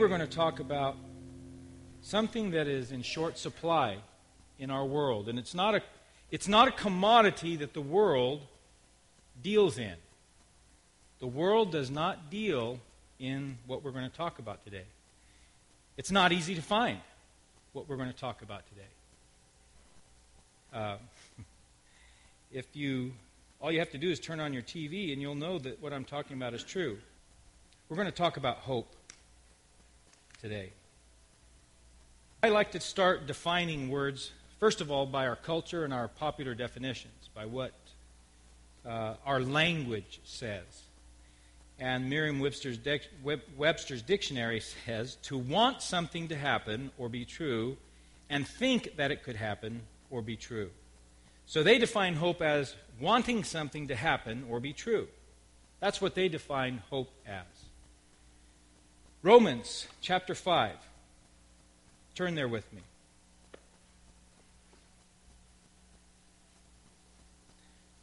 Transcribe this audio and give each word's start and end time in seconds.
We're 0.00 0.08
going 0.08 0.20
to 0.20 0.26
talk 0.26 0.60
about 0.60 0.96
something 2.00 2.52
that 2.52 2.66
is 2.66 2.90
in 2.90 3.02
short 3.02 3.36
supply 3.36 3.98
in 4.58 4.70
our 4.70 4.86
world. 4.86 5.28
And 5.28 5.38
it's 5.38 5.54
not 5.54 5.74
a, 5.74 5.82
it's 6.30 6.48
not 6.48 6.68
a 6.68 6.70
commodity 6.70 7.56
that 7.56 7.74
the 7.74 7.82
world 7.82 8.40
deals 9.42 9.76
in. 9.76 9.92
The 11.18 11.26
world 11.26 11.70
does 11.70 11.90
not 11.90 12.30
deal 12.30 12.78
in 13.18 13.58
what 13.66 13.84
we're 13.84 13.90
going 13.90 14.08
to 14.08 14.16
talk 14.16 14.38
about 14.38 14.64
today. 14.64 14.84
It's 15.98 16.10
not 16.10 16.32
easy 16.32 16.54
to 16.54 16.62
find 16.62 16.96
what 17.74 17.86
we're 17.86 17.96
going 17.96 18.10
to 18.10 18.18
talk 18.18 18.40
about 18.40 18.62
today. 18.68 18.88
Uh, 20.72 20.96
if 22.50 22.64
you, 22.72 23.12
all 23.60 23.70
you 23.70 23.80
have 23.80 23.90
to 23.90 23.98
do 23.98 24.10
is 24.10 24.18
turn 24.18 24.40
on 24.40 24.54
your 24.54 24.62
TV 24.62 25.12
and 25.12 25.20
you'll 25.20 25.34
know 25.34 25.58
that 25.58 25.82
what 25.82 25.92
I'm 25.92 26.06
talking 26.06 26.38
about 26.38 26.54
is 26.54 26.64
true. 26.64 26.96
We're 27.90 27.96
going 27.96 28.08
to 28.08 28.12
talk 28.12 28.38
about 28.38 28.56
hope 28.56 28.96
today. 30.40 30.72
I 32.42 32.48
like 32.48 32.72
to 32.72 32.80
start 32.80 33.26
defining 33.26 33.90
words, 33.90 34.30
first 34.58 34.80
of 34.80 34.90
all, 34.90 35.04
by 35.04 35.26
our 35.26 35.36
culture 35.36 35.84
and 35.84 35.92
our 35.92 36.08
popular 36.08 36.54
definitions, 36.54 37.28
by 37.34 37.44
what 37.44 37.72
uh, 38.86 39.14
our 39.26 39.40
language 39.40 40.20
says. 40.24 40.64
And 41.78 42.08
Merriam 42.08 42.40
Webster's, 42.40 42.78
Webster's 43.56 44.02
dictionary 44.02 44.60
says 44.60 45.16
to 45.22 45.36
want 45.36 45.82
something 45.82 46.28
to 46.28 46.36
happen 46.36 46.90
or 46.96 47.08
be 47.08 47.24
true 47.24 47.76
and 48.30 48.46
think 48.46 48.96
that 48.96 49.10
it 49.10 49.22
could 49.22 49.36
happen 49.36 49.82
or 50.10 50.22
be 50.22 50.36
true. 50.36 50.70
So 51.46 51.62
they 51.62 51.78
define 51.78 52.14
hope 52.14 52.40
as 52.40 52.74
wanting 53.00 53.44
something 53.44 53.88
to 53.88 53.96
happen 53.96 54.44
or 54.48 54.60
be 54.60 54.72
true. 54.72 55.08
That's 55.80 56.00
what 56.00 56.14
they 56.14 56.28
define 56.28 56.82
hope 56.90 57.10
as. 57.26 57.44
Romans 59.22 59.86
chapter 60.00 60.34
5. 60.34 60.72
Turn 62.14 62.34
there 62.34 62.48
with 62.48 62.72
me. 62.72 62.80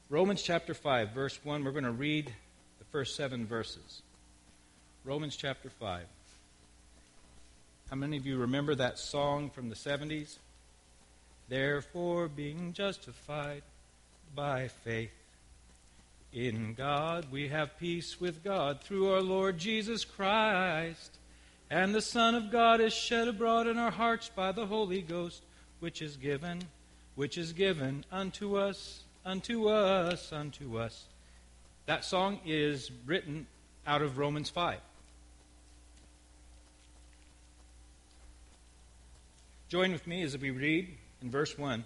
Romans 0.09 0.43
chapter 0.43 0.75
5, 0.75 1.09
verse 1.09 1.39
1. 1.43 1.63
We're 1.63 1.71
going 1.71 1.85
to 1.85 1.91
read 1.91 2.31
the 2.77 2.85
first 2.91 3.15
seven 3.15 3.47
verses. 3.47 4.03
Romans 5.03 5.35
chapter 5.35 5.71
5. 5.71 6.03
How 7.89 7.95
many 7.95 8.17
of 8.17 8.27
you 8.27 8.37
remember 8.37 8.75
that 8.75 8.99
song 8.99 9.49
from 9.49 9.69
the 9.69 9.75
70s? 9.75 10.37
Therefore, 11.49 12.27
being 12.27 12.73
justified 12.73 13.63
by 14.35 14.67
faith 14.67 15.09
in 16.45 16.75
God, 16.75 17.25
we 17.31 17.47
have 17.47 17.79
peace 17.79 18.21
with 18.21 18.43
God 18.43 18.81
through 18.81 19.11
our 19.11 19.21
Lord 19.21 19.57
Jesus 19.57 20.05
Christ 20.05 21.17
and 21.69 21.93
the 21.93 22.01
Son 22.01 22.35
of 22.35 22.51
God 22.51 22.79
is 22.79 22.93
shed 22.93 23.27
abroad 23.27 23.67
in 23.67 23.77
our 23.77 23.91
hearts 23.91 24.29
by 24.33 24.51
the 24.51 24.67
Holy 24.67 25.01
Ghost, 25.01 25.41
which 25.79 26.01
is 26.01 26.15
given, 26.15 26.61
which 27.15 27.37
is 27.37 27.53
given 27.53 28.05
unto 28.11 28.55
us, 28.55 29.03
unto 29.25 29.67
us, 29.67 30.31
unto 30.31 30.77
us. 30.77 31.05
That 31.87 32.05
song 32.05 32.39
is 32.45 32.91
written 33.05 33.47
out 33.85 34.01
of 34.01 34.17
Romans 34.17 34.49
5. 34.49 34.79
Join 39.69 39.91
with 39.91 40.05
me 40.05 40.21
as 40.21 40.37
we 40.37 40.51
read 40.51 40.87
in 41.21 41.31
verse 41.31 41.57
1. 41.57 41.83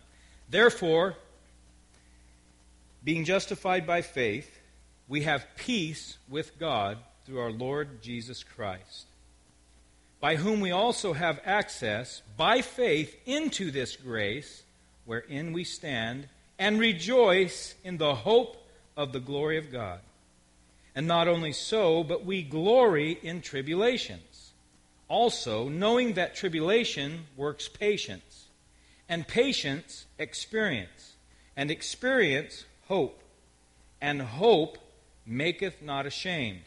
Therefore, 0.49 1.15
being 3.03 3.25
justified 3.25 3.85
by 3.87 4.01
faith, 4.01 4.59
we 5.07 5.21
have 5.23 5.45
peace 5.57 6.17
with 6.29 6.57
God 6.59 6.97
through 7.25 7.39
our 7.39 7.51
Lord 7.51 8.01
Jesus 8.01 8.43
Christ 8.43 9.07
by 10.21 10.35
whom 10.35 10.61
we 10.61 10.71
also 10.71 11.13
have 11.13 11.41
access 11.43 12.21
by 12.37 12.61
faith 12.61 13.19
into 13.25 13.71
this 13.71 13.95
grace 13.95 14.63
wherein 15.03 15.51
we 15.51 15.63
stand 15.63 16.29
and 16.59 16.79
rejoice 16.79 17.73
in 17.83 17.97
the 17.97 18.13
hope 18.13 18.55
of 18.95 19.11
the 19.11 19.19
glory 19.19 19.57
of 19.57 19.71
God. 19.71 19.99
And 20.93 21.07
not 21.07 21.27
only 21.27 21.53
so, 21.53 22.03
but 22.03 22.23
we 22.23 22.43
glory 22.43 23.17
in 23.23 23.41
tribulations, 23.41 24.51
also 25.07 25.67
knowing 25.67 26.13
that 26.13 26.35
tribulation 26.35 27.25
works 27.35 27.67
patience, 27.67 28.45
and 29.09 29.27
patience 29.27 30.05
experience, 30.19 31.13
and 31.57 31.71
experience 31.71 32.65
hope, 32.91 33.23
and 34.01 34.21
hope 34.21 34.77
maketh 35.25 35.81
not 35.81 36.05
ashamed 36.05 36.63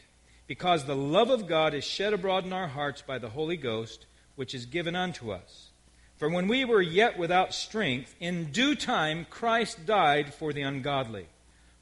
because 0.47 0.83
the 0.83 0.95
love 0.95 1.29
of 1.29 1.45
God 1.45 1.75
is 1.75 1.83
shed 1.83 2.13
abroad 2.13 2.45
in 2.45 2.51
our 2.51 2.67
hearts 2.67 3.03
by 3.03 3.19
the 3.19 3.29
Holy 3.29 3.57
Ghost, 3.57 4.07
which 4.35 4.55
is 4.55 4.65
given 4.65 4.95
unto 4.95 5.29
us. 5.31 5.69
For 6.17 6.27
when 6.27 6.47
we 6.47 6.65
were 6.65 6.81
yet 6.81 7.19
without 7.19 7.53
strength, 7.53 8.15
in 8.19 8.45
due 8.45 8.73
time 8.73 9.27
Christ 9.29 9.85
died 9.85 10.33
for 10.33 10.51
the 10.51 10.63
ungodly. 10.63 11.27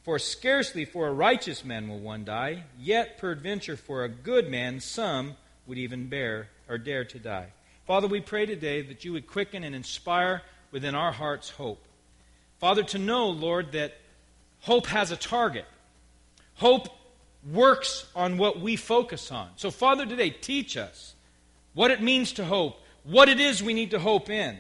For 0.01 0.19
scarcely 0.19 0.83
for 0.83 1.07
a 1.07 1.13
righteous 1.13 1.63
man 1.63 1.87
will 1.87 1.99
one 1.99 2.25
die, 2.25 2.63
yet 2.77 3.17
peradventure 3.17 3.77
for 3.77 4.03
a 4.03 4.09
good 4.09 4.51
man 4.51 4.81
some 4.81 5.37
would 5.67 5.77
even 5.77 6.09
bear 6.09 6.49
or 6.67 6.77
dare 6.77 7.05
to 7.05 7.17
die. 7.17 7.53
Father, 7.87 8.09
we 8.09 8.19
pray 8.19 8.45
today 8.45 8.81
that 8.81 9.05
you 9.05 9.13
would 9.13 9.25
quicken 9.25 9.63
and 9.63 9.73
inspire 9.73 10.41
within 10.69 10.95
our 10.95 11.13
hearts 11.13 11.49
hope. 11.49 11.81
Father, 12.59 12.83
to 12.83 12.97
know, 12.97 13.29
Lord, 13.29 13.71
that 13.71 13.93
hope 14.63 14.87
has 14.87 15.11
a 15.11 15.17
target. 15.17 15.65
Hope 16.55 16.87
works 17.51 18.05
on 18.15 18.37
what 18.37 18.59
we 18.59 18.75
focus 18.75 19.31
on. 19.31 19.49
So, 19.57 19.69
Father, 19.71 20.05
today, 20.05 20.29
teach 20.29 20.77
us 20.77 21.15
what 21.73 21.91
it 21.91 22.01
means 22.01 22.31
to 22.33 22.45
hope, 22.45 22.79
what 23.03 23.27
it 23.29 23.39
is 23.39 23.61
we 23.61 23.73
need 23.73 23.91
to 23.91 23.99
hope 23.99 24.29
in, 24.29 24.57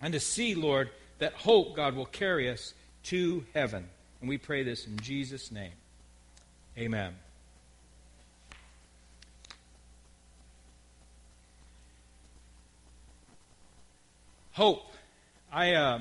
and 0.00 0.12
to 0.12 0.20
see, 0.20 0.54
Lord, 0.54 0.90
that 1.18 1.32
hope, 1.32 1.74
God, 1.74 1.94
will 1.94 2.06
carry 2.06 2.50
us 2.50 2.74
to 3.04 3.44
heaven. 3.54 3.88
And 4.20 4.28
we 4.28 4.36
pray 4.36 4.62
this 4.62 4.86
in 4.86 4.98
Jesus' 4.98 5.50
name. 5.50 5.72
Amen. 6.76 7.14
Hope. 14.52 14.92
I, 15.50 15.72
uh, 15.72 16.00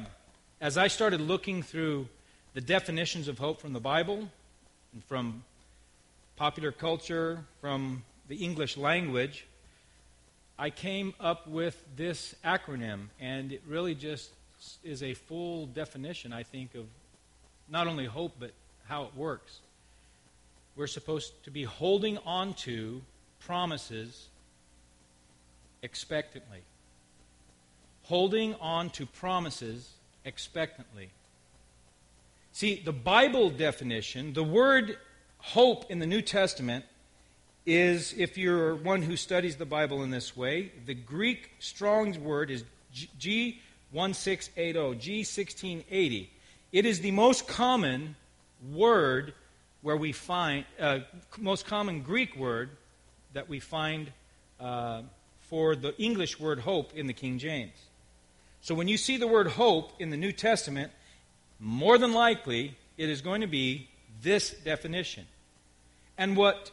as 0.60 0.78
I 0.78 0.88
started 0.88 1.22
looking 1.22 1.64
through 1.64 2.10
the 2.58 2.62
definitions 2.62 3.28
of 3.28 3.38
hope 3.38 3.62
from 3.62 3.72
the 3.72 3.80
Bible 3.80 4.28
and 4.92 5.04
from 5.04 5.44
popular 6.38 6.72
culture, 6.72 7.46
from 7.62 8.02
the 8.30 8.38
English 8.38 8.78
language, 8.78 9.46
I 10.58 10.72
came 10.72 11.14
up 11.20 11.48
with 11.48 11.80
this 11.96 12.34
acronym, 12.44 13.10
and 13.20 13.52
it 13.52 13.62
really 13.68 13.94
just 13.94 14.32
is 14.84 15.04
a 15.04 15.14
full 15.14 15.68
definition, 15.68 16.34
I 16.34 16.42
think, 16.42 16.74
of 16.74 16.88
not 17.70 17.86
only 17.86 18.06
hope, 18.06 18.34
but 18.40 18.54
how 18.88 19.04
it 19.04 19.16
works. 19.16 19.60
We're 20.76 20.88
supposed 20.88 21.34
to 21.44 21.52
be 21.52 21.62
holding 21.62 22.18
on 22.26 22.56
to 22.66 23.04
promises 23.40 24.30
expectantly. 25.84 26.62
Holding 28.06 28.56
on 28.56 28.90
to 28.90 29.06
promises 29.06 29.92
expectantly. 30.26 31.12
See, 32.58 32.82
the 32.84 32.92
Bible 32.92 33.52
definition, 33.52 34.34
the 34.34 34.42
word 34.42 34.98
hope 35.38 35.92
in 35.92 36.00
the 36.00 36.08
New 36.08 36.24
Testament 36.24 36.86
is, 37.68 38.16
if 38.18 38.36
you're 38.36 38.74
one 38.74 39.04
who 39.04 39.16
studies 39.16 39.58
the 39.58 39.66
Bible 39.68 40.02
in 40.02 40.10
this 40.10 40.36
way, 40.36 40.72
the 40.88 40.96
Greek 40.96 41.52
Strong's 41.60 42.18
word 42.18 42.50
is 42.50 42.64
G1680, 42.96 44.74
G1680. 44.74 46.30
It 46.72 46.88
is 46.88 47.02
the 47.02 47.12
most 47.12 47.48
common 47.48 48.16
word 48.74 49.36
where 49.84 49.96
we 49.96 50.12
find, 50.12 50.66
uh, 50.80 51.02
most 51.38 51.68
common 51.68 52.02
Greek 52.02 52.36
word 52.36 52.72
that 53.34 53.48
we 53.48 53.60
find 53.60 54.12
uh, 54.60 55.04
for 55.42 55.76
the 55.76 55.96
English 56.02 56.40
word 56.40 56.62
hope 56.62 56.92
in 56.96 57.06
the 57.06 57.14
King 57.14 57.38
James. 57.38 57.78
So 58.62 58.74
when 58.74 58.88
you 58.88 58.98
see 58.98 59.18
the 59.18 59.28
word 59.28 59.46
hope 59.46 59.92
in 60.00 60.10
the 60.10 60.18
New 60.18 60.32
Testament, 60.32 60.92
more 61.60 61.98
than 61.98 62.14
likely 62.14 62.78
it 62.98 63.10
is 63.10 63.22
going 63.22 63.42
to 63.42 63.48
be 63.48 63.90
this 64.22 64.52
definition. 64.52 65.26
And 66.18 66.36
what 66.36 66.72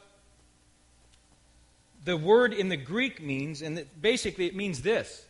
the 2.04 2.16
word 2.16 2.52
in 2.52 2.69
the 2.69 2.76
Greek 2.76 3.22
means, 3.22 3.62
and 3.62 3.84
basically 4.00 4.46
it 4.46 4.56
means 4.56 4.82
this 4.82 5.25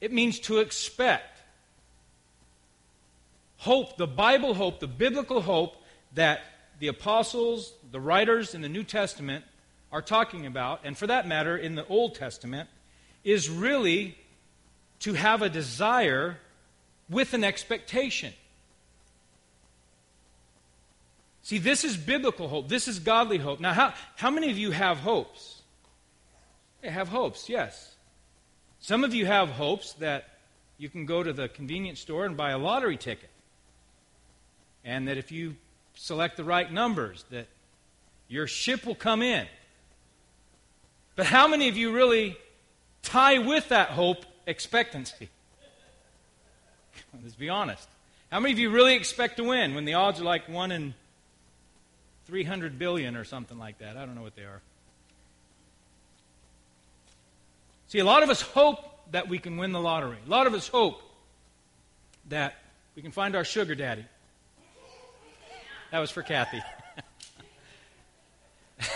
it 0.00 0.12
means 0.12 0.38
to 0.40 0.58
expect. 0.58 1.40
Hope, 3.58 3.96
the 3.96 4.06
Bible 4.06 4.54
hope, 4.54 4.80
the 4.80 4.86
biblical 4.86 5.40
hope 5.40 5.76
that 6.14 6.40
the 6.78 6.88
apostles, 6.88 7.72
the 7.90 8.00
writers 8.00 8.54
in 8.54 8.60
the 8.60 8.68
New 8.68 8.84
Testament 8.84 9.44
are 9.90 10.02
talking 10.02 10.44
about, 10.44 10.80
and 10.84 10.96
for 10.96 11.06
that 11.06 11.26
matter 11.26 11.56
in 11.56 11.74
the 11.74 11.86
Old 11.86 12.14
Testament, 12.14 12.68
is 13.24 13.48
really 13.48 14.18
to 15.00 15.14
have 15.14 15.40
a 15.40 15.48
desire 15.48 16.38
with 17.08 17.32
an 17.32 17.44
expectation. 17.44 18.34
See, 21.46 21.58
this 21.58 21.84
is 21.84 21.96
biblical 21.96 22.48
hope. 22.48 22.66
This 22.66 22.88
is 22.88 22.98
godly 22.98 23.38
hope. 23.38 23.60
Now, 23.60 23.72
how, 23.72 23.94
how 24.16 24.32
many 24.32 24.50
of 24.50 24.58
you 24.58 24.72
have 24.72 24.98
hopes? 24.98 25.62
They 26.82 26.90
have 26.90 27.06
hopes, 27.06 27.48
yes. 27.48 27.94
Some 28.80 29.04
of 29.04 29.14
you 29.14 29.26
have 29.26 29.50
hopes 29.50 29.92
that 30.00 30.28
you 30.76 30.88
can 30.88 31.06
go 31.06 31.22
to 31.22 31.32
the 31.32 31.46
convenience 31.46 32.00
store 32.00 32.26
and 32.26 32.36
buy 32.36 32.50
a 32.50 32.58
lottery 32.58 32.96
ticket. 32.96 33.30
And 34.84 35.06
that 35.06 35.18
if 35.18 35.30
you 35.30 35.54
select 35.94 36.36
the 36.36 36.42
right 36.42 36.72
numbers, 36.72 37.24
that 37.30 37.46
your 38.26 38.48
ship 38.48 38.84
will 38.84 38.96
come 38.96 39.22
in. 39.22 39.46
But 41.14 41.26
how 41.26 41.46
many 41.46 41.68
of 41.68 41.76
you 41.76 41.92
really 41.92 42.36
tie 43.04 43.38
with 43.38 43.68
that 43.68 43.90
hope 43.90 44.24
expectancy? 44.48 45.28
Let's 47.22 47.36
be 47.36 47.48
honest. 47.48 47.88
How 48.32 48.40
many 48.40 48.52
of 48.52 48.58
you 48.58 48.70
really 48.70 48.96
expect 48.96 49.36
to 49.36 49.44
win 49.44 49.76
when 49.76 49.84
the 49.84 49.94
odds 49.94 50.20
are 50.20 50.24
like 50.24 50.48
1 50.48 50.72
in 50.72 50.94
300 52.26 52.78
billion 52.78 53.16
or 53.16 53.24
something 53.24 53.58
like 53.58 53.78
that? 53.78 53.96
I 53.96 54.04
don't 54.04 54.14
know 54.14 54.22
what 54.22 54.36
they 54.36 54.42
are. 54.42 54.60
See, 57.88 57.98
a 58.00 58.04
lot 58.04 58.22
of 58.22 58.30
us 58.30 58.42
hope 58.42 58.78
that 59.12 59.28
we 59.28 59.38
can 59.38 59.56
win 59.56 59.72
the 59.72 59.80
lottery. 59.80 60.18
A 60.26 60.28
lot 60.28 60.46
of 60.46 60.54
us 60.54 60.66
hope 60.68 61.00
that 62.28 62.56
we 62.96 63.02
can 63.02 63.12
find 63.12 63.36
our 63.36 63.44
sugar 63.44 63.76
daddy. 63.76 64.04
That 65.92 66.00
was 66.00 66.10
for 66.10 66.22
Kathy. 66.22 66.60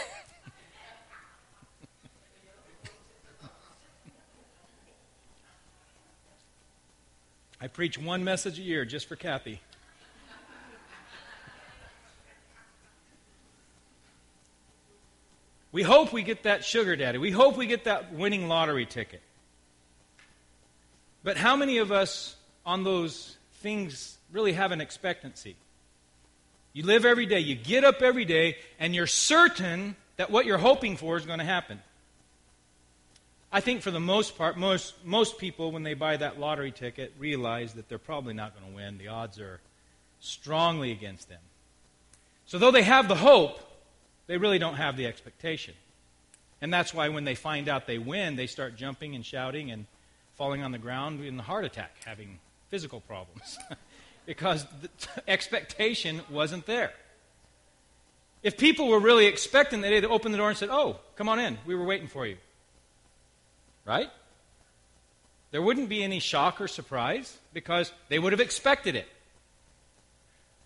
I 7.60 7.68
preach 7.68 7.96
one 7.96 8.24
message 8.24 8.58
a 8.58 8.62
year 8.62 8.84
just 8.84 9.06
for 9.06 9.14
Kathy. 9.14 9.60
We 15.72 15.82
hope 15.82 16.12
we 16.12 16.22
get 16.22 16.42
that 16.44 16.64
sugar 16.64 16.96
daddy. 16.96 17.18
We 17.18 17.30
hope 17.30 17.56
we 17.56 17.66
get 17.66 17.84
that 17.84 18.12
winning 18.12 18.48
lottery 18.48 18.86
ticket. 18.86 19.22
But 21.22 21.36
how 21.36 21.54
many 21.54 21.78
of 21.78 21.92
us 21.92 22.34
on 22.66 22.82
those 22.82 23.36
things 23.60 24.18
really 24.32 24.52
have 24.52 24.72
an 24.72 24.80
expectancy? 24.80 25.56
You 26.72 26.84
live 26.84 27.04
every 27.04 27.26
day, 27.26 27.40
you 27.40 27.54
get 27.54 27.84
up 27.84 28.00
every 28.00 28.24
day, 28.24 28.56
and 28.78 28.94
you're 28.94 29.06
certain 29.06 29.96
that 30.16 30.30
what 30.30 30.46
you're 30.46 30.58
hoping 30.58 30.96
for 30.96 31.16
is 31.16 31.26
going 31.26 31.40
to 31.40 31.44
happen. 31.44 31.80
I 33.52 33.60
think 33.60 33.82
for 33.82 33.90
the 33.90 34.00
most 34.00 34.38
part, 34.38 34.56
most, 34.56 34.94
most 35.04 35.38
people, 35.38 35.72
when 35.72 35.82
they 35.82 35.94
buy 35.94 36.16
that 36.16 36.38
lottery 36.38 36.70
ticket, 36.70 37.12
realize 37.18 37.74
that 37.74 37.88
they're 37.88 37.98
probably 37.98 38.34
not 38.34 38.54
going 38.58 38.70
to 38.70 38.76
win. 38.76 38.98
The 38.98 39.08
odds 39.08 39.40
are 39.40 39.60
strongly 40.20 40.92
against 40.92 41.28
them. 41.28 41.40
So, 42.46 42.58
though 42.58 42.70
they 42.70 42.82
have 42.82 43.08
the 43.08 43.16
hope, 43.16 43.60
they 44.30 44.38
really 44.38 44.60
don't 44.60 44.76
have 44.76 44.96
the 44.96 45.06
expectation. 45.06 45.74
And 46.60 46.72
that's 46.72 46.94
why 46.94 47.08
when 47.08 47.24
they 47.24 47.34
find 47.34 47.68
out 47.68 47.88
they 47.88 47.98
win, 47.98 48.36
they 48.36 48.46
start 48.46 48.76
jumping 48.76 49.16
and 49.16 49.26
shouting 49.26 49.72
and 49.72 49.86
falling 50.36 50.62
on 50.62 50.70
the 50.70 50.78
ground 50.78 51.24
in 51.24 51.36
a 51.40 51.42
heart 51.42 51.64
attack, 51.64 51.96
having 52.04 52.38
physical 52.68 53.00
problems. 53.00 53.58
because 54.26 54.64
the 54.82 54.88
expectation 55.28 56.20
wasn't 56.30 56.64
there. 56.66 56.92
If 58.44 58.56
people 58.56 58.86
were 58.86 59.00
really 59.00 59.26
expecting, 59.26 59.80
they'd 59.80 60.04
open 60.04 60.30
the 60.30 60.38
door 60.38 60.48
and 60.48 60.56
said, 60.56 60.68
Oh, 60.70 61.00
come 61.16 61.28
on 61.28 61.40
in. 61.40 61.58
We 61.66 61.74
were 61.74 61.84
waiting 61.84 62.06
for 62.06 62.24
you. 62.24 62.36
Right? 63.84 64.10
There 65.50 65.60
wouldn't 65.60 65.88
be 65.88 66.04
any 66.04 66.20
shock 66.20 66.60
or 66.60 66.68
surprise 66.68 67.36
because 67.52 67.92
they 68.08 68.20
would 68.20 68.32
have 68.32 68.40
expected 68.40 68.94
it. 68.94 69.08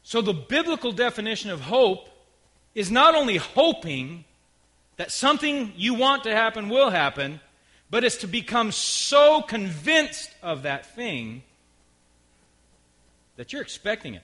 So 0.03 0.21
the 0.21 0.35
biblical 0.35 0.93
definition 0.93 1.49
of 1.49 1.63
hope 1.63 2.11
is 2.75 2.91
not 2.91 3.15
only 3.15 3.37
hoping 3.37 4.25
that 4.97 5.11
something 5.11 5.73
you 5.77 5.95
want 5.95 6.25
to 6.25 6.35
happen 6.35 6.69
will 6.69 6.91
happen, 6.91 7.41
but 7.91 8.05
it's 8.05 8.19
to 8.19 8.27
become 8.27 8.73
so 8.73 9.43
convinced 9.43 10.31
of 10.43 10.63
that 10.63 10.95
thing 10.95 11.43
that 13.37 13.53
you're 13.53 13.63
expecting 13.63 14.15
it. 14.15 14.23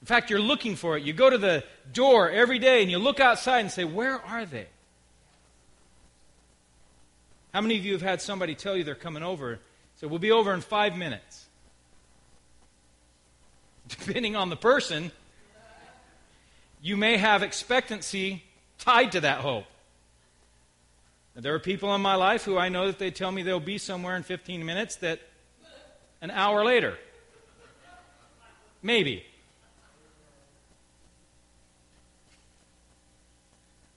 In 0.00 0.06
fact, 0.06 0.30
you're 0.30 0.40
looking 0.40 0.76
for 0.76 0.96
it. 0.96 1.02
You 1.02 1.12
go 1.12 1.28
to 1.28 1.38
the 1.38 1.64
door 1.92 2.30
every 2.30 2.58
day 2.58 2.82
and 2.82 2.90
you 2.90 2.98
look 2.98 3.20
outside 3.20 3.60
and 3.60 3.70
say, 3.70 3.84
Where 3.84 4.18
are 4.18 4.46
they? 4.46 4.66
How 7.52 7.60
many 7.60 7.76
of 7.76 7.84
you 7.84 7.92
have 7.92 8.02
had 8.02 8.22
somebody 8.22 8.54
tell 8.54 8.76
you 8.76 8.84
they're 8.84 8.94
coming 8.94 9.22
over? 9.22 9.58
So 9.96 10.08
we'll 10.08 10.18
be 10.18 10.30
over 10.30 10.54
in 10.54 10.60
five 10.60 10.96
minutes. 10.96 11.46
Depending 13.88 14.36
on 14.36 14.48
the 14.48 14.56
person, 14.56 15.12
you 16.82 16.96
may 16.96 17.16
have 17.16 17.42
expectancy 17.42 18.42
tied 18.78 19.12
to 19.12 19.20
that 19.20 19.40
hope. 19.40 19.66
Now, 21.34 21.42
there 21.42 21.54
are 21.54 21.60
people 21.60 21.94
in 21.94 22.00
my 22.00 22.14
life 22.14 22.44
who 22.44 22.56
I 22.56 22.68
know 22.68 22.86
that 22.86 22.98
they 22.98 23.10
tell 23.10 23.30
me 23.30 23.42
they'll 23.42 23.60
be 23.60 23.78
somewhere 23.78 24.16
in 24.16 24.22
15 24.22 24.64
minutes 24.64 24.96
that 24.96 25.20
an 26.20 26.30
hour 26.30 26.64
later. 26.64 26.98
Maybe. 28.82 29.24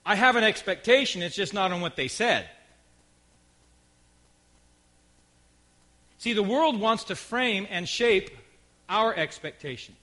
I 0.06 0.14
have 0.14 0.36
an 0.36 0.44
expectation, 0.44 1.22
it's 1.22 1.34
just 1.34 1.54
not 1.54 1.72
on 1.72 1.80
what 1.80 1.96
they 1.96 2.08
said. 2.08 2.48
See, 6.18 6.34
the 6.34 6.42
world 6.42 6.78
wants 6.78 7.04
to 7.04 7.16
frame 7.16 7.66
and 7.70 7.88
shape 7.88 8.30
our 8.88 9.14
expectations. 9.14 9.96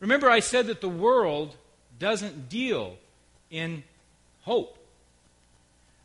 Remember, 0.00 0.30
I 0.30 0.40
said 0.40 0.66
that 0.66 0.80
the 0.80 0.88
world 0.88 1.56
doesn't 1.98 2.48
deal 2.48 2.96
in 3.50 3.82
hope. 4.42 4.78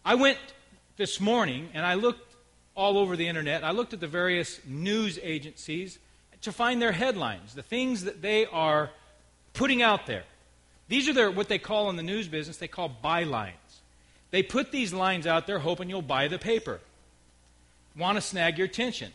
I 0.05 0.15
went 0.15 0.37
this 0.97 1.19
morning 1.19 1.69
and 1.73 1.85
I 1.85 1.95
looked 1.95 2.35
all 2.75 2.97
over 2.97 3.15
the 3.15 3.27
internet. 3.27 3.63
I 3.63 3.71
looked 3.71 3.93
at 3.93 3.99
the 3.99 4.07
various 4.07 4.59
news 4.65 5.19
agencies 5.21 5.99
to 6.41 6.51
find 6.51 6.81
their 6.81 6.91
headlines, 6.91 7.55
the 7.55 7.63
things 7.63 8.03
that 8.03 8.21
they 8.21 8.45
are 8.45 8.91
putting 9.53 9.81
out 9.81 10.05
there. 10.05 10.23
These 10.87 11.09
are 11.09 11.13
their, 11.13 11.31
what 11.31 11.49
they 11.49 11.57
call 11.57 11.89
in 11.89 11.95
the 11.95 12.03
news 12.03 12.27
business, 12.27 12.57
they 12.57 12.67
call 12.67 12.95
bylines. 13.03 13.53
They 14.31 14.43
put 14.43 14.71
these 14.71 14.93
lines 14.93 15.25
out 15.25 15.47
there 15.47 15.59
hoping 15.59 15.89
you'll 15.89 16.01
buy 16.01 16.27
the 16.27 16.37
paper. 16.37 16.79
Want 17.97 18.17
to 18.17 18.21
snag 18.21 18.57
your 18.57 18.65
attention. 18.65 19.11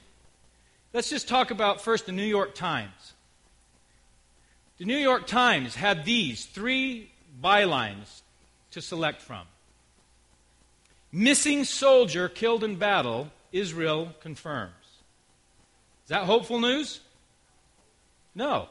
Let's 0.92 1.08
just 1.08 1.28
talk 1.28 1.50
about 1.50 1.80
first 1.80 2.06
the 2.06 2.12
New 2.12 2.24
York 2.24 2.54
Times. 2.54 3.11
The 4.78 4.84
New 4.84 4.96
York 4.96 5.26
Times 5.26 5.74
had 5.74 6.04
these 6.04 6.44
three 6.46 7.10
bylines 7.42 8.22
to 8.72 8.80
select 8.80 9.22
from 9.22 9.46
Missing 11.12 11.64
soldier 11.64 12.28
killed 12.30 12.64
in 12.64 12.76
battle, 12.76 13.30
Israel 13.52 14.14
confirms. 14.20 14.72
Is 16.04 16.08
that 16.08 16.24
hopeful 16.24 16.58
news? 16.58 17.00
No. 18.34 18.68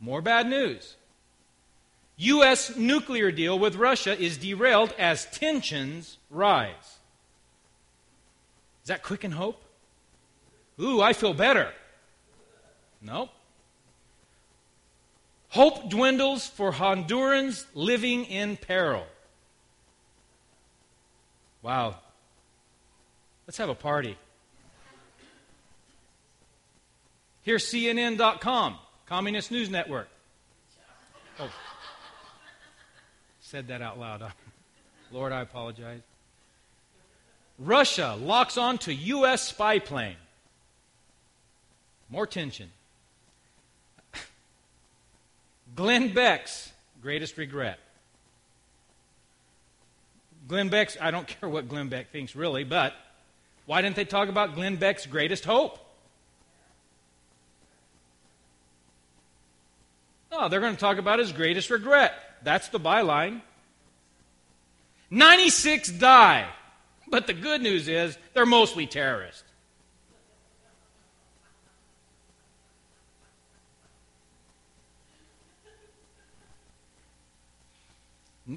More 0.00 0.20
bad 0.20 0.48
news. 0.48 0.96
U.S. 2.16 2.76
nuclear 2.76 3.30
deal 3.30 3.56
with 3.58 3.76
Russia 3.76 4.20
is 4.20 4.38
derailed 4.38 4.92
as 4.98 5.26
tensions 5.26 6.18
rise. 6.30 6.98
Is 8.82 8.88
that 8.88 9.04
quick 9.04 9.22
and 9.22 9.34
hope? 9.34 9.62
Ooh, 10.80 11.00
I 11.00 11.12
feel 11.12 11.32
better. 11.32 11.72
Nope. 13.00 13.30
Hope 15.52 15.90
dwindles 15.90 16.46
for 16.46 16.72
Hondurans 16.72 17.66
living 17.74 18.24
in 18.24 18.56
peril. 18.56 19.04
Wow. 21.60 21.96
Let's 23.46 23.58
have 23.58 23.68
a 23.68 23.74
party. 23.74 24.16
Here's 27.42 27.66
CNN.com, 27.66 28.78
Communist 29.04 29.50
News 29.50 29.68
Network. 29.68 30.08
Oh. 31.38 31.50
Said 33.42 33.68
that 33.68 33.82
out 33.82 33.98
loud. 33.98 34.32
Lord, 35.12 35.32
I 35.32 35.42
apologize. 35.42 36.00
Russia 37.58 38.16
locks 38.18 38.56
on 38.56 38.78
to 38.78 38.94
U.S. 38.94 39.48
spy 39.48 39.80
plane. 39.80 40.16
More 42.08 42.26
tension. 42.26 42.70
Glenn 45.74 46.12
Beck's 46.12 46.72
greatest 47.00 47.38
regret. 47.38 47.78
Glenn 50.48 50.68
Beck's, 50.68 50.96
I 51.00 51.10
don't 51.10 51.26
care 51.40 51.48
what 51.48 51.68
Glenn 51.68 51.88
Beck 51.88 52.10
thinks 52.10 52.36
really, 52.36 52.64
but 52.64 52.94
why 53.66 53.80
didn't 53.80 53.96
they 53.96 54.04
talk 54.04 54.28
about 54.28 54.54
Glenn 54.54 54.76
Beck's 54.76 55.06
greatest 55.06 55.44
hope? 55.44 55.78
No, 60.30 60.48
they're 60.48 60.60
going 60.60 60.74
to 60.74 60.80
talk 60.80 60.98
about 60.98 61.18
his 61.18 61.30
greatest 61.30 61.70
regret. 61.70 62.14
That's 62.42 62.68
the 62.68 62.80
byline. 62.80 63.42
96 65.10 65.92
die. 65.92 66.48
But 67.08 67.26
the 67.26 67.34
good 67.34 67.60
news 67.60 67.86
is 67.86 68.16
they're 68.32 68.46
mostly 68.46 68.86
terrorists. 68.86 69.51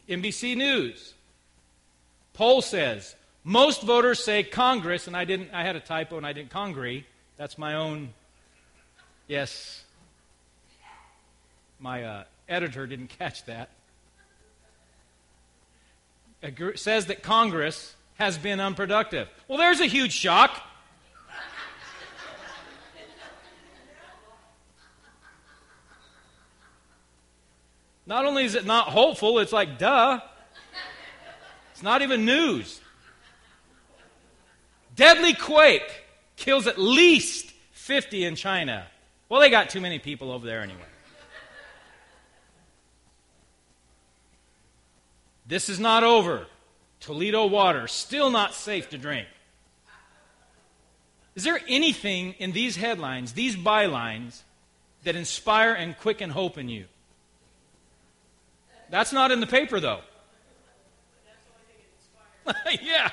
NBC 0.08 0.56
News. 0.56 1.14
Poll 2.34 2.62
says 2.62 3.16
most 3.44 3.84
voters 3.84 4.24
say 4.24 4.44
Congress, 4.44 5.06
and 5.08 5.16
I 5.16 5.24
didn't. 5.24 5.52
I 5.54 5.64
had 5.64 5.76
a 5.76 5.80
typo 5.80 6.18
and 6.18 6.26
I 6.26 6.34
didn't 6.34 6.50
Congress. 6.50 7.06
That's 7.38 7.58
my 7.58 7.76
own. 7.76 8.14
Yes. 9.28 9.84
My 11.80 12.04
uh, 12.04 12.24
editor 12.50 12.88
didn't 12.88 13.08
catch 13.20 13.46
that. 13.46 13.70
It 16.42 16.80
says 16.80 17.08
that 17.08 17.24
Congress 17.24 17.96
has 18.16 18.38
been 18.38 18.60
unproductive. 18.60 19.28
Well, 19.48 19.58
there's 19.58 19.80
a 19.80 19.86
huge 19.86 20.12
shock. 20.12 20.62
Not 28.06 28.26
only 28.26 28.46
is 28.46 28.56
it 28.56 28.66
not 28.66 28.90
hopeful, 28.90 29.40
it's 29.40 29.52
like, 29.54 29.80
duh. 29.80 30.20
It's 31.72 31.84
not 31.84 32.02
even 32.02 32.24
news. 32.26 32.80
Deadly 34.96 35.34
quake 35.34 36.06
kills 36.36 36.68
at 36.68 36.78
least 36.78 37.52
50 37.72 38.26
in 38.26 38.36
China. 38.36 38.88
Well, 39.28 39.42
they 39.42 39.50
got 39.50 39.70
too 39.70 39.82
many 39.82 40.00
people 40.00 40.32
over 40.32 40.46
there 40.46 40.62
anyway. 40.62 40.80
This 45.48 45.70
is 45.70 45.80
not 45.80 46.04
over. 46.04 46.48
Toledo 47.00 47.46
water, 47.46 47.88
still 47.88 48.32
not 48.32 48.54
safe 48.54 48.90
to 48.90 48.98
drink. 48.98 49.28
Is 51.36 51.44
there 51.44 51.60
anything 51.68 52.34
in 52.40 52.52
these 52.52 52.78
headlines, 52.78 53.34
these 53.34 53.56
bylines, 53.56 54.42
that 55.04 55.16
inspire 55.16 55.74
and 55.74 55.98
quicken 55.98 56.30
hope 56.30 56.58
in 56.58 56.70
you? 56.70 56.86
That's 58.90 59.14
not 59.14 59.32
in 59.32 59.40
the 59.40 59.48
paper, 59.48 59.80
though. 59.80 60.00
yeah. 62.82 63.12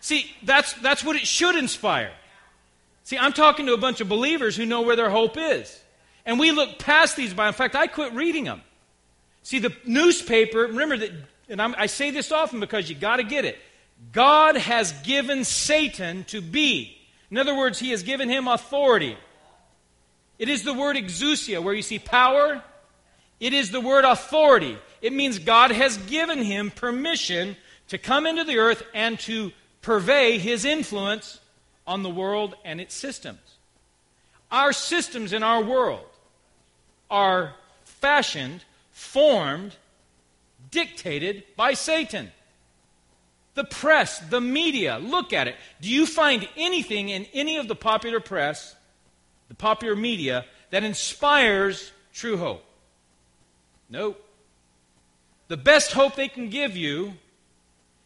See, 0.00 0.30
that's, 0.42 0.72
that's 0.74 1.02
what 1.02 1.16
it 1.16 1.26
should 1.26 1.56
inspire. 1.56 2.12
See, 3.04 3.18
I'm 3.18 3.32
talking 3.32 3.66
to 3.66 3.72
a 3.72 3.78
bunch 3.78 4.00
of 4.00 4.08
believers 4.08 4.56
who 4.56 4.66
know 4.66 4.82
where 4.82 4.96
their 4.96 5.10
hope 5.10 5.36
is. 5.36 5.82
And 6.26 6.38
we 6.38 6.52
look 6.52 6.78
past 6.78 7.16
these 7.16 7.32
by, 7.32 7.48
in 7.48 7.54
fact, 7.54 7.74
I 7.74 7.86
quit 7.86 8.12
reading 8.12 8.44
them. 8.44 8.60
See, 9.42 9.58
the 9.60 9.74
newspaper, 9.86 10.58
remember 10.58 10.98
that, 10.98 11.10
and 11.48 11.62
I'm, 11.62 11.74
i 11.78 11.86
say 11.86 12.10
this 12.10 12.30
often 12.30 12.60
because 12.60 12.90
you 12.90 12.94
got 12.94 13.16
to 13.16 13.22
get 13.24 13.44
it. 13.44 13.58
God 14.12 14.56
has 14.56 14.92
given 15.02 15.44
Satan 15.44 16.24
to 16.24 16.40
be. 16.40 16.96
In 17.30 17.38
other 17.38 17.56
words, 17.56 17.78
he 17.78 17.90
has 17.90 18.02
given 18.02 18.28
him 18.28 18.46
authority. 18.46 19.16
It 20.38 20.48
is 20.48 20.62
the 20.62 20.74
word 20.74 20.96
exousia, 20.96 21.62
where 21.62 21.74
you 21.74 21.82
see 21.82 21.98
power. 21.98 22.62
It 23.40 23.52
is 23.52 23.70
the 23.70 23.80
word 23.80 24.04
authority. 24.04 24.78
It 25.00 25.12
means 25.12 25.38
God 25.38 25.70
has 25.70 25.96
given 25.96 26.42
him 26.42 26.70
permission 26.70 27.56
to 27.88 27.98
come 27.98 28.26
into 28.26 28.44
the 28.44 28.58
earth 28.58 28.82
and 28.94 29.18
to 29.20 29.52
purvey 29.82 30.38
his 30.38 30.64
influence 30.64 31.40
on 31.86 32.02
the 32.02 32.10
world 32.10 32.54
and 32.64 32.80
its 32.80 32.94
systems. 32.94 33.38
Our 34.50 34.72
systems 34.72 35.32
in 35.32 35.42
our 35.42 35.62
world 35.62 36.06
are 37.10 37.54
fashioned, 37.84 38.64
formed, 38.90 39.76
dictated 40.70 41.44
by 41.56 41.74
Satan. 41.74 42.30
The 43.54 43.64
press, 43.64 44.20
the 44.20 44.40
media, 44.40 44.98
look 44.98 45.32
at 45.32 45.48
it. 45.48 45.56
Do 45.80 45.88
you 45.88 46.06
find 46.06 46.48
anything 46.56 47.08
in 47.08 47.26
any 47.32 47.56
of 47.56 47.68
the 47.68 47.74
popular 47.74 48.20
press, 48.20 48.76
the 49.48 49.54
popular 49.54 49.96
media, 49.96 50.44
that 50.70 50.84
inspires 50.84 51.90
true 52.12 52.36
hope? 52.36 52.64
No. 53.90 54.16
The 55.48 55.56
best 55.56 55.92
hope 55.92 56.14
they 56.14 56.28
can 56.28 56.50
give 56.50 56.76
you 56.76 57.14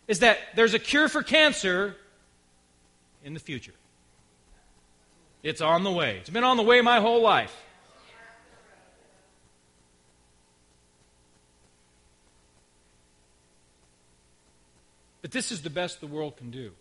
is 0.09 0.21
that 0.21 0.39
there's 0.55 0.75
a 0.75 0.79
cure 0.79 1.09
for 1.09 1.23
cancer 1.23 1.97
in 3.25 3.35
the 3.35 3.41
future. 3.41 3.75
It's 5.43 5.61
on 5.61 5.83
the 5.83 5.91
way. 5.91 6.19
It's 6.19 6.31
been 6.31 6.45
on 6.45 6.57
the 6.57 6.63
way 6.63 6.81
my 6.81 7.01
whole 7.01 7.21
life. 7.21 7.57
But 15.21 15.31
this 15.31 15.53
is 15.53 15.63
the 15.63 15.71
best 15.71 16.01
the 16.01 16.07
world 16.07 16.37
can 16.37 16.51
do. 16.51 16.73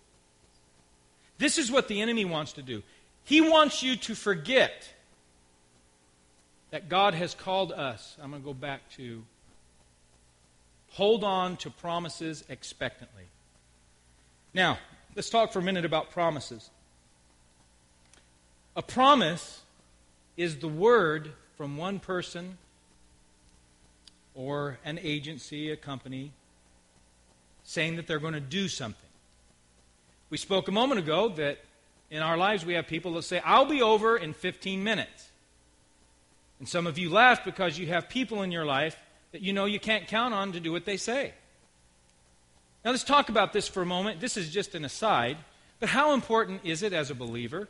This 1.38 1.58
is 1.58 1.72
what 1.72 1.88
the 1.88 2.01
enemy 2.01 2.25
wants 2.25 2.53
to 2.53 2.62
do. 2.62 2.84
He 3.24 3.41
wants 3.41 3.82
you 3.82 3.96
to 3.98 4.15
forget 4.15 4.88
that 6.72 6.89
God 6.89 7.13
has 7.13 7.34
called 7.34 7.72
us. 7.72 8.15
I'm 8.22 8.32
going 8.32 8.41
to 8.41 8.46
go 8.46 8.53
back 8.53 8.82
to 8.98 9.24
hold 10.91 11.24
on 11.24 11.57
to 11.57 11.69
promises 11.69 12.43
expectantly. 12.50 13.24
Now, 14.53 14.77
let's 15.15 15.29
talk 15.29 15.51
for 15.51 15.60
a 15.60 15.63
minute 15.63 15.86
about 15.86 16.12
promises. 16.12 16.69
A 18.75 18.81
promise 18.81 19.62
is 20.38 20.57
the 20.57 20.67
word 20.67 21.31
from 21.57 21.77
one 21.77 22.00
person 22.00 22.57
or 24.33 24.79
an 24.86 25.00
agency, 25.01 25.71
a 25.71 25.75
company, 25.75 26.31
saying 27.63 27.95
that 27.98 28.07
they're 28.07 28.19
going 28.19 28.33
to 28.33 28.39
do 28.39 28.67
something. 28.67 29.10
We 30.29 30.38
spoke 30.38 30.67
a 30.67 30.71
moment 30.71 31.00
ago 31.00 31.29
that 31.29 31.60
in 32.10 32.21
our 32.21 32.38
lives 32.38 32.65
we 32.65 32.74
have 32.74 32.88
people 32.88 33.13
that 33.13 33.24
say, 33.24 33.41
I'll 33.45 33.65
be 33.65 33.81
over 33.81 34.17
in 34.17 34.33
15 34.33 34.83
minutes. 34.83 35.31
And 36.60 36.67
some 36.67 36.88
of 36.88 36.98
you 36.98 37.10
laugh 37.10 37.43
because 37.43 37.77
you 37.77 37.88
have 37.88 38.07
people 38.07 38.41
in 38.41 38.51
your 38.51 38.65
life 38.65 38.98
that 39.31 39.41
you 39.41 39.53
know 39.53 39.65
you 39.65 39.79
can't 39.79 40.07
count 40.07 40.33
on 40.33 40.51
to 40.53 40.59
do 40.59 40.71
what 40.71 40.85
they 40.85 40.97
say. 40.97 41.33
Now, 42.83 42.91
let's 42.91 43.03
talk 43.03 43.29
about 43.29 43.53
this 43.53 43.67
for 43.67 43.81
a 43.81 43.85
moment. 43.85 44.19
This 44.19 44.38
is 44.38 44.50
just 44.50 44.73
an 44.73 44.83
aside. 44.83 45.38
But 45.79 45.89
how 45.89 46.13
important 46.13 46.61
is 46.63 46.83
it 46.83 46.93
as 46.93 47.09
a 47.09 47.15
believer 47.15 47.67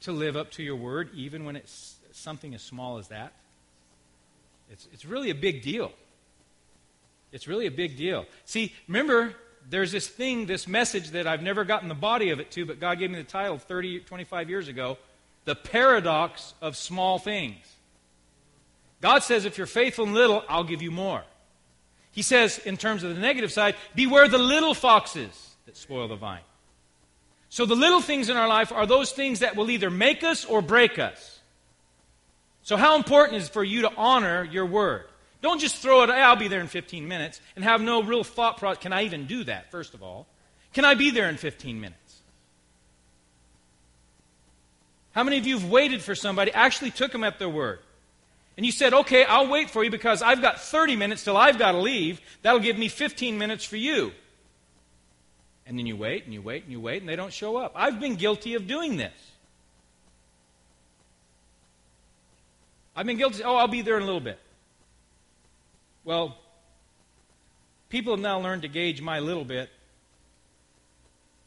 to 0.00 0.12
live 0.12 0.36
up 0.36 0.50
to 0.52 0.62
your 0.62 0.76
word, 0.76 1.10
even 1.14 1.44
when 1.44 1.56
it's 1.56 1.96
something 2.12 2.54
as 2.54 2.62
small 2.62 2.98
as 2.98 3.08
that? 3.08 3.32
It's, 4.70 4.86
it's 4.92 5.04
really 5.04 5.30
a 5.30 5.34
big 5.34 5.62
deal. 5.62 5.92
It's 7.32 7.46
really 7.46 7.66
a 7.66 7.70
big 7.70 7.96
deal. 7.96 8.26
See, 8.44 8.74
remember, 8.86 9.34
there's 9.68 9.92
this 9.92 10.06
thing, 10.06 10.46
this 10.46 10.66
message 10.66 11.10
that 11.10 11.26
I've 11.26 11.42
never 11.42 11.64
gotten 11.64 11.88
the 11.88 11.94
body 11.94 12.30
of 12.30 12.40
it 12.40 12.50
to, 12.52 12.64
but 12.64 12.80
God 12.80 12.98
gave 12.98 13.10
me 13.10 13.16
the 13.16 13.24
title 13.24 13.58
30, 13.58 14.00
25 14.00 14.48
years 14.48 14.68
ago 14.68 14.98
The 15.44 15.54
Paradox 15.54 16.54
of 16.60 16.76
Small 16.76 17.18
Things. 17.18 17.64
God 19.00 19.22
says, 19.22 19.44
if 19.44 19.58
you're 19.58 19.66
faithful 19.66 20.06
in 20.06 20.14
little, 20.14 20.44
I'll 20.48 20.64
give 20.64 20.82
you 20.82 20.90
more. 20.90 21.22
He 22.10 22.22
says, 22.22 22.58
in 22.58 22.76
terms 22.76 23.04
of 23.04 23.14
the 23.14 23.20
negative 23.20 23.52
side, 23.52 23.76
beware 23.94 24.28
the 24.28 24.38
little 24.38 24.74
foxes 24.74 25.54
that 25.66 25.76
spoil 25.76 26.08
the 26.08 26.16
vine. 26.16 26.40
So 27.48 27.64
the 27.64 27.76
little 27.76 28.00
things 28.00 28.28
in 28.28 28.36
our 28.36 28.48
life 28.48 28.72
are 28.72 28.86
those 28.86 29.12
things 29.12 29.40
that 29.40 29.56
will 29.56 29.70
either 29.70 29.90
make 29.90 30.24
us 30.24 30.44
or 30.44 30.60
break 30.60 30.98
us. 30.98 31.40
So 32.62 32.76
how 32.76 32.96
important 32.96 33.38
is 33.38 33.46
it 33.46 33.52
for 33.52 33.64
you 33.64 33.82
to 33.82 33.94
honor 33.96 34.44
your 34.44 34.66
word? 34.66 35.04
Don't 35.40 35.60
just 35.60 35.76
throw 35.76 36.02
it, 36.02 36.10
I'll 36.10 36.36
be 36.36 36.48
there 36.48 36.60
in 36.60 36.66
15 36.66 37.06
minutes, 37.06 37.40
and 37.54 37.64
have 37.64 37.80
no 37.80 38.02
real 38.02 38.24
thought 38.24 38.58
process. 38.58 38.82
Can 38.82 38.92
I 38.92 39.04
even 39.04 39.26
do 39.26 39.44
that, 39.44 39.70
first 39.70 39.94
of 39.94 40.02
all? 40.02 40.26
Can 40.72 40.84
I 40.84 40.94
be 40.94 41.10
there 41.10 41.28
in 41.28 41.36
15 41.36 41.80
minutes? 41.80 42.20
How 45.12 45.22
many 45.22 45.38
of 45.38 45.46
you 45.46 45.58
have 45.58 45.70
waited 45.70 46.02
for 46.02 46.14
somebody, 46.14 46.52
actually 46.52 46.90
took 46.90 47.12
them 47.12 47.24
at 47.24 47.38
their 47.38 47.48
word? 47.48 47.78
And 48.58 48.66
you 48.66 48.72
said, 48.72 48.92
okay, 48.92 49.24
I'll 49.24 49.46
wait 49.46 49.70
for 49.70 49.84
you 49.84 49.90
because 49.90 50.20
I've 50.20 50.42
got 50.42 50.60
30 50.60 50.96
minutes 50.96 51.22
till 51.22 51.36
I've 51.36 51.60
got 51.60 51.72
to 51.72 51.78
leave, 51.78 52.20
that'll 52.42 52.58
give 52.58 52.76
me 52.76 52.88
15 52.88 53.38
minutes 53.38 53.64
for 53.64 53.76
you. 53.76 54.10
And 55.64 55.78
then 55.78 55.86
you 55.86 55.96
wait 55.96 56.24
and 56.24 56.34
you 56.34 56.42
wait 56.42 56.64
and 56.64 56.72
you 56.72 56.80
wait 56.80 57.00
and 57.00 57.08
they 57.08 57.14
don't 57.14 57.32
show 57.32 57.56
up. 57.56 57.70
I've 57.76 58.00
been 58.00 58.16
guilty 58.16 58.54
of 58.54 58.66
doing 58.66 58.96
this. 58.96 59.12
I've 62.96 63.06
been 63.06 63.16
guilty. 63.16 63.44
Oh, 63.44 63.54
I'll 63.54 63.68
be 63.68 63.82
there 63.82 63.96
in 63.96 64.02
a 64.02 64.06
little 64.06 64.18
bit. 64.18 64.40
Well, 66.02 66.36
people 67.90 68.14
have 68.14 68.20
now 68.20 68.40
learned 68.40 68.62
to 68.62 68.68
gauge 68.68 69.00
my 69.00 69.20
little 69.20 69.44
bit 69.44 69.70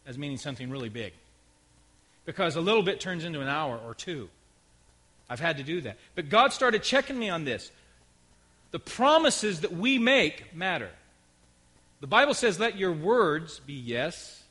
as 0.06 0.18
meaning 0.18 0.38
something 0.38 0.70
really 0.70 0.88
big. 0.88 1.12
Because 2.24 2.56
a 2.56 2.62
little 2.62 2.84
bit 2.84 3.01
turns 3.01 3.25
into 3.25 3.41
an 3.41 3.50
hour 3.50 3.77
or 3.86 3.94
two. 3.94 4.30
I've 5.32 5.40
had 5.40 5.58
to 5.58 5.64
do 5.64 5.80
that. 5.82 5.98
But 6.14 6.28
God 6.28 6.52
started 6.52 6.84
checking 6.84 7.18
me 7.18 7.30
on 7.30 7.46
this. 7.46 7.72
The 8.72 8.80
promises 8.80 9.62
that 9.62 9.72
we 9.72 9.98
make 9.98 10.54
matter. 10.54 10.90
The 12.02 12.08
Bible 12.08 12.34
says, 12.34 12.60
let 12.60 12.78
your 12.78 12.92
words 12.92 13.62
be 13.62 13.72
yes 13.72 14.44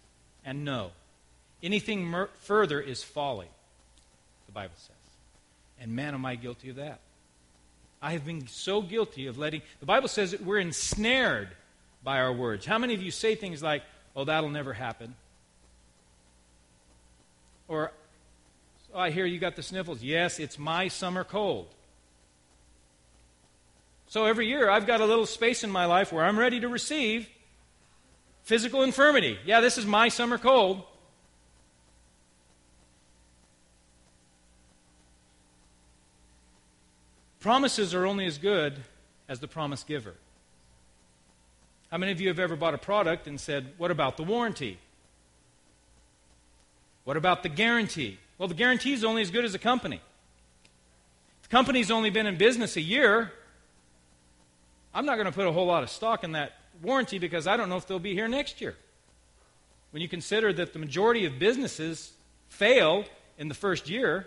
and 0.43 0.65
no. 0.65 0.93
Anything 1.63 2.07
mer- 2.07 2.31
further 2.41 2.81
is 2.81 3.03
folly, 3.03 3.49
the 4.47 4.53
Bible 4.53 4.73
says. 4.77 4.97
And 5.79 5.95
man, 5.95 6.15
am 6.15 6.25
I 6.25 6.37
guilty 6.37 6.71
of 6.71 6.77
that. 6.77 7.01
I 8.01 8.13
have 8.13 8.25
been 8.25 8.47
so 8.47 8.81
guilty 8.81 9.27
of 9.27 9.37
letting. 9.37 9.61
The 9.81 9.87
Bible 9.87 10.09
says 10.09 10.31
that 10.31 10.41
we're 10.41 10.61
ensnared 10.61 11.51
by 12.03 12.21
our 12.21 12.33
words. 12.33 12.65
How 12.65 12.79
many 12.79 12.95
of 12.95 13.03
you 13.03 13.11
say 13.11 13.35
things 13.35 13.63
like, 13.63 13.83
oh, 14.17 14.25
that'll 14.25 14.49
never 14.49 14.73
happen? 14.73 15.15
Or, 17.69 17.93
Oh, 18.93 19.01
I 19.01 19.11
hear 19.11 19.27
you 19.27 19.39
got 19.39 19.57
the 19.57 19.63
sniffles. 19.63 20.03
Yes, 20.03 20.39
it's 20.39 20.59
my 20.59 20.89
summer 20.89 21.25
cold. 21.25 21.69
So 24.07 24.27
every 24.27 24.47
year 24.49 24.69
I've 24.69 24.87
got 24.87 25.01
a 25.01 25.05
little 25.05 25.27
space 25.27 25.63
in 25.63 25.71
my 25.71 25.85
life 25.85 26.13
where 26.13 26.25
I'm 26.25 26.39
ready 26.39 26.61
to 26.61 26.69
receive 26.69 27.29
Physical 28.43 28.83
infirmity. 28.83 29.39
Yeah, 29.45 29.61
this 29.61 29.79
is 29.79 29.87
my 29.87 30.09
summer 30.09 30.39
cold. 30.39 30.83
Promises 37.39 37.95
are 37.95 38.07
only 38.07 38.27
as 38.27 38.39
good 38.39 38.75
as 39.29 39.41
the 39.41 39.49
promise 39.49 39.83
giver. 39.83 40.15
How 41.91 41.99
many 41.99 42.13
of 42.13 42.21
you 42.21 42.29
have 42.29 42.39
ever 42.39 42.57
bought 42.57 42.75
a 42.75 42.79
product 42.79 43.27
and 43.27 43.41
said, 43.41 43.73
What 43.79 43.91
about 43.91 44.17
the 44.17 44.25
warranty? 44.25 44.79
What 47.05 47.17
about 47.17 47.43
the 47.43 47.49
guarantee? 47.49 48.19
Well, 48.41 48.49
the 48.49 48.55
guarantee 48.55 48.95
is 48.95 49.05
only 49.05 49.21
as 49.21 49.31
good 49.31 49.45
as 49.45 49.53
the 49.53 49.59
company. 49.59 50.01
If 51.43 51.43
the 51.43 51.49
company's 51.51 51.91
only 51.91 52.09
been 52.09 52.27
in 52.27 52.39
business 52.39 52.75
a 52.77 52.81
year, 52.81 53.33
I'm 54.95 55.05
not 55.05 55.17
going 55.17 55.27
to 55.27 55.33
put 55.33 55.47
a 55.47 55.53
whole 55.53 55.67
lot 55.67 55.83
of 55.83 55.91
stock 55.91 56.25
in 56.25 56.33
that 56.33 56.53
warranty 56.81 57.19
because 57.19 57.47
I 57.47 57.59
don't 57.59 57.69
know 57.69 57.77
if 57.77 57.87
they'll 57.87 57.99
be 57.99 58.15
here 58.15 58.29
next 58.29 58.63
year. 58.63 58.77
When 59.91 60.01
you 60.01 60.09
consider 60.09 60.55
that 60.55 60.73
the 60.73 60.79
majority 60.79 61.27
of 61.27 61.39
businesses 61.39 62.15
fail 62.49 63.05
in 63.37 63.49
the 63.49 63.55
first 63.55 63.91
year, 63.91 64.27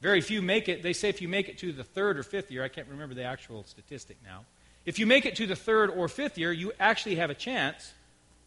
very 0.00 0.20
few 0.20 0.42
make 0.42 0.68
it. 0.68 0.82
They 0.82 0.92
say 0.92 1.08
if 1.08 1.22
you 1.22 1.28
make 1.28 1.48
it 1.48 1.58
to 1.58 1.70
the 1.70 1.84
third 1.84 2.18
or 2.18 2.24
fifth 2.24 2.50
year, 2.50 2.64
I 2.64 2.68
can't 2.68 2.88
remember 2.88 3.14
the 3.14 3.22
actual 3.22 3.62
statistic 3.62 4.16
now. 4.24 4.44
If 4.84 4.98
you 4.98 5.06
make 5.06 5.24
it 5.24 5.36
to 5.36 5.46
the 5.46 5.54
third 5.54 5.88
or 5.88 6.08
fifth 6.08 6.36
year, 6.36 6.50
you 6.50 6.72
actually 6.80 7.14
have 7.14 7.30
a 7.30 7.34
chance 7.34 7.94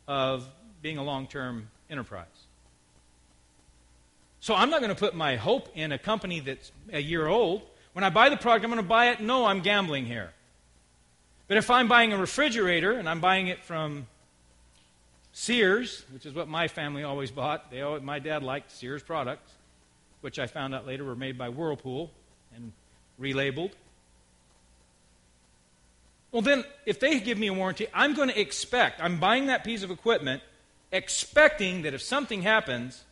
of 0.09 0.45
being 0.81 0.97
a 0.97 1.03
long 1.03 1.25
term 1.25 1.69
enterprise. 1.89 2.48
So 4.39 4.55
I'm 4.55 4.69
not 4.69 4.79
going 4.81 4.93
to 4.93 4.99
put 4.99 5.15
my 5.15 5.35
hope 5.35 5.69
in 5.75 5.91
a 5.91 5.97
company 5.97 6.39
that's 6.39 6.71
a 6.91 7.01
year 7.01 7.27
old. 7.27 7.61
When 7.93 8.03
I 8.03 8.09
buy 8.09 8.29
the 8.29 8.37
product, 8.37 8.63
I'm 8.63 8.71
going 8.71 8.81
to 8.81 8.87
buy 8.87 9.09
it. 9.09 9.19
No, 9.19 9.45
I'm 9.45 9.61
gambling 9.61 10.05
here. 10.05 10.31
But 11.47 11.57
if 11.57 11.69
I'm 11.69 11.87
buying 11.87 12.13
a 12.13 12.17
refrigerator 12.17 12.91
and 12.91 13.09
I'm 13.09 13.19
buying 13.19 13.47
it 13.47 13.63
from 13.63 14.07
Sears, 15.33 16.05
which 16.11 16.25
is 16.25 16.33
what 16.33 16.47
my 16.47 16.67
family 16.67 17.03
always 17.03 17.31
bought, 17.31 17.71
they, 17.71 17.81
my 17.99 18.19
dad 18.19 18.43
liked 18.43 18.71
Sears 18.71 19.03
products, 19.03 19.51
which 20.21 20.39
I 20.39 20.47
found 20.47 20.75
out 20.75 20.85
later 20.85 21.03
were 21.03 21.15
made 21.15 21.37
by 21.37 21.49
Whirlpool 21.49 22.11
and 22.55 22.71
relabeled. 23.19 23.71
Well, 26.31 26.43
then, 26.43 26.63
if 26.85 26.99
they 26.99 27.19
give 27.19 27.39
me 27.39 27.47
a 27.47 27.53
warranty, 27.53 27.87
I'm 27.93 28.13
going 28.13 28.29
to 28.29 28.39
expect, 28.39 29.01
I'm 29.01 29.19
buying 29.19 29.47
that 29.47 29.63
piece 29.63 29.81
of 29.81 29.89
equipment 29.89 30.43
expecting 30.91 31.81
that 31.83 31.93
if 31.93 32.01
something 32.01 32.43
happens, 32.43 33.03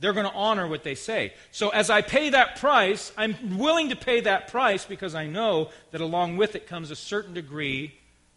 they're 0.00 0.12
going 0.12 0.26
to 0.26 0.34
honor 0.34 0.66
what 0.66 0.82
they 0.82 0.94
say. 0.94 1.32
So 1.50 1.68
as 1.70 1.90
I 1.90 2.02
pay 2.02 2.30
that 2.30 2.56
price, 2.56 3.12
I'm 3.16 3.58
willing 3.58 3.90
to 3.90 3.96
pay 3.96 4.20
that 4.20 4.48
price 4.48 4.84
because 4.84 5.14
I 5.14 5.26
know 5.26 5.70
that 5.92 6.00
along 6.00 6.36
with 6.36 6.56
it 6.56 6.66
comes 6.66 6.90
a 6.90 6.96
certain 6.96 7.34
degree 7.34 7.94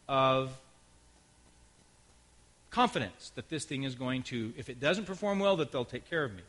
of 0.07 0.51
confidence 2.69 3.31
that 3.35 3.49
this 3.49 3.65
thing 3.65 3.83
is 3.83 3.95
going 3.95 4.23
to, 4.23 4.53
if 4.55 4.69
it 4.69 4.79
doesn't 4.79 5.05
perform 5.05 5.39
well, 5.39 5.57
that 5.57 5.71
they'll 5.71 5.85
take 5.85 6.09
care 6.09 6.23
of 6.23 6.33
me. 6.33 6.43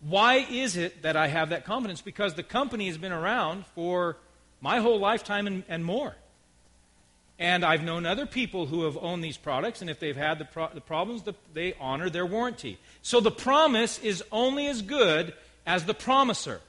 Why 0.00 0.46
is 0.48 0.76
it 0.76 1.02
that 1.02 1.16
I 1.16 1.28
have 1.28 1.50
that 1.50 1.64
confidence? 1.64 2.00
Because 2.00 2.34
the 2.34 2.42
company 2.42 2.86
has 2.86 2.98
been 2.98 3.12
around 3.12 3.66
for 3.74 4.16
my 4.60 4.78
whole 4.80 5.00
lifetime 5.00 5.46
and, 5.46 5.64
and 5.68 5.84
more. 5.84 6.14
And 7.38 7.64
I've 7.64 7.84
known 7.84 8.04
other 8.04 8.26
people 8.26 8.66
who 8.66 8.82
have 8.82 8.96
owned 8.96 9.22
these 9.22 9.36
products, 9.36 9.80
and 9.80 9.88
if 9.88 10.00
they've 10.00 10.16
had 10.16 10.38
the, 10.38 10.44
pro- 10.44 10.70
the 10.74 10.80
problems, 10.80 11.22
the, 11.22 11.34
they 11.54 11.74
honor 11.80 12.10
their 12.10 12.26
warranty. 12.26 12.78
So 13.00 13.20
the 13.20 13.30
promise 13.30 13.98
is 14.00 14.24
only 14.32 14.66
as 14.66 14.82
good 14.82 15.32
as 15.64 15.84
the 15.84 15.94
promiser. 15.94 16.60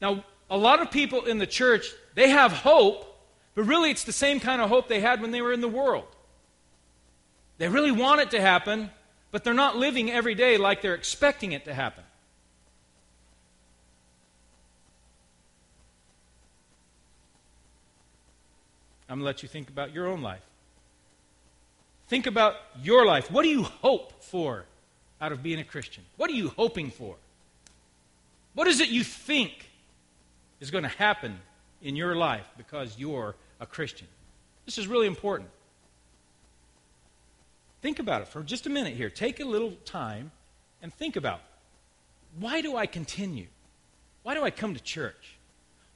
Now, 0.00 0.24
a 0.50 0.58
lot 0.58 0.80
of 0.82 0.90
people 0.90 1.24
in 1.24 1.38
the 1.38 1.46
church, 1.46 1.86
they 2.14 2.30
have 2.30 2.52
hope, 2.52 3.06
but 3.54 3.64
really 3.64 3.90
it's 3.90 4.04
the 4.04 4.12
same 4.12 4.40
kind 4.40 4.60
of 4.60 4.68
hope 4.68 4.88
they 4.88 5.00
had 5.00 5.22
when 5.22 5.30
they 5.30 5.40
were 5.40 5.52
in 5.52 5.60
the 5.60 5.68
world. 5.68 6.06
They 7.58 7.68
really 7.68 7.92
want 7.92 8.20
it 8.20 8.32
to 8.32 8.40
happen, 8.40 8.90
but 9.30 9.44
they're 9.44 9.54
not 9.54 9.76
living 9.76 10.10
every 10.10 10.34
day 10.34 10.56
like 10.56 10.82
they're 10.82 10.94
expecting 10.94 11.52
it 11.52 11.64
to 11.66 11.74
happen. 11.74 12.02
I'm 19.14 19.20
going 19.20 19.26
to 19.26 19.36
let 19.36 19.42
you 19.44 19.48
think 19.48 19.68
about 19.68 19.94
your 19.94 20.08
own 20.08 20.22
life. 20.22 20.42
Think 22.08 22.26
about 22.26 22.56
your 22.82 23.06
life. 23.06 23.30
What 23.30 23.44
do 23.44 23.48
you 23.48 23.62
hope 23.62 24.24
for 24.24 24.64
out 25.20 25.30
of 25.30 25.40
being 25.40 25.60
a 25.60 25.64
Christian? 25.64 26.02
What 26.16 26.30
are 26.30 26.34
you 26.34 26.48
hoping 26.48 26.90
for? 26.90 27.14
What 28.54 28.66
is 28.66 28.80
it 28.80 28.88
you 28.88 29.04
think 29.04 29.70
is 30.58 30.72
going 30.72 30.82
to 30.82 30.90
happen 30.90 31.38
in 31.80 31.94
your 31.94 32.16
life 32.16 32.44
because 32.56 32.98
you're 32.98 33.36
a 33.60 33.66
Christian? 33.66 34.08
This 34.66 34.78
is 34.78 34.88
really 34.88 35.06
important. 35.06 35.48
Think 37.82 38.00
about 38.00 38.22
it 38.22 38.26
for 38.26 38.42
just 38.42 38.66
a 38.66 38.70
minute 38.70 38.94
here. 38.94 39.10
Take 39.10 39.38
a 39.38 39.44
little 39.44 39.74
time 39.84 40.32
and 40.82 40.92
think 40.92 41.14
about 41.14 41.40
why 42.40 42.62
do 42.62 42.76
I 42.76 42.86
continue? 42.86 43.46
Why 44.24 44.34
do 44.34 44.42
I 44.42 44.50
come 44.50 44.74
to 44.74 44.82
church? 44.82 45.36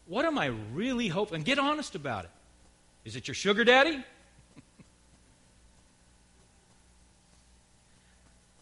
What 0.07 0.25
am 0.25 0.39
I 0.39 0.53
really 0.73 1.09
hoping? 1.09 1.35
And 1.35 1.45
get 1.45 1.59
honest 1.59 1.97
about 1.97 2.27
it. 2.27 2.31
Is 3.05 3.17
it 3.17 3.27
your 3.27 3.35
sugar 3.35 3.65
daddy? 3.65 4.05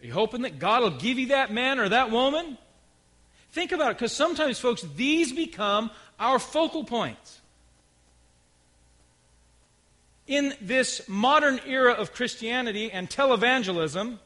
Are 0.01 0.07
you 0.07 0.13
hoping 0.13 0.43
that 0.43 0.59
God 0.59 0.83
will 0.83 0.91
give 0.91 1.19
you 1.19 1.29
that 1.29 1.53
man 1.53 1.79
or 1.79 1.89
that 1.89 2.11
woman? 2.11 2.59
Think 3.51 3.73
about 3.73 3.93
it, 3.93 3.97
because 3.97 4.13
sometimes, 4.13 4.59
folks, 4.59 4.83
these 4.95 5.33
become 5.33 5.91
our 6.21 6.39
focal 6.39 6.85
points. 6.85 7.41
In 10.27 10.55
this 10.61 11.09
modern 11.09 11.61
era 11.67 11.93
of 11.93 12.13
Christianity 12.13 12.93
and 12.93 13.09
televangelism, 13.09 14.19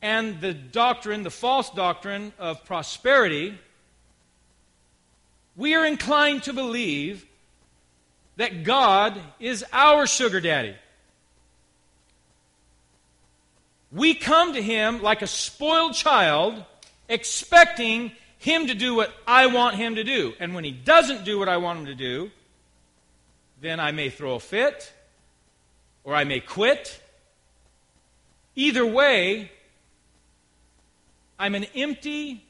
and 0.00 0.40
the 0.40 0.52
doctrine, 0.52 1.22
the 1.22 1.30
false 1.30 1.70
doctrine 1.70 2.32
of 2.38 2.64
prosperity, 2.64 3.58
we 5.56 5.74
are 5.74 5.84
inclined 5.86 6.42
to 6.42 6.52
believe 6.52 7.26
that 8.36 8.64
God 8.64 9.20
is 9.38 9.64
our 9.72 10.06
sugar 10.06 10.40
daddy. 10.40 10.74
We 13.92 14.14
come 14.14 14.54
to 14.54 14.62
Him 14.62 15.02
like 15.02 15.22
a 15.22 15.26
spoiled 15.26 15.94
child, 15.94 16.64
expecting 17.08 18.10
Him 18.38 18.66
to 18.66 18.74
do 18.74 18.94
what 18.94 19.12
I 19.26 19.46
want 19.46 19.76
Him 19.76 19.94
to 19.94 20.04
do. 20.04 20.34
And 20.40 20.54
when 20.54 20.64
He 20.64 20.72
doesn't 20.72 21.24
do 21.24 21.38
what 21.38 21.48
I 21.48 21.58
want 21.58 21.80
Him 21.80 21.86
to 21.86 21.94
do, 21.94 22.30
then 23.60 23.78
I 23.78 23.92
may 23.92 24.10
throw 24.10 24.34
a 24.34 24.40
fit 24.40 24.92
or 26.02 26.14
I 26.14 26.24
may 26.24 26.40
quit. 26.40 27.00
Either 28.56 28.84
way, 28.84 29.50
I'm 31.38 31.54
an 31.54 31.64
empty 31.74 32.44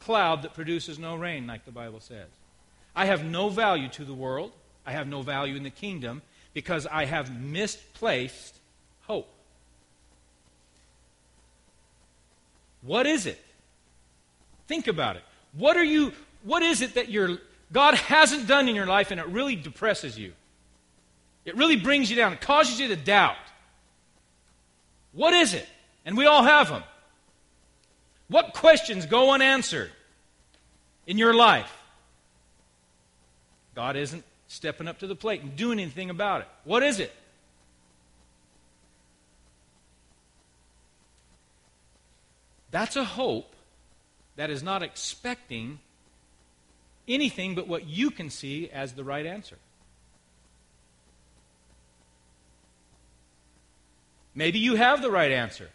cloud 0.00 0.42
that 0.42 0.54
produces 0.54 0.98
no 0.98 1.14
rain, 1.14 1.46
like 1.46 1.64
the 1.64 1.72
Bible 1.72 2.00
says. 2.00 2.28
I 2.94 3.06
have 3.06 3.24
no 3.24 3.48
value 3.48 3.88
to 3.90 4.04
the 4.04 4.14
world. 4.14 4.52
I 4.86 4.92
have 4.92 5.06
no 5.06 5.22
value 5.22 5.56
in 5.56 5.62
the 5.62 5.70
kingdom 5.70 6.22
because 6.54 6.86
I 6.86 7.04
have 7.04 7.38
misplaced 7.38 8.56
hope. 9.02 9.28
What 12.82 13.06
is 13.06 13.26
it? 13.26 13.38
Think 14.66 14.88
about 14.88 15.16
it. 15.16 15.22
What 15.52 15.76
are 15.76 15.84
you 15.84 16.12
what 16.42 16.62
is 16.62 16.80
it 16.80 16.94
that 16.94 17.10
your 17.10 17.38
God 17.72 17.94
hasn't 17.94 18.46
done 18.46 18.68
in 18.68 18.74
your 18.74 18.86
life 18.86 19.10
and 19.10 19.20
it 19.20 19.26
really 19.26 19.56
depresses 19.56 20.18
you? 20.18 20.32
It 21.44 21.56
really 21.56 21.76
brings 21.76 22.10
you 22.10 22.16
down. 22.16 22.32
It 22.32 22.40
causes 22.40 22.80
you 22.80 22.88
to 22.88 22.96
doubt. 22.96 23.36
What 25.12 25.34
is 25.34 25.54
it? 25.54 25.68
And 26.04 26.16
we 26.16 26.26
all 26.26 26.42
have 26.42 26.68
them. 26.68 26.82
What 28.28 28.54
questions 28.54 29.06
go 29.06 29.32
unanswered 29.32 29.90
in 31.06 31.18
your 31.18 31.34
life? 31.34 31.70
God 33.74 33.96
isn't 33.96 34.24
stepping 34.50 34.88
up 34.88 34.98
to 34.98 35.06
the 35.06 35.14
plate 35.14 35.42
and 35.42 35.54
doing 35.54 35.78
anything 35.78 36.10
about 36.10 36.40
it. 36.40 36.48
What 36.64 36.82
is 36.82 36.98
it? 36.98 37.12
That's 42.72 42.96
a 42.96 43.04
hope 43.04 43.54
that 44.34 44.50
is 44.50 44.60
not 44.60 44.82
expecting 44.82 45.78
anything 47.06 47.54
but 47.54 47.68
what 47.68 47.86
you 47.86 48.10
can 48.10 48.28
see 48.28 48.68
as 48.70 48.94
the 48.94 49.04
right 49.04 49.24
answer. 49.24 49.56
Maybe 54.34 54.58
you 54.58 54.74
have 54.74 55.00
the 55.00 55.12
right 55.12 55.30
answer. 55.30 55.70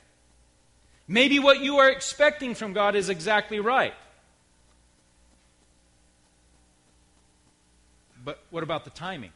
Maybe 1.08 1.40
what 1.40 1.62
you 1.62 1.78
are 1.78 1.90
expecting 1.90 2.56
from 2.56 2.74
God 2.74 2.96
is 2.96 3.08
exactly 3.08 3.62
right. 3.62 3.94
But 8.26 8.40
what 8.50 8.64
about 8.64 8.84
the 8.84 8.90
timing? 8.90 9.32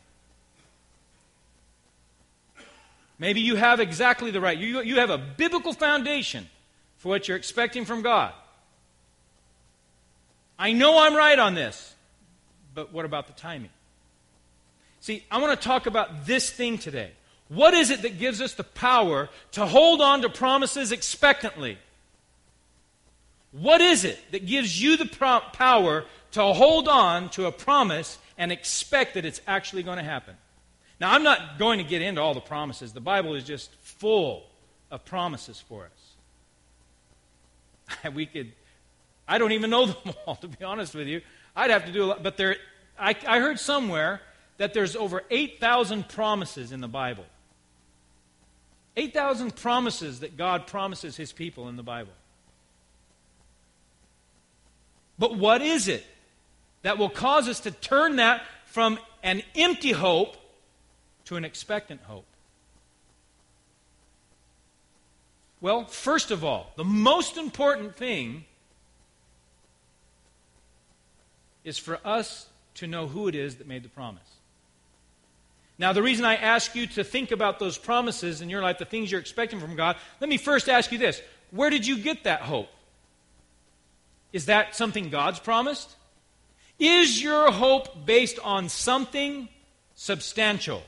Maybe 3.19 3.41
you 3.41 3.55
have 3.55 3.79
exactly 3.79 4.31
the 4.31 4.41
right. 4.41 4.57
You, 4.57 4.81
you 4.81 4.95
have 4.99 5.11
a 5.11 5.17
biblical 5.17 5.73
foundation 5.73 6.49
for 6.97 7.09
what 7.09 7.27
you're 7.27 7.37
expecting 7.37 7.85
from 7.85 8.01
God. 8.01 8.33
I 10.57 10.73
know 10.73 10.99
I'm 10.99 11.15
right 11.15 11.37
on 11.37 11.53
this, 11.53 11.95
but 12.73 12.91
what 12.91 13.05
about 13.05 13.27
the 13.27 13.33
timing? 13.33 13.69
See, 15.01 15.23
I 15.29 15.37
want 15.37 15.59
to 15.59 15.67
talk 15.67 15.85
about 15.85 16.25
this 16.25 16.49
thing 16.49 16.77
today. 16.77 17.11
What 17.47 17.73
is 17.73 17.89
it 17.89 18.01
that 18.01 18.19
gives 18.19 18.41
us 18.41 18.53
the 18.53 18.63
power 18.63 19.29
to 19.53 19.65
hold 19.65 20.01
on 20.01 20.21
to 20.21 20.29
promises 20.29 20.91
expectantly? 20.91 21.77
What 23.51 23.81
is 23.81 24.03
it 24.03 24.19
that 24.31 24.45
gives 24.45 24.81
you 24.81 24.97
the 24.97 25.05
pro- 25.05 25.39
power 25.53 26.05
to 26.31 26.43
hold 26.43 26.87
on 26.87 27.29
to 27.31 27.45
a 27.45 27.51
promise 27.51 28.17
and 28.39 28.51
expect 28.51 29.13
that 29.13 29.25
it's 29.25 29.41
actually 29.45 29.83
going 29.83 29.97
to 29.97 30.03
happen? 30.03 30.35
Now, 30.99 31.13
I'm 31.13 31.21
not 31.21 31.59
going 31.59 31.77
to 31.77 31.85
get 31.85 32.01
into 32.01 32.21
all 32.21 32.33
the 32.33 32.41
promises. 32.41 32.93
The 32.93 33.01
Bible 33.01 33.35
is 33.35 33.43
just 33.43 33.71
full 33.81 34.47
of 34.89 35.05
promises 35.05 35.63
for 35.67 35.85
us. 35.85 35.91
we 38.13 38.25
could, 38.25 38.51
I 39.27 39.37
don't 39.37 39.51
even 39.51 39.69
know 39.69 39.85
them 40.05 40.15
all, 40.25 40.35
to 40.37 40.47
be 40.47 40.63
honest 40.65 40.95
with 40.95 41.07
you. 41.07 41.21
I'd 41.55 41.69
have 41.69 41.85
to 41.85 41.91
do 41.91 42.05
a 42.05 42.07
lot, 42.07 42.23
but 42.23 42.37
there, 42.37 42.55
I, 42.97 43.15
I 43.27 43.39
heard 43.39 43.59
somewhere 43.59 44.21
that 44.57 44.73
there's 44.73 44.95
over 44.95 45.23
8,000 45.29 46.09
promises 46.09 46.71
in 46.71 46.81
the 46.81 46.87
Bible. 46.87 47.25
8,000 48.97 49.55
promises 49.55 50.19
that 50.21 50.35
God 50.35 50.67
promises 50.67 51.15
his 51.15 51.31
people 51.31 51.69
in 51.69 51.77
the 51.77 51.83
Bible. 51.83 52.11
But 55.17 55.35
what 55.35 55.61
is 55.61 55.87
it 55.87 56.05
that 56.81 56.97
will 56.97 57.09
cause 57.09 57.47
us 57.47 57.59
to 57.61 57.71
turn 57.71 58.17
that 58.17 58.41
from 58.65 58.99
an 59.23 59.41
empty 59.55 59.91
hope 59.91 60.37
to 61.25 61.35
an 61.35 61.45
expectant 61.45 62.01
hope? 62.03 62.25
Well, 65.61 65.85
first 65.85 66.31
of 66.31 66.45
all, 66.45 66.71
the 66.77 66.85
most 66.85 67.37
important 67.37 67.97
thing 67.97 68.45
is 71.63 71.77
for 71.77 71.99
us 72.05 72.47
to 72.75 72.87
know 72.87 73.07
who 73.07 73.27
it 73.27 73.35
is 73.35 73.55
that 73.55 73.67
made 73.67 73.83
the 73.83 73.89
promise. 73.89 74.23
Now, 75.77 75.93
the 75.93 76.03
reason 76.03 76.25
I 76.25 76.35
ask 76.35 76.75
you 76.75 76.87
to 76.87 77.03
think 77.03 77.31
about 77.31 77.59
those 77.59 77.77
promises 77.77 78.41
in 78.41 78.49
your 78.49 78.61
life, 78.61 78.77
the 78.79 78.85
things 78.85 79.11
you're 79.11 79.21
expecting 79.21 79.59
from 79.59 79.75
God, 79.75 79.95
let 80.19 80.29
me 80.29 80.37
first 80.37 80.67
ask 80.67 80.91
you 80.91 80.97
this 80.97 81.21
Where 81.51 81.69
did 81.69 81.85
you 81.85 81.97
get 81.97 82.23
that 82.23 82.41
hope? 82.41 82.69
Is 84.31 84.45
that 84.45 84.75
something 84.75 85.09
God's 85.09 85.39
promised? 85.39 85.89
Is 86.79 87.21
your 87.21 87.51
hope 87.51 88.05
based 88.05 88.39
on 88.39 88.69
something 88.69 89.49
substantial? 89.95 90.81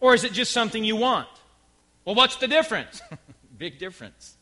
Or 0.00 0.14
is 0.14 0.24
it 0.24 0.32
just 0.32 0.52
something 0.52 0.84
you 0.84 0.96
want? 0.96 1.28
Well, 2.04 2.14
what's 2.14 2.36
the 2.36 2.46
difference? 2.46 3.02
Big 3.58 3.78
difference. 3.78 4.36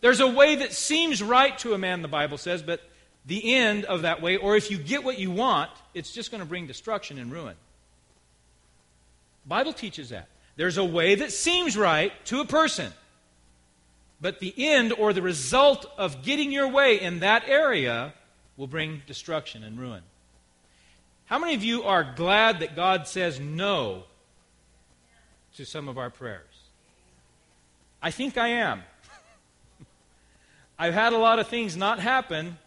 There's 0.00 0.20
a 0.20 0.26
way 0.26 0.56
that 0.56 0.72
seems 0.72 1.22
right 1.22 1.56
to 1.58 1.74
a 1.74 1.78
man, 1.78 2.02
the 2.02 2.08
Bible 2.08 2.38
says, 2.38 2.62
but 2.62 2.80
the 3.24 3.54
end 3.54 3.84
of 3.84 4.02
that 4.02 4.20
way, 4.22 4.36
or 4.36 4.56
if 4.56 4.70
you 4.70 4.78
get 4.78 5.04
what 5.04 5.18
you 5.18 5.30
want, 5.30 5.70
it's 5.94 6.12
just 6.12 6.30
going 6.30 6.40
to 6.40 6.46
bring 6.46 6.66
destruction 6.66 7.18
and 7.18 7.30
ruin. 7.30 7.54
Bible 9.46 9.72
teaches 9.72 10.10
that. 10.10 10.28
There's 10.56 10.78
a 10.78 10.84
way 10.84 11.16
that 11.16 11.32
seems 11.32 11.76
right 11.76 12.12
to 12.26 12.40
a 12.40 12.44
person, 12.44 12.92
but 14.22 14.38
the 14.38 14.54
end 14.56 14.92
or 14.92 15.12
the 15.12 15.20
result 15.20 15.84
of 15.98 16.22
getting 16.22 16.52
your 16.52 16.68
way 16.68 16.98
in 16.98 17.18
that 17.20 17.42
area 17.48 18.14
will 18.56 18.68
bring 18.68 19.02
destruction 19.06 19.64
and 19.64 19.78
ruin. 19.78 20.02
How 21.26 21.40
many 21.40 21.54
of 21.54 21.64
you 21.64 21.82
are 21.82 22.14
glad 22.16 22.60
that 22.60 22.76
God 22.76 23.08
says 23.08 23.40
no 23.40 24.04
to 25.56 25.64
some 25.66 25.88
of 25.88 25.98
our 25.98 26.08
prayers? 26.08 26.46
I 28.00 28.12
think 28.12 28.38
I 28.38 28.48
am. 28.48 28.82
I've 30.78 30.94
had 30.94 31.12
a 31.12 31.18
lot 31.18 31.40
of 31.40 31.48
things 31.48 31.76
not 31.76 31.98
happen 31.98 32.58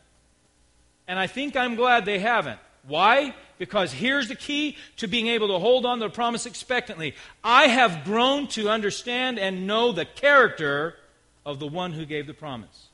and 1.07 1.17
I 1.17 1.27
think 1.27 1.55
I'm 1.55 1.75
glad 1.75 2.03
they 2.03 2.19
haven't. 2.19 2.59
Why? 2.87 3.33
Because 3.57 3.93
here's 3.93 4.27
the 4.27 4.35
key 4.35 4.75
to 4.97 5.07
being 5.07 5.27
able 5.27 5.47
to 5.49 5.59
hold 5.59 5.85
on 5.85 5.99
to 5.99 6.07
the 6.07 6.13
promise 6.13 6.45
expectantly. 6.45 7.15
I 7.43 7.67
have 7.67 8.03
grown 8.03 8.47
to 8.49 8.69
understand 8.69 9.39
and 9.39 9.65
know 9.65 9.91
the 9.91 10.05
character 10.05 10.95
of 11.45 11.60
the 11.60 11.67
one 11.67 11.93
who 11.93 12.05
gave 12.05 12.27
the 12.27 12.34
promise. 12.34 12.88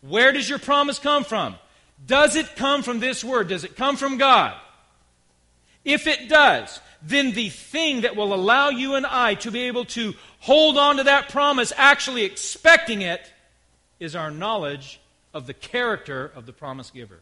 Where 0.00 0.32
does 0.32 0.48
your 0.48 0.58
promise 0.58 0.98
come 0.98 1.24
from? 1.24 1.56
Does 2.06 2.36
it 2.36 2.56
come 2.56 2.82
from 2.82 3.00
this 3.00 3.24
word? 3.24 3.48
Does 3.48 3.64
it 3.64 3.76
come 3.76 3.96
from 3.96 4.18
God? 4.18 4.54
If 5.84 6.06
it 6.06 6.28
does, 6.28 6.80
then 7.02 7.32
the 7.32 7.50
thing 7.50 8.02
that 8.02 8.16
will 8.16 8.32
allow 8.32 8.70
you 8.70 8.94
and 8.94 9.06
I 9.06 9.34
to 9.36 9.50
be 9.50 9.62
able 9.62 9.84
to 9.86 10.14
hold 10.40 10.78
on 10.78 10.96
to 10.96 11.04
that 11.04 11.28
promise, 11.28 11.72
actually 11.76 12.24
expecting 12.24 13.02
it, 13.02 13.30
is 14.00 14.16
our 14.16 14.30
knowledge 14.30 15.00
of 15.32 15.46
the 15.46 15.54
character 15.54 16.30
of 16.34 16.46
the 16.46 16.52
promise 16.52 16.90
giver. 16.90 17.20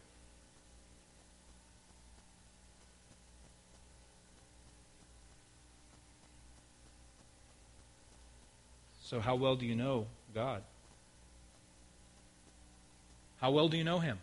So, 9.03 9.19
how 9.19 9.35
well 9.35 9.55
do 9.55 9.65
you 9.65 9.75
know 9.75 10.07
God? 10.33 10.63
How 13.39 13.51
well 13.51 13.69
do 13.69 13.77
you 13.77 13.83
know 13.83 13.99
Him? 13.99 14.17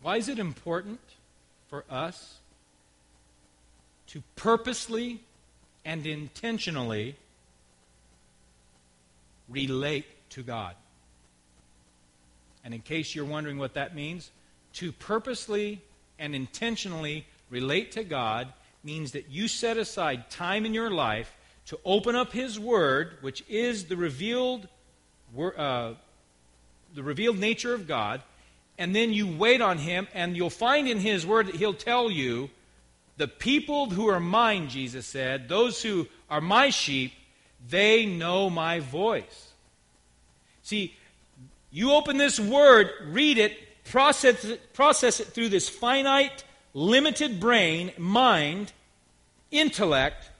Why 0.00 0.16
is 0.16 0.28
it 0.28 0.38
important 0.38 1.00
for 1.68 1.84
us 1.90 2.38
to 4.08 4.22
purposely 4.36 5.20
and 5.84 6.06
intentionally 6.06 7.16
relate 9.48 10.06
to 10.30 10.42
God. 10.42 10.74
And 12.64 12.74
in 12.74 12.80
case 12.80 13.14
you're 13.14 13.24
wondering 13.24 13.58
what 13.58 13.74
that 13.74 13.94
means, 13.94 14.30
to 14.74 14.92
purposely 14.92 15.80
and 16.18 16.34
intentionally 16.34 17.26
relate 17.50 17.92
to 17.92 18.04
God 18.04 18.52
means 18.82 19.12
that 19.12 19.28
you 19.28 19.48
set 19.48 19.76
aside 19.76 20.30
time 20.30 20.64
in 20.64 20.74
your 20.74 20.90
life 20.90 21.34
to 21.66 21.78
open 21.84 22.16
up 22.16 22.32
His 22.32 22.58
Word, 22.58 23.18
which 23.20 23.44
is 23.48 23.86
the 23.86 23.96
revealed, 23.96 24.68
uh, 25.36 25.92
the 26.94 27.02
revealed 27.02 27.38
nature 27.38 27.74
of 27.74 27.86
God, 27.86 28.22
and 28.78 28.94
then 28.94 29.12
you 29.12 29.26
wait 29.26 29.60
on 29.60 29.78
Him, 29.78 30.08
and 30.14 30.36
you'll 30.36 30.50
find 30.50 30.88
in 30.88 30.98
His 30.98 31.26
Word 31.26 31.48
that 31.48 31.56
He'll 31.56 31.74
tell 31.74 32.10
you, 32.10 32.50
the 33.18 33.28
people 33.28 33.90
who 33.90 34.08
are 34.08 34.20
mine, 34.20 34.68
Jesus 34.68 35.04
said, 35.04 35.48
those 35.48 35.82
who 35.82 36.06
are 36.30 36.40
my 36.40 36.70
sheep, 36.70 37.12
they 37.68 38.06
know 38.06 38.48
my 38.48 38.78
voice. 38.78 39.52
See, 40.62 40.94
you 41.70 41.92
open 41.92 42.16
this 42.16 42.38
word, 42.38 42.90
read 43.06 43.38
it, 43.38 43.84
process 43.84 44.44
it, 44.44 44.72
process 44.72 45.18
it 45.20 45.28
through 45.28 45.48
this 45.48 45.68
finite, 45.68 46.44
limited 46.74 47.40
brain, 47.40 47.92
mind, 47.98 48.72
intellect, 49.50 50.30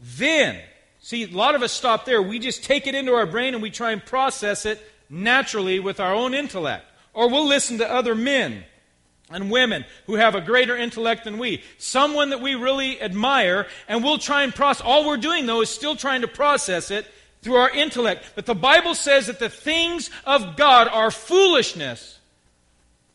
then, 0.00 0.60
see, 1.00 1.24
a 1.24 1.28
lot 1.28 1.54
of 1.54 1.62
us 1.62 1.72
stop 1.72 2.04
there. 2.04 2.20
We 2.20 2.38
just 2.38 2.64
take 2.64 2.86
it 2.86 2.94
into 2.94 3.12
our 3.12 3.26
brain 3.26 3.54
and 3.54 3.62
we 3.62 3.70
try 3.70 3.92
and 3.92 4.04
process 4.04 4.66
it 4.66 4.80
naturally 5.08 5.80
with 5.80 6.00
our 6.00 6.14
own 6.14 6.34
intellect. 6.34 6.84
Or 7.12 7.28
we'll 7.30 7.46
listen 7.46 7.78
to 7.78 7.90
other 7.90 8.14
men 8.14 8.64
and 9.30 9.50
women 9.50 9.84
who 10.06 10.16
have 10.16 10.34
a 10.34 10.40
greater 10.40 10.76
intellect 10.76 11.24
than 11.24 11.38
we. 11.38 11.62
Someone 11.78 12.30
that 12.30 12.40
we 12.40 12.54
really 12.54 13.00
admire, 13.00 13.66
and 13.88 14.02
we'll 14.02 14.18
try 14.18 14.42
and 14.42 14.54
process. 14.54 14.84
All 14.84 15.06
we're 15.06 15.16
doing, 15.16 15.46
though, 15.46 15.62
is 15.62 15.70
still 15.70 15.96
trying 15.96 16.20
to 16.22 16.28
process 16.28 16.90
it 16.90 17.06
through 17.40 17.56
our 17.56 17.70
intellect. 17.70 18.24
But 18.34 18.46
the 18.46 18.54
Bible 18.54 18.94
says 18.94 19.26
that 19.28 19.38
the 19.38 19.48
things 19.48 20.10
of 20.26 20.56
God 20.56 20.88
are 20.88 21.10
foolishness 21.10 22.18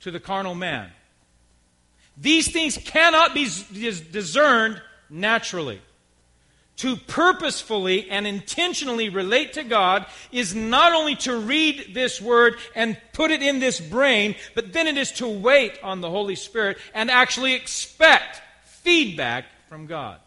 to 0.01 0.11
the 0.11 0.19
carnal 0.19 0.55
man. 0.55 0.91
These 2.19 2.51
things 2.51 2.77
cannot 2.77 3.33
be 3.33 3.45
discerned 4.11 4.81
naturally 5.09 5.81
to 6.79 6.95
purposefully 6.95 8.09
and 8.09 8.25
intentionally 8.25 9.09
relate 9.09 9.53
to 9.53 9.63
God 9.65 10.05
is 10.31 10.55
not 10.55 10.93
only 10.93 11.15
to 11.17 11.37
read 11.37 11.93
this 11.93 12.21
word 12.21 12.55
and 12.73 12.97
put 13.11 13.31
it 13.31 13.41
in 13.41 13.59
this 13.59 13.81
brain, 13.81 14.33
but 14.55 14.71
then 14.71 14.87
it 14.87 14.97
is 14.97 15.11
to 15.13 15.27
wait 15.27 15.77
on 15.83 15.99
the 15.99 16.09
Holy 16.09 16.35
Spirit 16.35 16.77
and 16.93 17.11
actually 17.11 17.53
expect 17.53 18.41
feedback 18.63 19.43
from 19.67 19.87
God. 19.87 20.19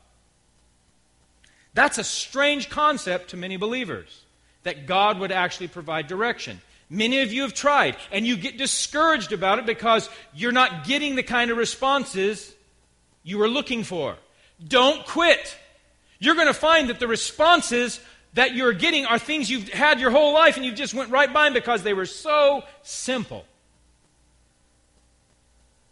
That's 1.73 1.97
a 1.97 2.05
strange 2.05 2.69
concept 2.69 3.31
to 3.31 3.39
many 3.39 3.57
believers 3.57 4.23
that 4.63 4.87
God 4.87 5.21
would 5.21 5.33
actually 5.33 5.69
provide 5.69 6.07
direction. 6.07 6.61
Many 6.93 7.23
of 7.23 7.33
you 7.33 7.43
have 7.43 7.55
tried, 7.55 7.97
and 8.13 8.27
you 8.27 8.37
get 8.37 8.59
discouraged 8.59 9.33
about 9.33 9.59
it 9.59 9.67
because 9.67 10.09
you're 10.35 10.53
not 10.53 10.85
getting 10.85 11.17
the 11.17 11.23
kind 11.23 11.51
of 11.51 11.57
responses 11.57 12.55
you 13.23 13.39
were 13.39 13.49
looking 13.49 13.83
for. 13.83 14.17
Don't 14.69 15.05
quit 15.07 15.57
you're 16.23 16.37
going 16.37 16.47
to 16.47 16.55
find 16.55 16.89
that 16.89 17.01
the 17.01 17.09
responses 17.09 17.99
that 18.35 18.55
you're 18.55 18.73
getting 18.73 19.07
are 19.07 19.19
things 19.19 19.51
you've 19.51 19.69
had 19.71 19.99
your 19.99 20.13
whole 20.13 20.33
life 20.33 20.57
and 20.57 20.65
you 20.65 20.71
just 20.71 20.95
went 20.95 21.11
right 21.11 21.33
by 21.33 21.47
them 21.47 21.53
because 21.53 21.83
they 21.83 21.95
were 21.95 22.07
so 22.07 22.63
simple. 22.85 23.45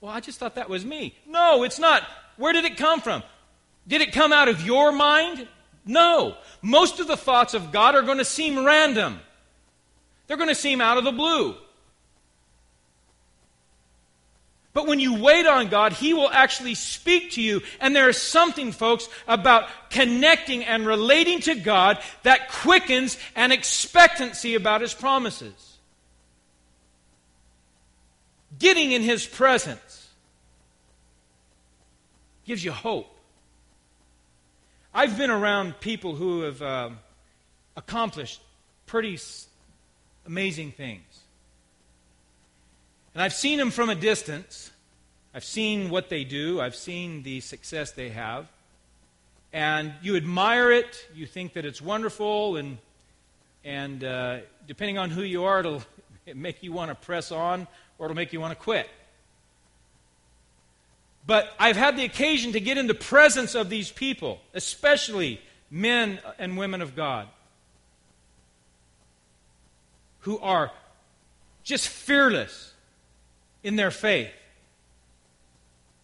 Well, 0.01 0.13
I 0.13 0.21
just 0.21 0.39
thought 0.39 0.55
that 0.55 0.71
was 0.71 0.85
me. 0.85 1.17
No, 1.27 1.65
it's 1.65 1.81
not. 1.81 2.05
Where 2.37 2.53
did 2.53 2.65
it 2.65 2.77
come 2.77 3.01
from? 3.01 3.25
Did 3.89 4.03
it 4.03 4.13
come 4.13 4.33
out 4.33 4.47
of 4.47 4.65
your 4.65 4.93
mind? 4.93 5.49
No. 5.85 6.37
Most 6.63 7.01
of 7.01 7.09
the 7.09 7.17
thoughts 7.17 7.55
of 7.55 7.73
God 7.73 7.97
are 7.97 8.03
going 8.03 8.19
to 8.19 8.25
seem 8.25 8.65
random. 8.65 9.19
They're 10.31 10.37
going 10.37 10.49
to 10.49 10.55
seem 10.55 10.81
out 10.81 10.97
of 10.97 11.03
the 11.03 11.11
blue. 11.11 11.57
But 14.73 14.87
when 14.87 15.01
you 15.01 15.21
wait 15.21 15.45
on 15.45 15.67
God, 15.67 15.93
He 15.93 16.15
will 16.15 16.31
actually 16.31 16.77
speak 16.77 17.33
to 17.33 17.43
you. 17.43 17.63
And 17.81 17.97
there 17.97 18.09
is 18.09 18.23
something, 18.23 18.71
folks, 18.71 19.09
about 19.27 19.69
connecting 19.91 20.65
and 20.65 20.87
relating 20.87 21.41
to 21.41 21.57
God 21.57 21.99
that 22.23 22.49
quickens 22.49 23.19
an 23.35 23.51
expectancy 23.51 24.55
about 24.55 24.83
His 24.83 24.95
promises. 24.95 25.79
Getting 28.57 28.93
in 28.93 29.03
His 29.03 29.27
presence 29.27 30.11
gives 32.45 32.65
you 32.65 32.71
hope. 32.71 33.13
I've 34.95 35.19
been 35.19 35.31
around 35.31 35.81
people 35.81 36.15
who 36.15 36.43
have 36.43 36.63
uh, 36.63 36.91
accomplished 37.77 38.41
pretty 38.87 39.19
amazing 40.31 40.71
things. 40.71 41.23
And 43.15 43.23
I've 43.23 43.35
seen 43.35 43.59
them 43.59 43.73
from 43.73 43.91
a 43.91 43.97
distance. 43.97 44.71
I've 45.35 45.43
seen 45.43 45.91
what 45.91 46.09
they 46.09 46.23
do. 46.23 46.61
I've 46.61 46.77
seen 46.77 47.25
the 47.25 47.41
success 47.41 47.91
they 47.91 48.11
have. 48.11 48.47
And 49.53 49.93
you 50.03 50.15
admire 50.15 50.71
it. 50.71 51.05
You 51.13 51.27
think 51.27 51.55
that 51.55 51.65
it's 51.65 51.83
wonderful. 51.83 52.59
And, 52.59 52.79
and 53.65 54.05
uh, 54.05 54.39
depending 54.69 54.99
on 54.99 55.11
who 55.11 55.23
you 55.23 55.43
are, 55.43 55.59
it'll 55.59 55.83
make 56.37 56.63
you 56.63 56.73
want 56.73 56.93
to 56.93 56.95
press 56.95 57.33
on 57.33 57.67
or 57.99 58.07
it'll 58.07 58.15
make 58.15 58.33
you 58.33 58.39
want 58.39 58.57
to 58.57 58.63
quit. 58.63 58.89
But 61.27 61.53
I've 61.59 61.77
had 61.77 61.97
the 61.97 62.05
occasion 62.05 62.53
to 62.53 62.61
get 62.61 62.79
in 62.79 62.87
the 62.87 62.95
presence 62.95 63.57
of 63.57 63.69
these 63.69 63.91
people, 63.91 64.41
especially 64.55 65.41
men 65.73 66.21
and 66.39 66.57
women 66.57 66.83
of 66.83 66.95
God, 66.95 67.27
who 70.21 70.39
are 70.39 70.71
just 71.63 71.89
fearless 71.89 72.73
in 73.63 73.77
their 73.77 73.91
faith. 73.91 74.31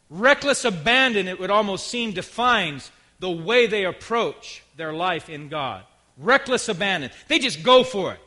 Reckless 0.09 0.64
abandon, 0.64 1.26
it 1.29 1.40
would 1.40 1.50
almost 1.50 1.88
seem, 1.88 2.12
defines 2.12 2.90
the 3.18 3.31
way 3.31 3.66
they 3.66 3.85
approach 3.85 4.62
their 4.76 4.92
life 4.92 5.29
in 5.29 5.48
God. 5.48 5.83
Reckless 6.16 6.68
abandon. 6.68 7.11
They 7.29 7.38
just 7.38 7.62
go 7.62 7.83
for 7.83 8.12
it. 8.12 8.20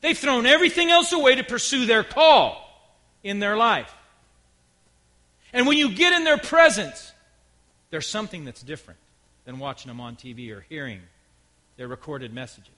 They've 0.00 0.18
thrown 0.18 0.46
everything 0.46 0.90
else 0.90 1.12
away 1.12 1.36
to 1.36 1.44
pursue 1.44 1.86
their 1.86 2.04
call 2.04 2.60
in 3.22 3.38
their 3.38 3.56
life. 3.56 3.94
And 5.52 5.66
when 5.66 5.78
you 5.78 5.94
get 5.94 6.12
in 6.12 6.24
their 6.24 6.38
presence, 6.38 7.12
there's 7.90 8.08
something 8.08 8.44
that's 8.44 8.62
different 8.62 8.98
than 9.44 9.58
watching 9.58 9.88
them 9.88 10.00
on 10.00 10.16
TV 10.16 10.50
or 10.50 10.66
hearing 10.68 11.00
their 11.76 11.88
recorded 11.88 12.34
messages. 12.34 12.72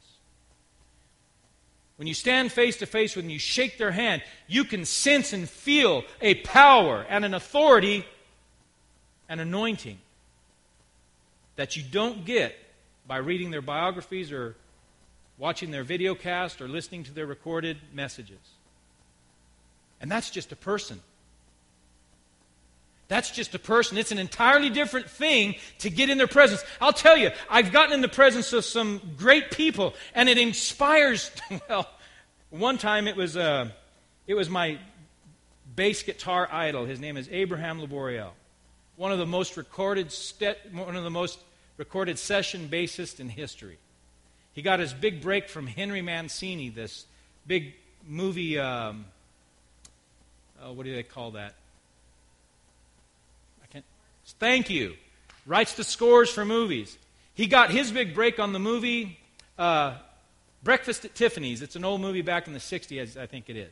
When 1.96 2.06
you 2.06 2.14
stand 2.14 2.52
face 2.52 2.76
to 2.78 2.86
face 2.86 3.16
with 3.16 3.24
them, 3.24 3.30
you 3.30 3.38
shake 3.38 3.78
their 3.78 3.90
hand, 3.90 4.22
you 4.46 4.64
can 4.64 4.84
sense 4.84 5.32
and 5.32 5.48
feel 5.48 6.04
a 6.20 6.34
power 6.34 7.06
and 7.08 7.24
an 7.24 7.34
authority 7.34 8.04
and 9.28 9.40
anointing 9.40 9.98
that 11.56 11.76
you 11.76 11.82
don't 11.82 12.24
get 12.24 12.54
by 13.06 13.16
reading 13.16 13.50
their 13.50 13.62
biographies 13.62 14.30
or 14.30 14.56
watching 15.38 15.70
their 15.70 15.84
video 15.84 16.14
cast 16.14 16.60
or 16.60 16.68
listening 16.68 17.04
to 17.04 17.12
their 17.12 17.26
recorded 17.26 17.78
messages. 17.92 18.38
And 20.00 20.10
that's 20.10 20.30
just 20.30 20.52
a 20.52 20.56
person. 20.56 21.00
That's 23.08 23.30
just 23.30 23.54
a 23.54 23.58
person. 23.58 23.98
It's 23.98 24.10
an 24.10 24.18
entirely 24.18 24.68
different 24.68 25.08
thing 25.08 25.54
to 25.78 25.90
get 25.90 26.10
in 26.10 26.18
their 26.18 26.26
presence. 26.26 26.64
I'll 26.80 26.92
tell 26.92 27.16
you, 27.16 27.30
I've 27.48 27.70
gotten 27.70 27.92
in 27.92 28.00
the 28.00 28.08
presence 28.08 28.52
of 28.52 28.64
some 28.64 29.00
great 29.16 29.50
people, 29.50 29.94
and 30.14 30.28
it 30.28 30.38
inspires. 30.38 31.30
Well, 31.68 31.88
one 32.50 32.78
time 32.78 33.08
it 33.08 33.16
was, 33.16 33.36
uh, 33.36 33.70
it 34.26 34.34
was 34.34 34.48
my 34.48 34.78
bass 35.74 36.02
guitar 36.02 36.48
idol. 36.50 36.84
His 36.84 37.00
name 37.00 37.16
is 37.16 37.28
Abraham 37.30 37.80
Laboriel, 37.80 38.30
one 38.96 39.12
of 39.12 39.18
the 39.18 39.26
most 39.26 39.56
recorded, 39.56 40.14
one 40.72 40.96
of 40.96 41.04
the 41.04 41.10
most 41.10 41.38
recorded 41.76 42.18
session 42.18 42.68
bassists 42.70 43.20
in 43.20 43.28
history. 43.28 43.78
He 44.52 44.62
got 44.62 44.80
his 44.80 44.94
big 44.94 45.20
break 45.20 45.48
from 45.48 45.66
Henry 45.66 46.02
Mancini, 46.02 46.70
this 46.70 47.04
big 47.46 47.74
movie. 48.06 48.58
Um, 48.58 49.06
uh, 50.62 50.72
what 50.72 50.84
do 50.84 50.94
they 50.94 51.02
call 51.02 51.32
that? 51.32 51.54
Thank 54.38 54.70
you. 54.70 54.94
Writes 55.46 55.74
the 55.74 55.84
scores 55.84 56.30
for 56.30 56.44
movies. 56.44 56.98
He 57.34 57.46
got 57.46 57.70
his 57.70 57.92
big 57.92 58.14
break 58.14 58.38
on 58.38 58.52
the 58.52 58.58
movie 58.58 59.18
uh, 59.58 59.94
Breakfast 60.62 61.04
at 61.04 61.14
Tiffany's. 61.14 61.62
It's 61.62 61.76
an 61.76 61.84
old 61.84 62.00
movie 62.00 62.22
back 62.22 62.46
in 62.46 62.52
the 62.52 62.58
60s, 62.58 63.16
I 63.16 63.26
think 63.26 63.48
it 63.48 63.56
is. 63.56 63.70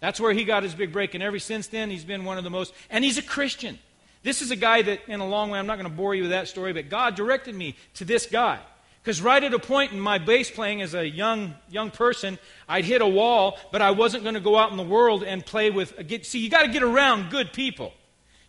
That's 0.00 0.18
where 0.18 0.32
he 0.32 0.44
got 0.44 0.62
his 0.62 0.74
big 0.74 0.92
break, 0.92 1.14
and 1.14 1.22
ever 1.22 1.38
since 1.38 1.68
then, 1.68 1.90
he's 1.90 2.04
been 2.04 2.24
one 2.24 2.38
of 2.38 2.44
the 2.44 2.50
most. 2.50 2.72
And 2.90 3.04
he's 3.04 3.18
a 3.18 3.22
Christian. 3.22 3.78
This 4.22 4.40
is 4.40 4.50
a 4.50 4.56
guy 4.56 4.82
that, 4.82 5.00
in 5.08 5.20
a 5.20 5.26
long 5.26 5.50
way, 5.50 5.58
I'm 5.58 5.66
not 5.66 5.76
going 5.76 5.88
to 5.88 5.94
bore 5.94 6.14
you 6.14 6.22
with 6.22 6.30
that 6.30 6.48
story, 6.48 6.72
but 6.72 6.88
God 6.88 7.14
directed 7.14 7.54
me 7.54 7.76
to 7.94 8.04
this 8.04 8.26
guy. 8.26 8.58
Because 9.02 9.20
right 9.20 9.42
at 9.42 9.52
a 9.52 9.58
point 9.58 9.92
in 9.92 10.00
my 10.00 10.18
bass 10.18 10.50
playing 10.50 10.80
as 10.80 10.94
a 10.94 11.06
young 11.06 11.54
young 11.68 11.90
person, 11.90 12.38
I'd 12.68 12.84
hit 12.84 13.02
a 13.02 13.06
wall, 13.06 13.58
but 13.72 13.82
I 13.82 13.90
wasn't 13.90 14.22
going 14.22 14.34
to 14.34 14.40
go 14.40 14.56
out 14.56 14.70
in 14.70 14.76
the 14.76 14.84
world 14.84 15.24
and 15.24 15.44
play 15.44 15.70
with. 15.70 16.06
Get, 16.06 16.24
see, 16.24 16.38
you 16.38 16.48
got 16.48 16.62
to 16.62 16.68
get 16.68 16.84
around 16.84 17.30
good 17.30 17.52
people. 17.52 17.92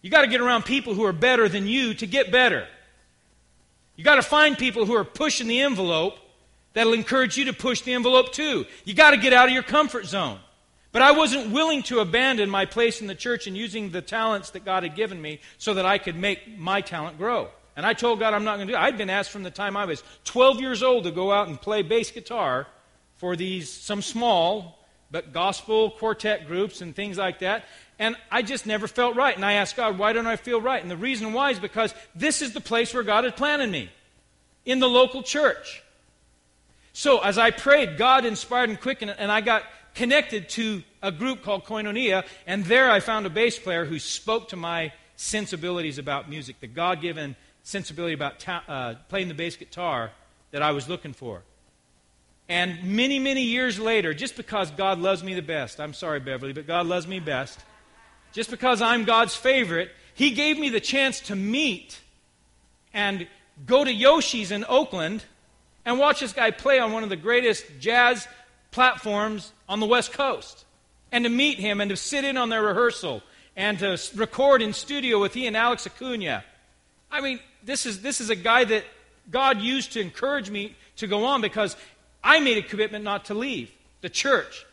You 0.04 0.10
got 0.10 0.22
to 0.22 0.28
get 0.28 0.42
around 0.42 0.66
people 0.66 0.94
who 0.94 1.06
are 1.06 1.14
better 1.14 1.50
than 1.50 1.66
you 1.66 1.96
to 1.96 2.06
get 2.06 2.32
better. 2.32 2.68
You 3.96 4.04
got 4.04 4.16
to 4.16 4.22
find 4.22 4.58
people 4.58 4.86
who 4.86 4.96
are 4.96 5.06
pushing 5.06 5.48
the 5.48 5.62
envelope 5.62 6.18
that'll 6.74 6.94
encourage 6.94 7.38
you 7.38 7.46
to 7.46 7.54
push 7.54 7.82
the 7.82 7.94
envelope 7.94 8.34
too. 8.34 8.66
You 8.84 8.94
got 8.94 9.12
to 9.12 9.18
get 9.18 9.32
out 9.32 9.48
of 9.48 9.54
your 9.54 9.64
comfort 9.64 10.06
zone. 10.06 10.40
But 10.92 11.02
I 11.02 11.12
wasn't 11.12 11.52
willing 11.52 11.84
to 11.84 12.00
abandon 12.00 12.50
my 12.50 12.66
place 12.66 13.02
in 13.02 13.08
the 13.08 13.16
church 13.16 13.48
and 13.48 13.58
using 13.58 13.92
the 13.92 14.02
talents 14.02 14.52
that 14.52 14.66
God 14.66 14.84
had 14.84 14.96
given 14.96 15.20
me 15.20 15.40
so 15.58 15.74
that 15.76 15.86
I 15.86 15.98
could 15.98 16.18
make 16.18 16.60
my 16.60 16.82
talent 16.82 17.18
grow. 17.18 17.50
And 17.76 17.86
I 17.86 17.94
told 17.94 18.20
God 18.20 18.34
I'm 18.34 18.44
not 18.44 18.58
going 18.58 18.68
to 18.68 18.74
do 18.74 18.78
it. 18.78 18.82
I'd 18.82 18.98
been 18.98 19.10
asked 19.10 19.32
from 19.32 19.44
the 19.44 19.52
time 19.52 19.78
I 19.78 19.86
was 19.86 20.04
12 20.26 20.60
years 20.60 20.84
old 20.84 21.06
to 21.06 21.12
go 21.12 21.32
out 21.32 21.48
and 21.48 21.60
play 21.60 21.82
bass 21.82 22.12
guitar 22.12 22.68
for 23.16 23.36
these 23.36 23.72
some 23.72 24.02
small 24.02 24.83
but 25.14 25.32
gospel 25.32 25.92
quartet 25.92 26.48
groups 26.48 26.82
and 26.82 26.96
things 26.96 27.20
like 27.20 27.40
that. 27.40 27.66
And 28.00 28.18
I 28.32 28.42
just 28.42 28.66
never 28.66 28.88
felt 28.88 29.16
right. 29.16 29.36
And 29.36 29.46
I 29.46 29.54
asked 29.54 29.78
God, 29.78 30.00
why 30.00 30.12
don't 30.12 30.26
I 30.26 30.38
feel 30.38 30.60
right? 30.60 30.82
And 30.82 30.90
the 30.90 30.98
reason 30.98 31.34
why 31.34 31.52
is 31.52 31.60
because 31.60 31.94
this 32.16 32.42
is 32.42 32.54
the 32.54 32.60
place 32.60 32.96
where 32.96 33.04
God 33.04 33.24
had 33.24 33.38
planted 33.38 33.70
me 33.70 33.92
in 34.66 34.80
the 34.80 34.90
local 34.90 35.22
church. 35.22 35.84
So 36.94 37.20
as 37.20 37.38
I 37.38 37.52
prayed, 37.52 37.96
God 37.96 38.26
inspired 38.26 38.70
and 38.70 38.82
quickened, 38.82 39.16
and 39.18 39.32
I 39.32 39.42
got 39.42 39.64
connected 39.94 40.50
to 40.50 40.82
a 41.04 41.12
group 41.12 41.44
called 41.44 41.64
Koinonia, 41.66 42.26
and 42.48 42.66
there 42.66 42.90
I 42.90 43.00
found 43.00 43.28
a 43.28 43.30
bass 43.30 43.60
player 43.60 43.86
who 43.86 44.00
spoke 44.00 44.50
to 44.50 44.56
my 44.56 44.94
sensibilities 45.16 46.00
about 46.00 46.28
music, 46.28 46.60
the 46.60 46.68
God 46.68 47.02
given 47.02 47.36
sensibility 47.62 48.16
about 48.16 48.40
ta- 48.40 48.64
uh, 48.68 48.96
playing 49.10 49.28
the 49.28 49.36
bass 49.36 49.58
guitar 49.58 50.12
that 50.50 50.64
I 50.64 50.72
was 50.72 50.90
looking 50.90 51.14
for. 51.14 51.44
And 52.50 52.84
many, 52.84 53.20
many 53.20 53.44
years 53.44 53.80
later, 53.80 54.14
just 54.14 54.36
because 54.36 54.70
God 54.72 55.00
loves 55.00 55.24
me 55.24 55.34
the 55.34 55.42
best, 55.42 55.80
I'm 55.80 55.94
sorry, 55.94 56.20
Beverly, 56.20 56.54
but 56.54 56.68
God 56.68 56.86
loves 56.86 57.08
me 57.08 57.20
best 57.20 57.60
just 58.34 58.50
because 58.50 58.82
I'm 58.82 59.06
God's 59.06 59.36
favorite, 59.36 59.92
He 60.14 60.32
gave 60.32 60.60
me 60.60 60.70
the 60.70 60.82
chance 60.82 61.22
to 61.22 61.36
meet 61.36 62.00
and 62.94 63.28
go 63.66 63.84
to 63.84 63.94
Yoshi's 63.94 64.52
in 64.52 64.66
Oakland 64.68 65.24
and 65.86 66.00
watch 66.00 66.20
this 66.20 66.34
guy 66.34 66.52
play 66.52 66.80
on 66.80 66.92
one 66.92 67.04
of 67.04 67.10
the 67.10 67.16
greatest 67.16 67.66
jazz 67.80 68.28
platforms 68.72 69.54
on 69.70 69.80
the 69.80 69.86
West 69.86 70.12
Coast. 70.12 70.66
And 71.12 71.26
to 71.26 71.30
meet 71.30 71.60
him 71.60 71.80
and 71.80 71.90
to 71.90 71.96
sit 71.96 72.26
in 72.26 72.38
on 72.38 72.50
their 72.50 72.64
rehearsal 72.64 73.22
and 73.56 73.78
to 73.80 74.00
record 74.16 74.64
in 74.64 74.74
studio 74.74 75.22
with 75.22 75.36
he 75.36 75.46
and 75.46 75.56
Alex 75.56 75.86
Acuna. 75.86 76.44
I 77.12 77.22
mean, 77.22 77.40
this 77.64 77.86
is, 77.86 78.02
this 78.02 78.20
is 78.20 78.32
a 78.32 78.36
guy 78.36 78.64
that 78.64 78.84
God 79.30 79.62
used 79.62 79.94
to 79.94 80.02
encourage 80.02 80.50
me 80.50 80.76
to 80.96 81.06
go 81.06 81.26
on 81.26 81.42
because 81.42 81.76
I 82.24 82.40
made 82.40 82.58
a 82.58 82.62
commitment 82.62 83.04
not 83.04 83.26
to 83.26 83.34
leave 83.34 83.72
the 84.02 84.10
church. 84.10 84.66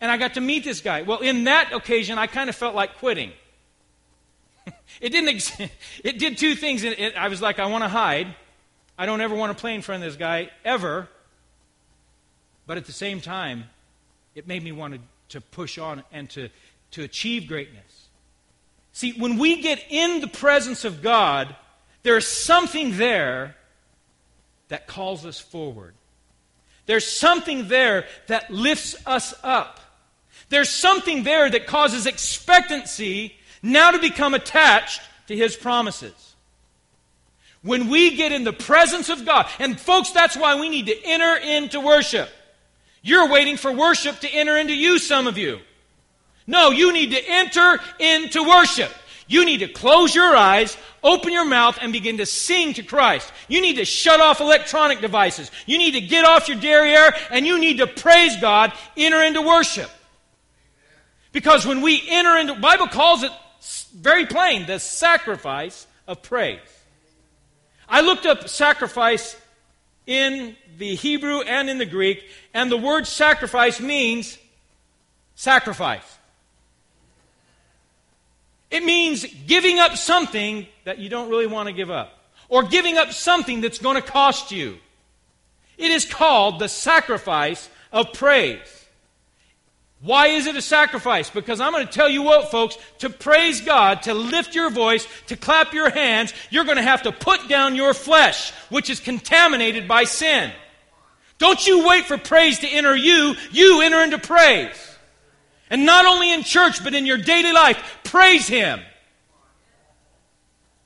And 0.00 0.10
I 0.10 0.16
got 0.16 0.34
to 0.34 0.40
meet 0.40 0.64
this 0.64 0.80
guy. 0.80 1.02
Well, 1.02 1.18
in 1.18 1.44
that 1.44 1.72
occasion, 1.72 2.18
I 2.18 2.28
kind 2.28 2.48
of 2.48 2.56
felt 2.56 2.74
like 2.74 2.98
quitting. 2.98 3.32
it 5.00 5.10
didn't. 5.10 5.28
Ex- 5.28 5.60
it 6.04 6.18
did 6.18 6.38
two 6.38 6.54
things. 6.54 6.84
It, 6.84 6.98
it, 6.98 7.16
I 7.16 7.28
was 7.28 7.42
like, 7.42 7.58
I 7.58 7.66
want 7.66 7.84
to 7.84 7.88
hide. 7.88 8.34
I 8.96 9.06
don't 9.06 9.20
ever 9.20 9.34
want 9.34 9.56
to 9.56 9.60
play 9.60 9.74
in 9.74 9.82
front 9.82 10.02
of 10.02 10.08
this 10.08 10.16
guy 10.16 10.50
ever. 10.64 11.08
But 12.66 12.76
at 12.76 12.84
the 12.84 12.92
same 12.92 13.20
time, 13.20 13.64
it 14.34 14.46
made 14.46 14.62
me 14.62 14.72
want 14.72 14.94
to, 14.94 15.00
to 15.30 15.40
push 15.40 15.78
on 15.78 16.04
and 16.12 16.28
to, 16.30 16.48
to 16.92 17.02
achieve 17.02 17.48
greatness. 17.48 18.08
See, 18.92 19.12
when 19.12 19.38
we 19.38 19.62
get 19.62 19.82
in 19.88 20.20
the 20.20 20.26
presence 20.26 20.84
of 20.84 21.02
God, 21.02 21.54
there's 22.02 22.26
something 22.26 22.96
there 22.96 23.56
that 24.68 24.86
calls 24.86 25.24
us 25.24 25.40
forward. 25.40 25.94
There's 26.88 27.06
something 27.06 27.68
there 27.68 28.06
that 28.28 28.50
lifts 28.50 28.96
us 29.04 29.34
up. 29.44 29.78
There's 30.48 30.70
something 30.70 31.22
there 31.22 31.50
that 31.50 31.66
causes 31.66 32.06
expectancy 32.06 33.36
now 33.62 33.90
to 33.90 33.98
become 33.98 34.32
attached 34.32 35.02
to 35.26 35.36
His 35.36 35.54
promises. 35.54 36.34
When 37.60 37.90
we 37.90 38.16
get 38.16 38.32
in 38.32 38.42
the 38.42 38.54
presence 38.54 39.10
of 39.10 39.26
God, 39.26 39.46
and 39.58 39.78
folks, 39.78 40.12
that's 40.12 40.34
why 40.34 40.58
we 40.58 40.70
need 40.70 40.86
to 40.86 40.96
enter 41.04 41.36
into 41.36 41.78
worship. 41.78 42.30
You're 43.02 43.28
waiting 43.28 43.58
for 43.58 43.70
worship 43.70 44.20
to 44.20 44.28
enter 44.30 44.56
into 44.56 44.74
you, 44.74 44.98
some 44.98 45.26
of 45.26 45.36
you. 45.36 45.58
No, 46.46 46.70
you 46.70 46.90
need 46.94 47.10
to 47.10 47.22
enter 47.22 47.80
into 47.98 48.48
worship. 48.48 48.90
You 49.28 49.44
need 49.44 49.58
to 49.58 49.68
close 49.68 50.14
your 50.14 50.34
eyes, 50.34 50.76
open 51.04 51.32
your 51.32 51.44
mouth, 51.44 51.78
and 51.80 51.92
begin 51.92 52.16
to 52.16 52.26
sing 52.26 52.72
to 52.74 52.82
Christ. 52.82 53.30
You 53.46 53.60
need 53.60 53.76
to 53.76 53.84
shut 53.84 54.20
off 54.20 54.40
electronic 54.40 55.00
devices. 55.00 55.50
You 55.66 55.76
need 55.76 55.92
to 55.92 56.00
get 56.00 56.24
off 56.24 56.48
your 56.48 56.58
derriere, 56.58 57.14
and 57.30 57.46
you 57.46 57.60
need 57.60 57.78
to 57.78 57.86
praise 57.86 58.36
God, 58.40 58.72
enter 58.96 59.22
into 59.22 59.42
worship. 59.42 59.90
Because 61.30 61.66
when 61.66 61.82
we 61.82 62.02
enter 62.08 62.36
into, 62.38 62.54
Bible 62.54 62.88
calls 62.88 63.22
it 63.22 63.30
very 63.94 64.24
plain, 64.24 64.66
the 64.66 64.78
sacrifice 64.78 65.86
of 66.06 66.22
praise. 66.22 66.58
I 67.86 68.00
looked 68.00 68.24
up 68.24 68.48
sacrifice 68.48 69.36
in 70.06 70.56
the 70.78 70.94
Hebrew 70.94 71.42
and 71.42 71.68
in 71.68 71.76
the 71.76 71.86
Greek, 71.86 72.24
and 72.54 72.70
the 72.70 72.78
word 72.78 73.06
sacrifice 73.06 73.78
means 73.78 74.38
sacrifice. 75.34 76.17
It 78.70 78.84
means 78.84 79.24
giving 79.46 79.78
up 79.78 79.96
something 79.96 80.66
that 80.84 80.98
you 80.98 81.08
don't 81.08 81.30
really 81.30 81.46
want 81.46 81.68
to 81.68 81.72
give 81.72 81.90
up, 81.90 82.12
or 82.48 82.64
giving 82.64 82.98
up 82.98 83.12
something 83.12 83.60
that's 83.60 83.78
going 83.78 83.96
to 83.96 84.02
cost 84.02 84.50
you. 84.50 84.78
It 85.76 85.90
is 85.90 86.04
called 86.04 86.58
the 86.58 86.68
sacrifice 86.68 87.68
of 87.92 88.12
praise. 88.12 88.74
Why 90.00 90.28
is 90.28 90.46
it 90.46 90.54
a 90.54 90.62
sacrifice? 90.62 91.28
Because 91.28 91.60
I'm 91.60 91.72
going 91.72 91.86
to 91.86 91.92
tell 91.92 92.08
you 92.08 92.22
what, 92.22 92.50
folks, 92.50 92.78
to 92.98 93.10
praise 93.10 93.60
God, 93.60 94.02
to 94.02 94.14
lift 94.14 94.54
your 94.54 94.70
voice, 94.70 95.06
to 95.26 95.36
clap 95.36 95.74
your 95.74 95.90
hands, 95.90 96.32
you're 96.50 96.64
going 96.64 96.76
to 96.76 96.82
have 96.82 97.02
to 97.02 97.12
put 97.12 97.48
down 97.48 97.74
your 97.74 97.94
flesh, 97.94 98.52
which 98.70 98.90
is 98.90 99.00
contaminated 99.00 99.88
by 99.88 100.04
sin. 100.04 100.52
Don't 101.38 101.66
you 101.66 101.86
wait 101.86 102.04
for 102.04 102.16
praise 102.16 102.60
to 102.60 102.68
enter 102.68 102.94
you, 102.94 103.34
you 103.50 103.80
enter 103.80 104.02
into 104.02 104.18
praise. 104.18 104.76
And 105.70 105.84
not 105.84 106.06
only 106.06 106.32
in 106.32 106.44
church, 106.44 106.82
but 106.82 106.94
in 106.94 107.04
your 107.04 107.18
daily 107.18 107.52
life, 107.52 107.97
praise 108.08 108.48
Him. 108.48 108.80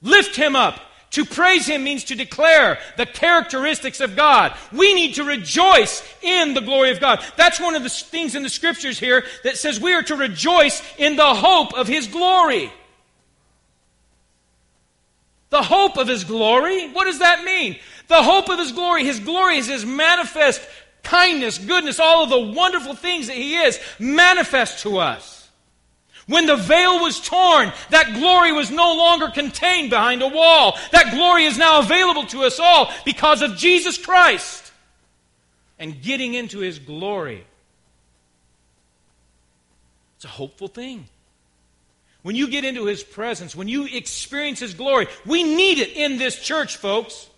Lift 0.02 0.36
Him 0.36 0.56
up. 0.56 0.80
To 1.12 1.26
praise 1.26 1.66
Him 1.66 1.84
means 1.84 2.04
to 2.04 2.14
declare 2.14 2.78
the 2.96 3.04
characteristics 3.04 4.00
of 4.00 4.16
God. 4.16 4.56
We 4.72 4.94
need 4.94 5.16
to 5.16 5.24
rejoice 5.24 6.02
in 6.22 6.54
the 6.54 6.62
glory 6.62 6.90
of 6.90 7.00
God. 7.00 7.22
That's 7.36 7.60
one 7.60 7.74
of 7.74 7.82
the 7.82 7.90
things 7.90 8.34
in 8.34 8.42
the 8.42 8.48
scriptures 8.48 8.98
here 8.98 9.24
that 9.44 9.58
says 9.58 9.78
we 9.78 9.92
are 9.92 10.02
to 10.04 10.16
rejoice 10.16 10.82
in 10.96 11.16
the 11.16 11.34
hope 11.34 11.74
of 11.74 11.86
His 11.86 12.06
glory. 12.06 12.72
The 15.50 15.62
hope 15.62 15.98
of 15.98 16.08
His 16.08 16.24
glory? 16.24 16.88
What 16.92 17.04
does 17.04 17.18
that 17.18 17.44
mean? 17.44 17.76
The 18.08 18.22
hope 18.22 18.48
of 18.48 18.58
His 18.58 18.72
glory. 18.72 19.04
His 19.04 19.20
glory 19.20 19.58
is 19.58 19.68
His 19.68 19.84
manifest 19.84 20.66
kindness, 21.02 21.58
goodness, 21.58 22.00
all 22.00 22.24
of 22.24 22.30
the 22.30 22.54
wonderful 22.56 22.94
things 22.94 23.26
that 23.26 23.36
He 23.36 23.56
is 23.56 23.78
manifest 23.98 24.80
to 24.84 24.96
us. 24.96 25.41
When 26.32 26.46
the 26.46 26.56
veil 26.56 27.00
was 27.00 27.20
torn, 27.20 27.74
that 27.90 28.14
glory 28.14 28.52
was 28.52 28.70
no 28.70 28.96
longer 28.96 29.28
contained 29.28 29.90
behind 29.90 30.22
a 30.22 30.28
wall. 30.28 30.78
That 30.90 31.12
glory 31.12 31.44
is 31.44 31.58
now 31.58 31.80
available 31.80 32.24
to 32.28 32.44
us 32.44 32.58
all 32.58 32.90
because 33.04 33.42
of 33.42 33.58
Jesus 33.58 33.98
Christ. 33.98 34.72
And 35.78 36.00
getting 36.00 36.32
into 36.32 36.60
His 36.60 36.78
glory. 36.78 37.44
It's 40.16 40.24
a 40.24 40.28
hopeful 40.28 40.68
thing. 40.68 41.06
When 42.22 42.34
you 42.34 42.48
get 42.48 42.64
into 42.64 42.86
His 42.86 43.02
presence, 43.02 43.54
when 43.54 43.68
you 43.68 43.84
experience 43.84 44.60
His 44.60 44.72
glory, 44.72 45.08
we 45.26 45.42
need 45.42 45.80
it 45.80 45.90
in 45.90 46.16
this 46.16 46.40
church, 46.40 46.78
folks. 46.78 47.28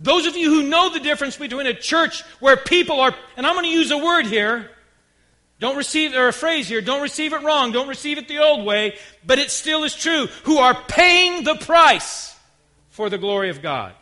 Those 0.00 0.24
of 0.24 0.36
you 0.36 0.48
who 0.48 0.62
know 0.62 0.90
the 0.90 1.00
difference 1.00 1.36
between 1.36 1.66
a 1.66 1.74
church 1.74 2.22
where 2.40 2.56
people 2.56 2.98
are, 2.98 3.14
and 3.36 3.46
I'm 3.46 3.52
going 3.52 3.66
to 3.66 3.70
use 3.70 3.90
a 3.90 3.98
word 3.98 4.24
here, 4.24 4.70
don't 5.58 5.76
receive, 5.76 6.14
or 6.14 6.28
a 6.28 6.32
phrase 6.32 6.68
here, 6.68 6.80
don't 6.80 7.02
receive 7.02 7.32
it 7.32 7.42
wrong, 7.42 7.72
don't 7.72 7.88
receive 7.88 8.18
it 8.18 8.28
the 8.28 8.38
old 8.38 8.66
way, 8.66 8.96
but 9.24 9.38
it 9.38 9.50
still 9.50 9.84
is 9.84 9.94
true, 9.94 10.26
who 10.44 10.58
are 10.58 10.76
paying 10.88 11.44
the 11.44 11.54
price 11.54 12.34
for 12.90 13.08
the 13.08 13.18
glory 13.18 13.50
of 13.50 13.62
God. 13.62 13.94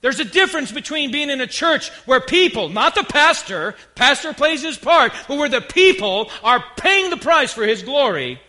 There's 0.00 0.20
a 0.20 0.24
difference 0.24 0.70
between 0.70 1.10
being 1.10 1.30
in 1.30 1.40
a 1.40 1.46
church 1.46 1.90
where 2.06 2.20
people, 2.20 2.68
not 2.68 2.94
the 2.94 3.02
pastor, 3.02 3.74
pastor 3.96 4.32
plays 4.32 4.62
his 4.62 4.78
part, 4.78 5.12
but 5.26 5.38
where 5.38 5.48
the 5.48 5.60
people 5.60 6.30
are 6.44 6.62
paying 6.76 7.10
the 7.10 7.16
price 7.16 7.52
for 7.52 7.64
his 7.64 7.82
glory. 7.82 8.40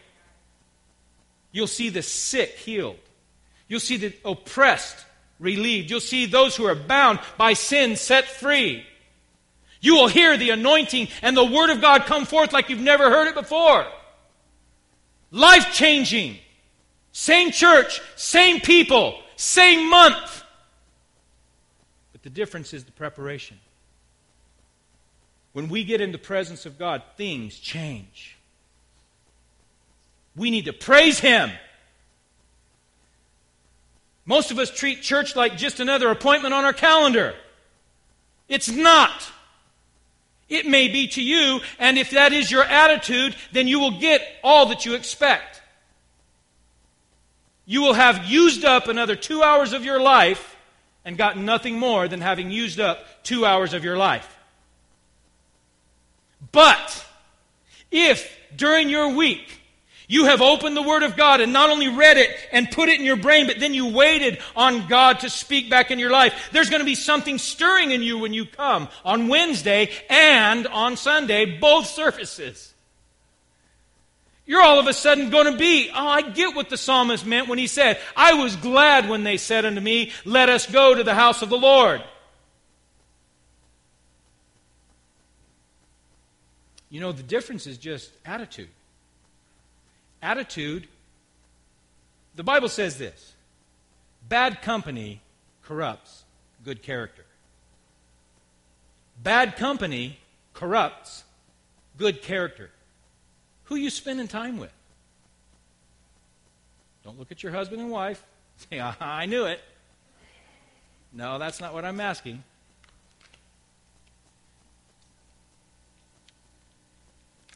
You'll 1.52 1.66
see 1.66 1.90
the 1.90 2.04
sick 2.04 2.52
healed. 2.52 3.00
You'll 3.68 3.80
see 3.80 3.98
the 3.98 4.14
oppressed 4.24 5.04
relieved. 5.40 5.90
You'll 5.90 6.00
see 6.00 6.28
those 6.28 6.56
who 6.56 6.66
are 6.66 6.76
bound 6.76 7.20
by 7.38 7.54
sin 7.54 7.96
set 7.96 8.26
free. 8.26 8.86
You 9.82 9.96
will 9.96 10.08
hear 10.08 10.38
the 10.38 10.50
anointing 10.50 11.08
and 11.22 11.36
the 11.36 11.46
Word 11.46 11.70
of 11.70 11.82
God 11.82 12.06
come 12.06 12.26
forth 12.26 12.52
like 12.52 12.70
you've 12.70 12.80
never 12.80 13.10
heard 13.10 13.28
it 13.28 13.36
before. 13.36 13.86
Life 15.32 15.74
changing. 15.74 16.38
Same 17.12 17.52
church, 17.52 18.02
same 18.16 18.60
people, 18.60 19.20
same 19.36 19.90
month. 19.90 20.44
But 22.12 22.24
the 22.24 22.30
difference 22.30 22.74
is 22.74 22.84
the 22.84 22.92
preparation. 22.92 23.60
When 25.54 25.70
we 25.70 25.84
get 25.84 26.02
in 26.02 26.12
the 26.12 26.18
presence 26.18 26.66
of 26.66 26.78
God, 26.78 27.02
things 27.18 27.58
change. 27.58 28.38
We 30.36 30.52
need 30.52 30.66
to 30.66 30.74
praise 30.74 31.20
Him. 31.20 31.52
Most 34.26 34.52
of 34.52 34.60
us 34.60 34.70
treat 34.70 35.02
church 35.02 35.36
like 35.36 35.58
just 35.58 35.80
another 35.80 36.10
appointment 36.12 36.54
on 36.54 36.64
our 36.64 36.74
calendar. 36.74 37.34
It's 38.48 38.70
not. 38.70 39.32
It 40.50 40.66
may 40.66 40.88
be 40.88 41.08
to 41.10 41.22
you, 41.22 41.62
and 41.78 41.98
if 41.98 42.12
that 42.12 42.34
is 42.34 42.52
your 42.52 42.64
attitude, 42.64 43.36
then 43.52 43.68
you 43.68 43.80
will 43.80 44.00
get 44.00 44.22
all 44.44 44.66
that 44.68 44.86
you 44.86 44.96
expect. 44.96 45.62
You 47.66 47.84
will 47.84 47.94
have 47.94 48.26
used 48.26 48.66
up 48.66 48.88
another 48.88 49.16
two 49.16 49.44
hours 49.44 49.74
of 49.74 49.86
your 49.86 50.02
life 50.02 50.56
and 51.06 51.18
gotten 51.18 51.46
nothing 51.46 51.78
more 51.78 52.08
than 52.08 52.20
having 52.20 52.50
used 52.50 52.80
up 52.80 53.24
two 53.24 53.46
hours 53.46 53.74
of 53.74 53.84
your 53.84 53.96
life. 53.96 54.38
But 56.52 57.06
if 57.92 58.36
during 58.56 58.90
your 58.90 59.10
week 59.10 59.59
you 60.10 60.26
have 60.26 60.42
opened 60.42 60.76
the 60.76 60.82
Word 60.82 61.04
of 61.04 61.16
God 61.16 61.40
and 61.40 61.54
not 61.54 61.70
only 61.70 61.88
read 61.88 62.18
it 62.18 62.36
and 62.52 62.72
put 62.72 62.90
it 62.90 63.00
in 63.00 63.06
your 63.06 63.16
brain, 63.16 63.46
but 63.46 63.60
then 63.60 63.76
you 63.76 63.94
waited 63.94 64.40
on 64.56 64.88
God 64.88 65.20
to 65.20 65.30
speak 65.30 65.70
back 65.70 65.92
in 65.92 66.00
your 66.00 66.10
life. 66.10 66.50
There's 66.52 66.72
going 66.72 66.80
to 66.80 66.86
be 66.86 66.96
something 66.96 67.38
stirring 67.38 67.92
in 67.92 68.02
you 68.02 68.18
when 68.18 68.34
you 68.34 68.48
come 68.48 68.90
on 69.06 69.28
Wednesday 69.28 69.92
and 70.10 70.66
on 70.66 70.98
Sunday, 70.98 71.60
both 71.60 71.86
services. 71.86 72.74
You're 74.48 74.64
all 74.64 74.80
of 74.80 74.88
a 74.88 74.94
sudden 74.94 75.30
going 75.30 75.52
to 75.52 75.60
be, 75.60 75.92
oh, 75.94 76.08
I 76.08 76.24
get 76.24 76.56
what 76.56 76.72
the 76.72 76.78
psalmist 76.78 77.24
meant 77.24 77.48
when 77.48 77.60
he 77.60 77.68
said, 77.68 78.00
I 78.16 78.34
was 78.34 78.56
glad 78.56 79.08
when 79.08 79.24
they 79.24 79.38
said 79.38 79.64
unto 79.64 79.80
me, 79.80 80.12
Let 80.26 80.50
us 80.50 80.66
go 80.66 80.96
to 80.96 81.04
the 81.04 81.14
house 81.14 81.44
of 81.44 81.50
the 81.50 81.58
Lord. 81.58 82.02
You 86.90 87.00
know, 87.00 87.12
the 87.12 87.22
difference 87.22 87.68
is 87.68 87.78
just 87.78 88.10
attitude 88.26 88.70
attitude, 90.22 90.88
the 92.36 92.44
Bible 92.44 92.70
says 92.70 92.98
this 92.98 93.34
bad 94.28 94.62
company 94.62 95.22
corrupts 95.64 96.24
good 96.64 96.82
character. 96.82 97.26
Bad 99.22 99.58
company 99.58 100.20
corrupts 100.54 101.24
good 101.98 102.22
character. 102.22 102.70
Who 103.66 103.76
you 103.76 103.90
spending 103.90 104.28
time 104.28 104.58
with? 104.58 104.74
Don't 107.04 107.20
look 107.20 107.32
at 107.32 107.44
your 107.44 107.52
husband 107.52 107.82
and 107.82 107.92
wife. 107.92 108.24
Say, 108.70 108.80
uh-huh, 108.80 108.96
I 109.00 109.26
knew 109.26 109.46
it. 109.46 109.60
No, 111.14 111.40
that's 111.40 111.60
not 111.60 111.74
what 111.74 111.86
I'm 111.86 112.00
asking. 112.00 112.44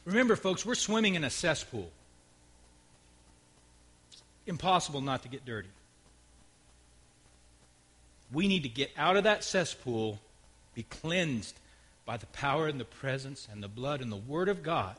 Remember, 0.06 0.36
folks, 0.36 0.66
we're 0.66 0.76
swimming 0.76 1.16
in 1.16 1.24
a 1.24 1.30
cesspool 1.30 1.90
impossible 4.46 5.02
not 5.02 5.24
to 5.24 5.30
get 5.30 5.46
dirty. 5.46 5.70
We 8.32 8.48
need 8.48 8.64
to 8.64 8.70
get 8.70 8.92
out 8.98 9.16
of 9.16 9.26
that 9.26 9.44
cesspool, 9.44 10.20
be 10.74 10.84
cleansed 10.84 11.56
by 12.06 12.18
the 12.18 12.26
power 12.28 12.68
and 12.68 12.80
the 12.80 12.86
presence 12.86 13.48
and 13.52 13.64
the 13.64 13.68
blood 13.68 14.02
and 14.02 14.12
the 14.12 14.18
Word 14.18 14.50
of 14.50 14.64
God, 14.64 14.96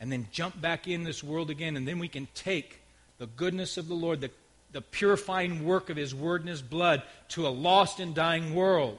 and 0.00 0.10
then 0.10 0.26
jump 0.32 0.60
back 0.60 0.88
in 0.88 1.04
this 1.04 1.22
world 1.22 1.50
again, 1.50 1.76
and 1.76 1.86
then 1.86 1.98
we 1.98 2.08
can 2.08 2.26
take 2.34 2.80
the 3.18 3.26
goodness 3.26 3.76
of 3.76 3.86
the 3.86 3.94
Lord, 3.94 4.20
the, 4.20 4.30
the 4.72 4.80
purifying 4.80 5.64
work 5.64 5.90
of 5.90 5.96
His 5.96 6.14
Word 6.14 6.40
and 6.40 6.50
His 6.50 6.62
blood 6.62 7.02
to 7.28 7.46
a 7.46 7.50
lost 7.50 8.00
and 8.00 8.14
dying 8.14 8.54
world. 8.54 8.98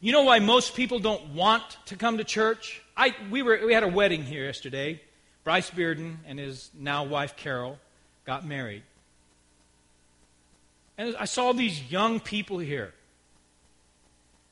You 0.00 0.12
know 0.12 0.24
why 0.24 0.40
most 0.40 0.74
people 0.74 0.98
don't 0.98 1.30
want 1.30 1.62
to 1.86 1.96
come 1.96 2.18
to 2.18 2.24
church? 2.24 2.82
I, 2.94 3.14
we, 3.30 3.40
were, 3.40 3.58
we 3.64 3.72
had 3.72 3.82
a 3.82 3.88
wedding 3.88 4.22
here 4.22 4.44
yesterday. 4.44 5.00
Bryce 5.44 5.70
Bearden 5.70 6.16
and 6.26 6.38
his 6.38 6.70
now 6.74 7.04
wife 7.04 7.36
Carol 7.36 7.78
got 8.24 8.44
married. 8.46 8.82
And 10.98 11.14
I 11.16 11.26
saw 11.26 11.52
these 11.52 11.90
young 11.90 12.18
people 12.18 12.58
here. 12.58 12.92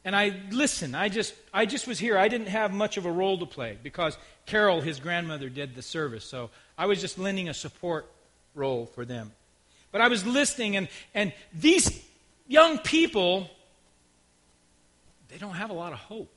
and 0.05 0.17
I 0.17 0.35
listened. 0.51 0.97
I 0.97 1.09
just, 1.09 1.35
I 1.53 1.67
just 1.67 1.87
was 1.87 1.99
here. 1.99 2.19
I 2.19 2.29
didn't 2.29 2.49
have 2.49 2.73
much 2.73 2.97
of 2.97 3.07
a 3.07 3.13
role 3.13 3.39
to 3.39 3.47
play 3.47 3.79
because 3.83 4.19
Carol, 4.47 4.81
his 4.81 4.99
grandmother, 4.99 5.49
did 5.49 5.75
the 5.75 5.83
service. 5.83 6.25
So 6.25 6.51
I 6.77 6.87
was 6.87 7.01
just 7.01 7.19
lending 7.19 7.49
a 7.49 7.55
support 7.55 8.11
role 8.55 8.87
for 8.87 9.05
them. 9.05 9.33
But 9.93 10.01
I 10.01 10.09
was 10.09 10.27
listening, 10.27 10.77
and, 10.77 10.89
and 11.15 11.33
these 11.53 12.03
young 12.49 12.79
people, 12.79 13.49
they 15.29 15.39
don't 15.39 15.55
have 15.55 15.71
a 15.71 15.75
lot 15.75 15.93
of 15.93 15.99
hope. 15.99 16.33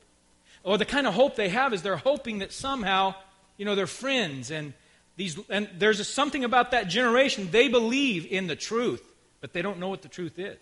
Or 0.63 0.77
the 0.77 0.85
kind 0.85 1.07
of 1.07 1.13
hope 1.13 1.35
they 1.35 1.49
have 1.49 1.73
is 1.73 1.81
they're 1.81 1.95
hoping 1.95 2.39
that 2.39 2.51
somehow, 2.51 3.15
you 3.57 3.65
know, 3.65 3.75
their 3.75 3.87
friends 3.87 4.51
and 4.51 4.73
these, 5.17 5.39
and 5.49 5.69
there's 5.77 5.99
a, 5.99 6.03
something 6.03 6.43
about 6.43 6.71
that 6.71 6.87
generation. 6.87 7.49
They 7.51 7.67
believe 7.67 8.25
in 8.25 8.47
the 8.47 8.55
truth, 8.55 9.03
but 9.41 9.53
they 9.53 9.61
don't 9.61 9.79
know 9.79 9.89
what 9.89 10.01
the 10.01 10.09
truth 10.09 10.37
is. 10.39 10.57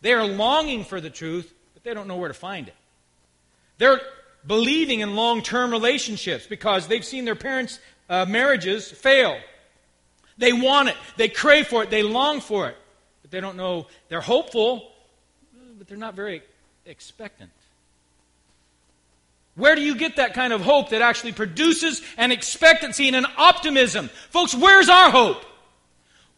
They 0.00 0.12
are 0.12 0.26
longing 0.26 0.84
for 0.84 1.00
the 1.00 1.10
truth, 1.10 1.52
but 1.74 1.84
they 1.84 1.94
don't 1.94 2.08
know 2.08 2.16
where 2.16 2.28
to 2.28 2.34
find 2.34 2.68
it. 2.68 2.74
They're 3.78 4.00
believing 4.46 5.00
in 5.00 5.14
long 5.14 5.42
term 5.42 5.70
relationships 5.70 6.46
because 6.46 6.88
they've 6.88 7.04
seen 7.04 7.24
their 7.24 7.36
parents' 7.36 7.78
uh, 8.08 8.26
marriages 8.28 8.90
fail. 8.90 9.38
They 10.38 10.52
want 10.52 10.88
it, 10.88 10.96
they 11.16 11.28
crave 11.28 11.68
for 11.68 11.82
it, 11.84 11.90
they 11.90 12.02
long 12.02 12.40
for 12.40 12.68
it, 12.68 12.76
but 13.20 13.30
they 13.30 13.40
don't 13.40 13.56
know. 13.56 13.86
They're 14.08 14.20
hopeful, 14.20 14.90
but 15.78 15.86
they're 15.86 15.96
not 15.96 16.14
very 16.14 16.42
expectant. 16.86 17.50
Where 19.54 19.74
do 19.74 19.82
you 19.82 19.94
get 19.94 20.16
that 20.16 20.34
kind 20.34 20.52
of 20.52 20.62
hope 20.62 20.90
that 20.90 21.02
actually 21.02 21.32
produces 21.32 22.00
an 22.16 22.32
expectancy 22.32 23.06
and 23.06 23.16
an 23.16 23.26
optimism? 23.36 24.08
Folks, 24.30 24.54
where's 24.54 24.88
our 24.88 25.10
hope? 25.10 25.44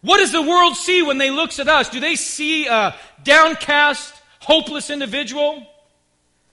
What 0.00 0.18
does 0.18 0.32
the 0.32 0.42
world 0.42 0.76
see 0.76 1.02
when 1.02 1.18
they 1.18 1.30
looks 1.30 1.58
at 1.58 1.68
us? 1.68 1.88
Do 1.88 2.00
they 2.00 2.16
see 2.16 2.66
a 2.66 2.94
downcast, 3.22 4.14
hopeless 4.40 4.90
individual? 4.90 5.66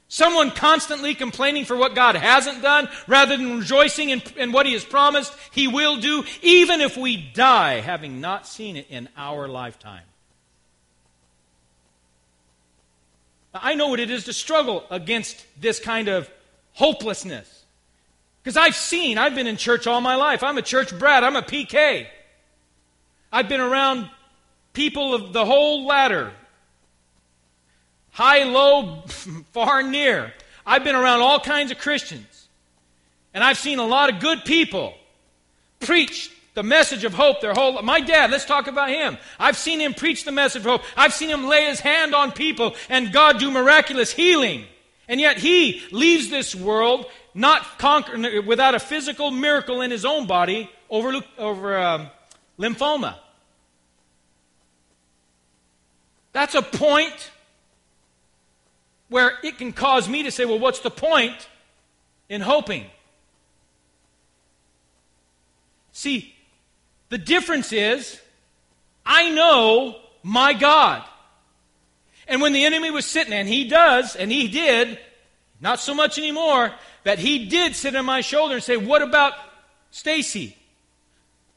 Someone 0.07 0.51
constantly 0.51 1.15
complaining 1.15 1.65
for 1.65 1.75
what 1.75 1.95
God 1.95 2.15
hasn't 2.15 2.61
done 2.61 2.89
rather 3.07 3.35
than 3.35 3.57
rejoicing 3.59 4.09
in, 4.09 4.21
in, 4.35 4.51
what 4.51 4.65
He 4.65 4.73
has 4.73 4.85
promised 4.85 5.33
He 5.51 5.67
will 5.67 5.97
do, 5.97 6.23
even 6.41 6.79
if 6.79 6.95
we 6.95 7.17
die 7.17 7.79
having 7.79 8.21
not 8.21 8.45
seen 8.45 8.77
it 8.77 8.87
in 8.89 9.09
our 9.17 9.47
lifetime. 9.47 10.03
I 13.53 13.75
know 13.75 13.87
what 13.87 13.99
it 13.99 14.11
is 14.11 14.25
to 14.25 14.33
struggle 14.33 14.85
against 14.89 15.45
this 15.59 15.79
kind 15.79 16.07
of 16.07 16.29
hopelessness. 16.73 17.65
Because 18.43 18.57
I've 18.57 18.75
seen, 18.75 19.17
I've 19.17 19.35
been 19.35 19.47
in 19.47 19.57
church 19.57 19.87
all 19.87 20.01
my 20.01 20.15
life. 20.15 20.43
I'm 20.43 20.57
a 20.57 20.63
church 20.63 20.97
brat, 20.97 21.23
I'm 21.23 21.35
a 21.35 21.41
PK. 21.41 22.07
I've 23.31 23.47
been 23.47 23.61
around 23.61 24.09
people 24.73 25.13
of 25.13 25.33
the 25.33 25.45
whole 25.45 25.85
ladder 25.85 26.31
high, 28.11 28.43
low, 28.43 29.03
far, 29.51 29.81
near. 29.83 30.33
I've 30.65 30.83
been 30.83 30.95
around 30.95 31.21
all 31.21 31.39
kinds 31.39 31.71
of 31.71 31.77
Christians. 31.77 32.47
And 33.33 33.43
I've 33.43 33.57
seen 33.57 33.79
a 33.79 33.85
lot 33.85 34.13
of 34.13 34.19
good 34.19 34.43
people 34.45 34.93
preach 35.79 36.31
the 36.53 36.63
message 36.63 37.05
of 37.05 37.13
hope 37.13 37.39
their 37.39 37.53
whole 37.53 37.81
my 37.81 38.01
dad 38.01 38.29
let's 38.29 38.43
talk 38.43 38.67
about 38.67 38.89
him 38.89 39.17
i've 39.39 39.55
seen 39.55 39.79
him 39.79 39.93
preach 39.93 40.25
the 40.25 40.33
message 40.33 40.59
of 40.59 40.65
hope 40.65 40.81
i've 40.97 41.13
seen 41.13 41.29
him 41.29 41.47
lay 41.47 41.65
his 41.65 41.79
hand 41.79 42.13
on 42.13 42.29
people 42.29 42.75
and 42.89 43.13
god 43.13 43.39
do 43.39 43.49
miraculous 43.49 44.11
healing 44.11 44.65
and 45.11 45.21
yet 45.21 45.37
he 45.37 45.83
leaves 45.91 46.29
this 46.31 46.55
world 46.55 47.05
not 47.35 47.77
conquer, 47.77 48.41
without 48.41 48.73
a 48.73 48.79
physical 48.79 49.29
miracle 49.29 49.81
in 49.81 49.91
his 49.91 50.05
own 50.05 50.25
body 50.25 50.71
over, 50.89 51.21
over 51.37 51.77
um, 51.77 52.09
lymphoma 52.57 53.15
that's 56.33 56.55
a 56.55 56.61
point 56.61 57.31
where 59.09 59.33
it 59.43 59.57
can 59.57 59.73
cause 59.73 60.07
me 60.07 60.23
to 60.23 60.31
say, 60.31 60.45
well, 60.45 60.59
what's 60.59 60.79
the 60.79 60.91
point 60.91 61.47
in 62.29 62.41
hoping? 62.41 62.85
See, 65.91 66.33
the 67.09 67.17
difference 67.17 67.73
is 67.73 68.21
I 69.05 69.29
know 69.31 69.97
my 70.23 70.53
God. 70.53 71.03
And 72.31 72.41
when 72.41 72.53
the 72.53 72.63
enemy 72.63 72.91
was 72.91 73.05
sitting, 73.05 73.33
and 73.33 73.45
he 73.45 73.65
does, 73.65 74.15
and 74.15 74.31
he 74.31 74.47
did, 74.47 74.97
not 75.59 75.81
so 75.81 75.93
much 75.93 76.17
anymore, 76.17 76.71
that 77.03 77.19
he 77.19 77.47
did 77.47 77.75
sit 77.75 77.93
on 77.93 78.05
my 78.05 78.21
shoulder 78.21 78.55
and 78.55 78.63
say, 78.63 78.77
What 78.77 79.01
about 79.01 79.33
Stacy? 79.91 80.55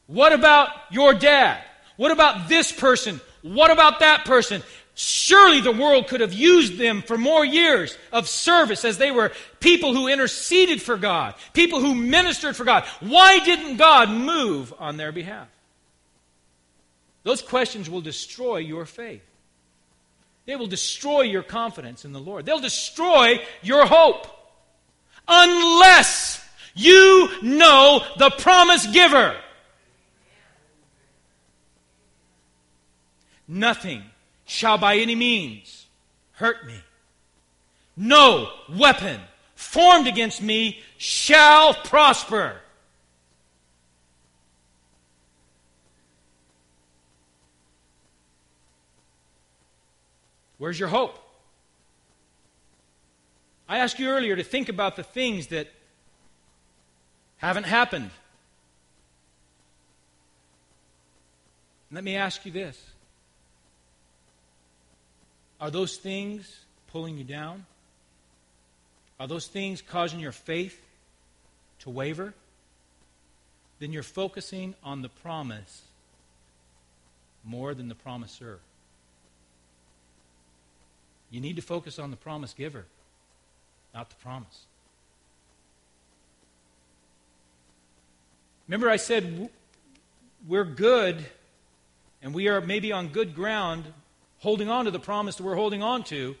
What 0.07 0.33
about 0.33 0.69
your 0.91 1.13
dad? 1.13 1.63
What 1.95 2.11
about 2.11 2.49
this 2.49 2.73
person? 2.73 3.21
What 3.41 3.71
about 3.71 4.01
that 4.01 4.25
person? 4.25 4.63
Surely 4.95 5.61
the 5.61 5.71
world 5.71 6.09
could 6.09 6.19
have 6.19 6.33
used 6.33 6.77
them 6.77 7.01
for 7.01 7.17
more 7.17 7.45
years 7.45 7.97
of 8.11 8.27
service 8.27 8.83
as 8.83 8.97
they 8.97 9.11
were 9.11 9.31
people 9.61 9.93
who 9.93 10.09
interceded 10.09 10.81
for 10.81 10.97
God, 10.97 11.35
people 11.53 11.79
who 11.79 11.95
ministered 11.95 12.57
for 12.57 12.65
God. 12.65 12.83
Why 12.99 13.39
didn't 13.39 13.77
God 13.77 14.09
move 14.09 14.73
on 14.77 14.97
their 14.97 15.13
behalf? 15.13 15.47
Those 17.23 17.41
questions 17.41 17.89
will 17.89 18.01
destroy 18.01 18.57
your 18.57 18.85
faith. 18.85 19.23
They 20.45 20.55
will 20.55 20.67
destroy 20.67 21.21
your 21.21 21.43
confidence 21.43 22.05
in 22.05 22.13
the 22.13 22.19
Lord. 22.19 22.45
They'll 22.45 22.59
destroy 22.59 23.39
your 23.63 23.85
hope. 23.85 24.27
Unless 25.27 26.43
you 26.75 27.29
know 27.41 28.03
the 28.17 28.29
promise 28.29 28.85
giver. 28.87 29.35
Nothing 33.47 34.03
shall 34.45 34.77
by 34.77 34.97
any 34.97 35.15
means 35.15 35.87
hurt 36.33 36.65
me. 36.65 36.75
No 37.97 38.49
weapon 38.69 39.19
formed 39.55 40.07
against 40.07 40.41
me 40.41 40.81
shall 40.97 41.73
prosper. 41.73 42.57
Where's 50.57 50.79
your 50.79 50.89
hope? 50.89 51.17
I 53.67 53.79
asked 53.79 53.99
you 53.99 54.09
earlier 54.09 54.35
to 54.35 54.43
think 54.43 54.69
about 54.69 54.95
the 54.95 55.03
things 55.03 55.47
that 55.47 55.67
haven't 57.37 57.65
happened. 57.65 58.11
Let 61.91 62.03
me 62.03 62.15
ask 62.15 62.45
you 62.45 62.51
this 62.51 62.81
are 65.59 65.71
those 65.71 65.97
things 65.97 66.59
pulling 66.87 67.17
you 67.17 67.23
down? 67.23 67.65
Are 69.19 69.27
those 69.27 69.47
things 69.47 69.81
causing 69.81 70.19
your 70.19 70.33
faith 70.33 70.79
to 71.79 71.89
waver? 71.89 72.33
Then 73.79 73.91
you're 73.91 74.03
focusing 74.03 74.75
on 74.83 75.01
the 75.01 75.09
promise 75.09 75.81
more 77.43 77.73
than 77.73 77.87
the 77.87 77.95
promiser. 77.95 78.59
You 81.35 81.41
need 81.41 81.57
to 81.57 81.61
focus 81.61 81.99
on 81.99 82.11
the 82.11 82.15
promise 82.15 82.53
giver, 82.53 82.85
not 83.93 84.09
the 84.09 84.15
promise. 84.15 84.67
Remember, 88.69 88.89
I 88.89 88.95
said 88.95 89.49
we're 90.47 90.63
good 90.63 91.25
and 92.21 92.33
we 92.33 92.47
are 92.47 92.61
maybe 92.61 92.93
on 92.93 93.09
good 93.09 93.35
ground 93.35 93.83
holding 94.39 94.69
on 94.69 94.85
to 94.85 94.91
the 94.91 94.99
promise 94.99 95.35
that 95.35 95.43
we're 95.43 95.55
holding 95.55 95.83
on 95.83 96.05
to, 96.05 96.37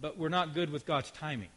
but 0.00 0.16
we're 0.16 0.28
not 0.28 0.54
good 0.54 0.70
with 0.70 0.86
God's 0.86 1.10
timing. 1.10 1.48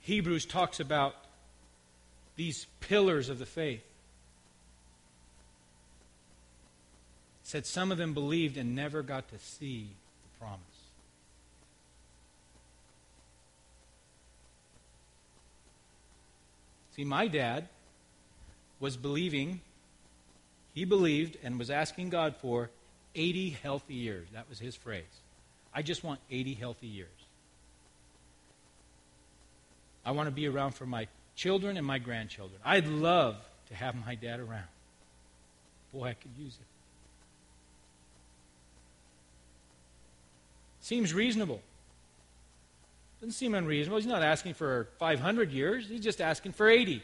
Hebrews 0.00 0.46
talks 0.46 0.80
about 0.80 1.14
these 2.36 2.66
pillars 2.80 3.28
of 3.28 3.38
the 3.38 3.46
faith. 3.46 3.84
It 7.42 7.48
said 7.48 7.66
some 7.66 7.92
of 7.92 7.98
them 7.98 8.14
believed 8.14 8.56
and 8.56 8.74
never 8.74 9.02
got 9.02 9.28
to 9.28 9.38
see 9.38 9.88
the 10.22 10.38
promise. 10.38 10.60
See, 16.96 17.04
my 17.04 17.26
dad 17.26 17.68
was 18.78 18.96
believing, 18.96 19.60
he 20.74 20.84
believed 20.84 21.36
and 21.42 21.58
was 21.58 21.70
asking 21.70 22.10
God 22.10 22.36
for 22.36 22.70
80 23.14 23.50
healthy 23.62 23.94
years. 23.94 24.28
That 24.32 24.48
was 24.48 24.58
his 24.58 24.76
phrase. 24.76 25.02
I 25.72 25.82
just 25.82 26.04
want 26.04 26.20
80 26.30 26.54
healthy 26.54 26.86
years. 26.86 27.08
I 30.04 30.12
want 30.12 30.28
to 30.28 30.30
be 30.30 30.46
around 30.46 30.72
for 30.72 30.86
my 30.86 31.08
children 31.34 31.76
and 31.76 31.86
my 31.86 31.98
grandchildren. 31.98 32.60
I'd 32.64 32.86
love 32.86 33.36
to 33.68 33.74
have 33.74 33.94
my 33.94 34.14
dad 34.14 34.40
around. 34.40 34.68
Boy, 35.92 36.08
I 36.08 36.14
could 36.14 36.30
use 36.38 36.54
it. 36.54 36.66
Seems 40.80 41.14
reasonable. 41.14 41.62
Doesn't 43.20 43.32
seem 43.32 43.54
unreasonable. 43.54 43.98
He's 43.98 44.06
not 44.06 44.22
asking 44.22 44.54
for 44.54 44.88
500 44.98 45.50
years, 45.50 45.88
he's 45.88 46.02
just 46.04 46.20
asking 46.20 46.52
for 46.52 46.68
80. 46.68 47.02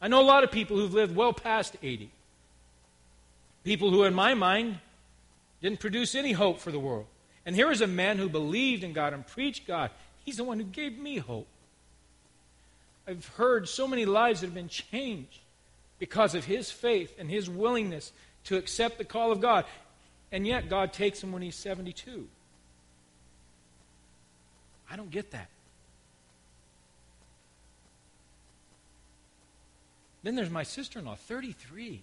I 0.00 0.08
know 0.08 0.20
a 0.20 0.24
lot 0.24 0.42
of 0.42 0.50
people 0.50 0.76
who've 0.76 0.92
lived 0.92 1.14
well 1.14 1.32
past 1.32 1.76
80. 1.80 2.10
People 3.62 3.90
who, 3.90 4.02
in 4.02 4.12
my 4.12 4.34
mind, 4.34 4.78
didn't 5.60 5.78
produce 5.78 6.16
any 6.16 6.32
hope 6.32 6.58
for 6.58 6.72
the 6.72 6.80
world. 6.80 7.06
And 7.46 7.54
here 7.54 7.70
is 7.70 7.80
a 7.80 7.86
man 7.86 8.18
who 8.18 8.28
believed 8.28 8.82
in 8.82 8.92
God 8.92 9.12
and 9.12 9.24
preached 9.24 9.66
God. 9.66 9.90
He's 10.24 10.36
the 10.36 10.44
one 10.44 10.58
who 10.58 10.64
gave 10.64 10.98
me 10.98 11.18
hope. 11.18 11.46
I've 13.06 13.26
heard 13.28 13.68
so 13.68 13.88
many 13.88 14.04
lives 14.04 14.40
that 14.40 14.46
have 14.46 14.54
been 14.54 14.68
changed 14.68 15.40
because 15.98 16.34
of 16.34 16.44
his 16.44 16.70
faith 16.70 17.14
and 17.18 17.30
his 17.30 17.48
willingness 17.48 18.12
to 18.44 18.56
accept 18.56 18.98
the 18.98 19.04
call 19.04 19.32
of 19.32 19.40
God. 19.40 19.64
And 20.30 20.46
yet, 20.46 20.68
God 20.68 20.92
takes 20.92 21.22
him 21.22 21.32
when 21.32 21.42
he's 21.42 21.56
72. 21.56 22.28
I 24.90 24.96
don't 24.96 25.10
get 25.10 25.30
that. 25.32 25.48
Then 30.22 30.36
there's 30.36 30.50
my 30.50 30.62
sister 30.62 31.00
in 31.00 31.04
law, 31.04 31.16
33, 31.16 32.02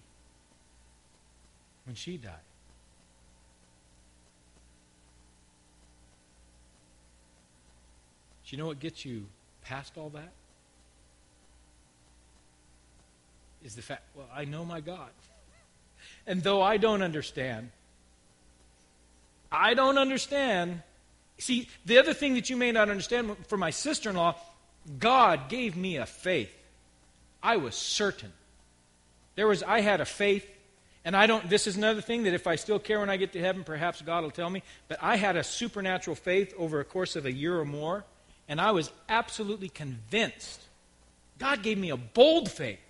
when 1.86 1.94
she 1.94 2.16
died. 2.16 2.32
Do 8.44 8.56
you 8.56 8.62
know 8.62 8.66
what 8.66 8.80
gets 8.80 9.04
you 9.04 9.26
past 9.62 9.96
all 9.96 10.10
that? 10.10 10.32
Is 13.64 13.74
the 13.76 13.82
fact, 13.82 14.02
well, 14.14 14.28
I 14.34 14.44
know 14.44 14.64
my 14.64 14.80
God. 14.80 15.10
And 16.26 16.42
though 16.42 16.62
I 16.62 16.76
don't 16.76 17.02
understand, 17.02 17.70
I 19.52 19.74
don't 19.74 19.98
understand. 19.98 20.82
See, 21.38 21.68
the 21.84 21.98
other 21.98 22.14
thing 22.14 22.34
that 22.34 22.48
you 22.48 22.56
may 22.56 22.72
not 22.72 22.88
understand 22.88 23.36
for 23.48 23.56
my 23.56 23.70
sister 23.70 24.10
in 24.10 24.16
law, 24.16 24.34
God 24.98 25.48
gave 25.48 25.76
me 25.76 25.96
a 25.96 26.06
faith. 26.06 26.52
I 27.42 27.56
was 27.56 27.74
certain. 27.74 28.32
There 29.34 29.46
was, 29.46 29.62
I 29.62 29.80
had 29.80 30.00
a 30.00 30.04
faith, 30.04 30.46
and 31.04 31.16
I 31.16 31.26
don't, 31.26 31.48
this 31.48 31.66
is 31.66 31.76
another 31.76 32.00
thing 32.00 32.24
that 32.24 32.34
if 32.34 32.46
I 32.46 32.56
still 32.56 32.78
care 32.78 33.00
when 33.00 33.10
I 33.10 33.16
get 33.16 33.32
to 33.32 33.40
heaven, 33.40 33.64
perhaps 33.64 34.02
God 34.02 34.22
will 34.22 34.30
tell 34.30 34.50
me, 34.50 34.62
but 34.88 34.98
I 35.00 35.16
had 35.16 35.36
a 35.36 35.44
supernatural 35.44 36.14
faith 36.14 36.52
over 36.58 36.80
a 36.80 36.84
course 36.84 37.16
of 37.16 37.26
a 37.26 37.32
year 37.32 37.58
or 37.58 37.64
more, 37.64 38.04
and 38.48 38.60
I 38.60 38.72
was 38.72 38.90
absolutely 39.08 39.68
convinced. 39.68 40.60
God 41.38 41.62
gave 41.62 41.78
me 41.78 41.90
a 41.90 41.96
bold 41.96 42.50
faith. 42.50 42.80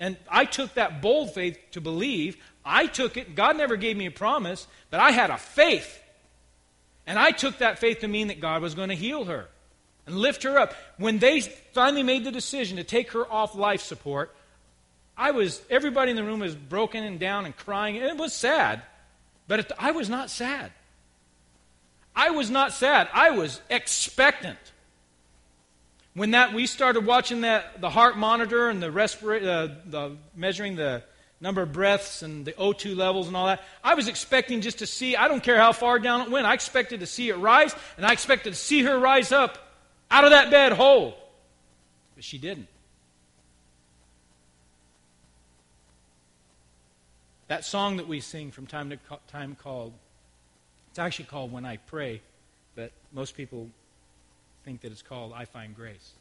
And 0.00 0.16
I 0.28 0.44
took 0.44 0.74
that 0.74 1.02
bold 1.02 1.34
faith 1.34 1.58
to 1.72 1.80
believe. 1.80 2.36
I 2.64 2.86
took 2.86 3.16
it. 3.16 3.34
God 3.34 3.56
never 3.56 3.76
gave 3.76 3.96
me 3.96 4.06
a 4.06 4.10
promise, 4.10 4.66
but 4.90 5.00
I 5.00 5.10
had 5.10 5.30
a 5.30 5.38
faith. 5.38 6.00
And 7.06 7.18
I 7.18 7.30
took 7.30 7.58
that 7.58 7.78
faith 7.78 8.00
to 8.00 8.08
mean 8.08 8.28
that 8.28 8.40
God 8.40 8.62
was 8.62 8.74
going 8.74 8.90
to 8.90 8.94
heal 8.94 9.24
her 9.24 9.48
and 10.06 10.16
lift 10.16 10.42
her 10.42 10.58
up. 10.58 10.74
When 10.98 11.18
they 11.18 11.40
finally 11.40 12.02
made 12.02 12.24
the 12.24 12.30
decision 12.30 12.76
to 12.76 12.84
take 12.84 13.12
her 13.12 13.30
off 13.30 13.54
life 13.54 13.80
support, 13.80 14.34
I 15.16 15.32
was, 15.32 15.60
everybody 15.68 16.10
in 16.10 16.16
the 16.16 16.24
room 16.24 16.40
was 16.40 16.54
broken 16.54 17.02
and 17.02 17.18
down 17.18 17.44
and 17.44 17.56
crying. 17.56 17.96
It 17.96 18.16
was 18.16 18.32
sad, 18.32 18.82
but 19.48 19.60
it, 19.60 19.72
I 19.78 19.90
was 19.90 20.08
not 20.08 20.30
sad. 20.30 20.70
I 22.14 22.30
was 22.30 22.50
not 22.50 22.72
sad. 22.72 23.08
I 23.12 23.30
was 23.30 23.60
expectant. 23.70 24.58
When 26.14 26.32
that 26.32 26.52
we 26.52 26.66
started 26.66 27.06
watching 27.06 27.42
that 27.42 27.80
the 27.80 27.90
heart 27.90 28.16
monitor 28.16 28.68
and 28.68 28.82
the 28.82 28.88
respira- 28.88 29.46
uh, 29.46 29.74
the 29.86 30.16
measuring 30.34 30.76
the 30.76 31.02
number 31.40 31.62
of 31.62 31.72
breaths 31.72 32.22
and 32.22 32.44
the 32.44 32.52
O2 32.52 32.96
levels 32.96 33.28
and 33.28 33.36
all 33.36 33.46
that, 33.46 33.62
I 33.84 33.94
was 33.94 34.08
expecting 34.08 34.60
just 34.60 34.80
to 34.80 34.86
see. 34.86 35.14
I 35.14 35.28
don't 35.28 35.42
care 35.42 35.56
how 35.56 35.72
far 35.72 35.98
down 35.98 36.22
it 36.22 36.30
went. 36.30 36.46
I 36.46 36.54
expected 36.54 37.00
to 37.00 37.06
see 37.06 37.28
it 37.28 37.36
rise, 37.36 37.74
and 37.96 38.04
I 38.04 38.12
expected 38.12 38.50
to 38.50 38.58
see 38.58 38.82
her 38.82 38.98
rise 38.98 39.30
up 39.30 39.58
out 40.10 40.24
of 40.24 40.30
that 40.30 40.50
bed 40.50 40.72
whole. 40.72 41.16
But 42.14 42.24
she 42.24 42.38
didn't. 42.38 42.68
That 47.48 47.64
song 47.64 47.96
that 47.96 48.06
we 48.06 48.20
sing 48.20 48.50
from 48.50 48.66
time 48.66 48.90
to 48.90 48.98
time 49.28 49.56
called, 49.60 49.94
it's 50.90 50.98
actually 50.98 51.26
called 51.26 51.50
When 51.50 51.64
I 51.64 51.78
Pray, 51.78 52.20
but 52.74 52.92
most 53.12 53.36
people 53.36 53.70
think 54.68 54.82
that 54.82 54.92
it's 54.92 55.00
called 55.00 55.32
I 55.34 55.46
Find 55.46 55.74
Grace. 55.74 56.12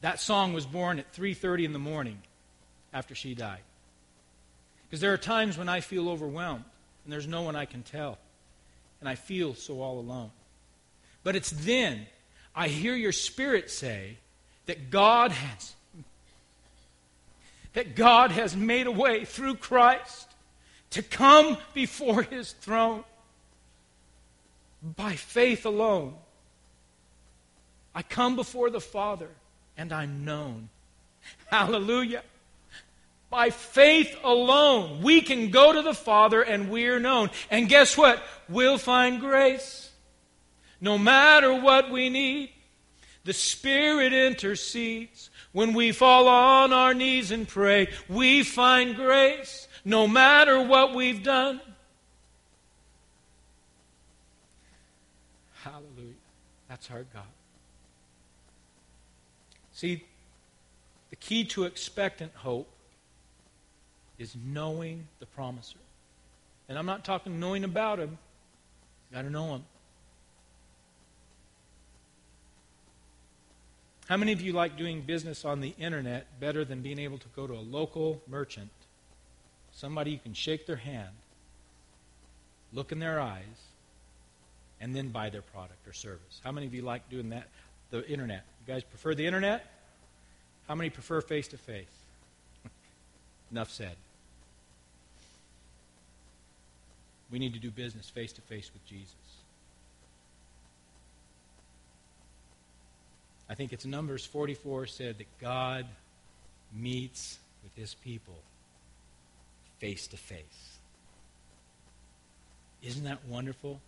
That 0.00 0.18
song 0.20 0.54
was 0.54 0.64
born 0.64 0.98
at 0.98 1.12
3:30 1.12 1.66
in 1.66 1.74
the 1.74 1.78
morning 1.78 2.22
after 2.94 3.14
she 3.14 3.34
died. 3.34 3.60
Because 4.84 5.02
there 5.02 5.12
are 5.12 5.18
times 5.18 5.58
when 5.58 5.68
I 5.68 5.80
feel 5.80 6.08
overwhelmed 6.08 6.64
and 7.04 7.12
there's 7.12 7.26
no 7.26 7.42
one 7.42 7.56
I 7.56 7.66
can 7.66 7.82
tell 7.82 8.16
and 9.00 9.08
I 9.08 9.16
feel 9.16 9.52
so 9.52 9.82
all 9.82 9.98
alone. 9.98 10.30
But 11.22 11.36
it's 11.36 11.50
then 11.50 12.06
I 12.54 12.68
hear 12.68 12.94
your 12.94 13.12
spirit 13.12 13.70
say 13.70 14.16
that 14.64 14.88
God 14.88 15.30
has 15.30 15.74
that 17.74 17.94
God 17.94 18.30
has 18.30 18.56
made 18.56 18.86
a 18.86 18.90
way 18.90 19.26
through 19.26 19.56
Christ 19.56 20.26
to 20.88 21.02
come 21.02 21.58
before 21.74 22.22
his 22.22 22.52
throne 22.52 23.04
by 24.82 25.14
faith 25.14 25.66
alone. 25.66 26.14
I 27.94 28.02
come 28.02 28.36
before 28.36 28.70
the 28.70 28.80
Father 28.80 29.30
and 29.76 29.92
I'm 29.92 30.24
known. 30.24 30.68
Hallelujah. 31.46 32.22
By 33.30 33.50
faith 33.50 34.16
alone, 34.22 35.02
we 35.02 35.20
can 35.20 35.50
go 35.50 35.72
to 35.72 35.82
the 35.82 35.94
Father 35.94 36.42
and 36.42 36.70
we're 36.70 37.00
known. 37.00 37.30
And 37.50 37.68
guess 37.68 37.96
what? 37.96 38.22
We'll 38.48 38.78
find 38.78 39.20
grace. 39.20 39.90
No 40.80 40.98
matter 40.98 41.52
what 41.54 41.90
we 41.90 42.08
need, 42.08 42.50
the 43.24 43.32
Spirit 43.32 44.12
intercedes. 44.12 45.30
When 45.52 45.72
we 45.72 45.92
fall 45.92 46.28
on 46.28 46.72
our 46.72 46.92
knees 46.92 47.30
and 47.30 47.48
pray, 47.48 47.88
we 48.08 48.42
find 48.42 48.94
grace 48.94 49.68
no 49.84 50.06
matter 50.06 50.60
what 50.60 50.94
we've 50.94 51.22
done. 51.22 51.60
Hallelujah. 55.66 56.14
That's 56.68 56.90
our 56.92 57.02
God. 57.12 57.24
See, 59.72 60.04
the 61.10 61.16
key 61.16 61.44
to 61.46 61.64
expectant 61.64 62.32
hope 62.36 62.68
is 64.16 64.36
knowing 64.44 65.08
the 65.18 65.26
promiser. 65.26 65.78
And 66.68 66.78
I'm 66.78 66.86
not 66.86 67.04
talking 67.04 67.40
knowing 67.40 67.64
about 67.64 67.98
him. 67.98 68.16
Got 69.12 69.22
to 69.22 69.30
know 69.30 69.56
him. 69.56 69.64
How 74.08 74.16
many 74.16 74.30
of 74.30 74.40
you 74.40 74.52
like 74.52 74.76
doing 74.78 75.00
business 75.00 75.44
on 75.44 75.60
the 75.60 75.74
internet 75.78 76.38
better 76.38 76.64
than 76.64 76.80
being 76.80 77.00
able 77.00 77.18
to 77.18 77.28
go 77.34 77.48
to 77.48 77.54
a 77.54 77.60
local 77.60 78.22
merchant, 78.28 78.70
somebody 79.72 80.12
you 80.12 80.18
can 80.18 80.32
shake 80.32 80.66
their 80.66 80.76
hand, 80.76 81.10
look 82.72 82.92
in 82.92 83.00
their 83.00 83.18
eyes, 83.18 83.42
and 84.80 84.94
then 84.94 85.08
buy 85.08 85.30
their 85.30 85.42
product 85.42 85.86
or 85.86 85.92
service? 85.92 86.40
How 86.44 86.52
many 86.52 86.66
of 86.66 86.74
you 86.74 86.82
like 86.82 87.08
doing 87.08 87.30
that? 87.30 87.48
The 87.90 88.06
internet. 88.08 88.44
You 88.66 88.74
guys 88.74 88.82
prefer 88.84 89.14
the 89.14 89.26
internet? 89.26 89.64
How 90.68 90.74
many 90.74 90.90
prefer 90.90 91.20
face 91.20 91.48
to 91.48 91.58
face? 91.58 91.84
Enough 93.50 93.70
said. 93.70 93.96
We 97.30 97.38
need 97.38 97.54
to 97.54 97.60
do 97.60 97.70
business 97.70 98.08
face 98.08 98.32
to 98.34 98.40
face 98.42 98.70
with 98.72 98.84
Jesus. 98.86 99.14
I 103.48 103.54
think 103.54 103.72
it's 103.72 103.86
Numbers 103.86 104.26
44 104.26 104.86
said 104.86 105.18
that 105.18 105.26
God 105.40 105.86
meets 106.72 107.38
with 107.62 107.74
his 107.76 107.94
people 107.94 108.34
face 109.78 110.06
to 110.08 110.16
face. 110.16 110.78
Isn't 112.82 113.04
that 113.04 113.24
wonderful? 113.26 113.80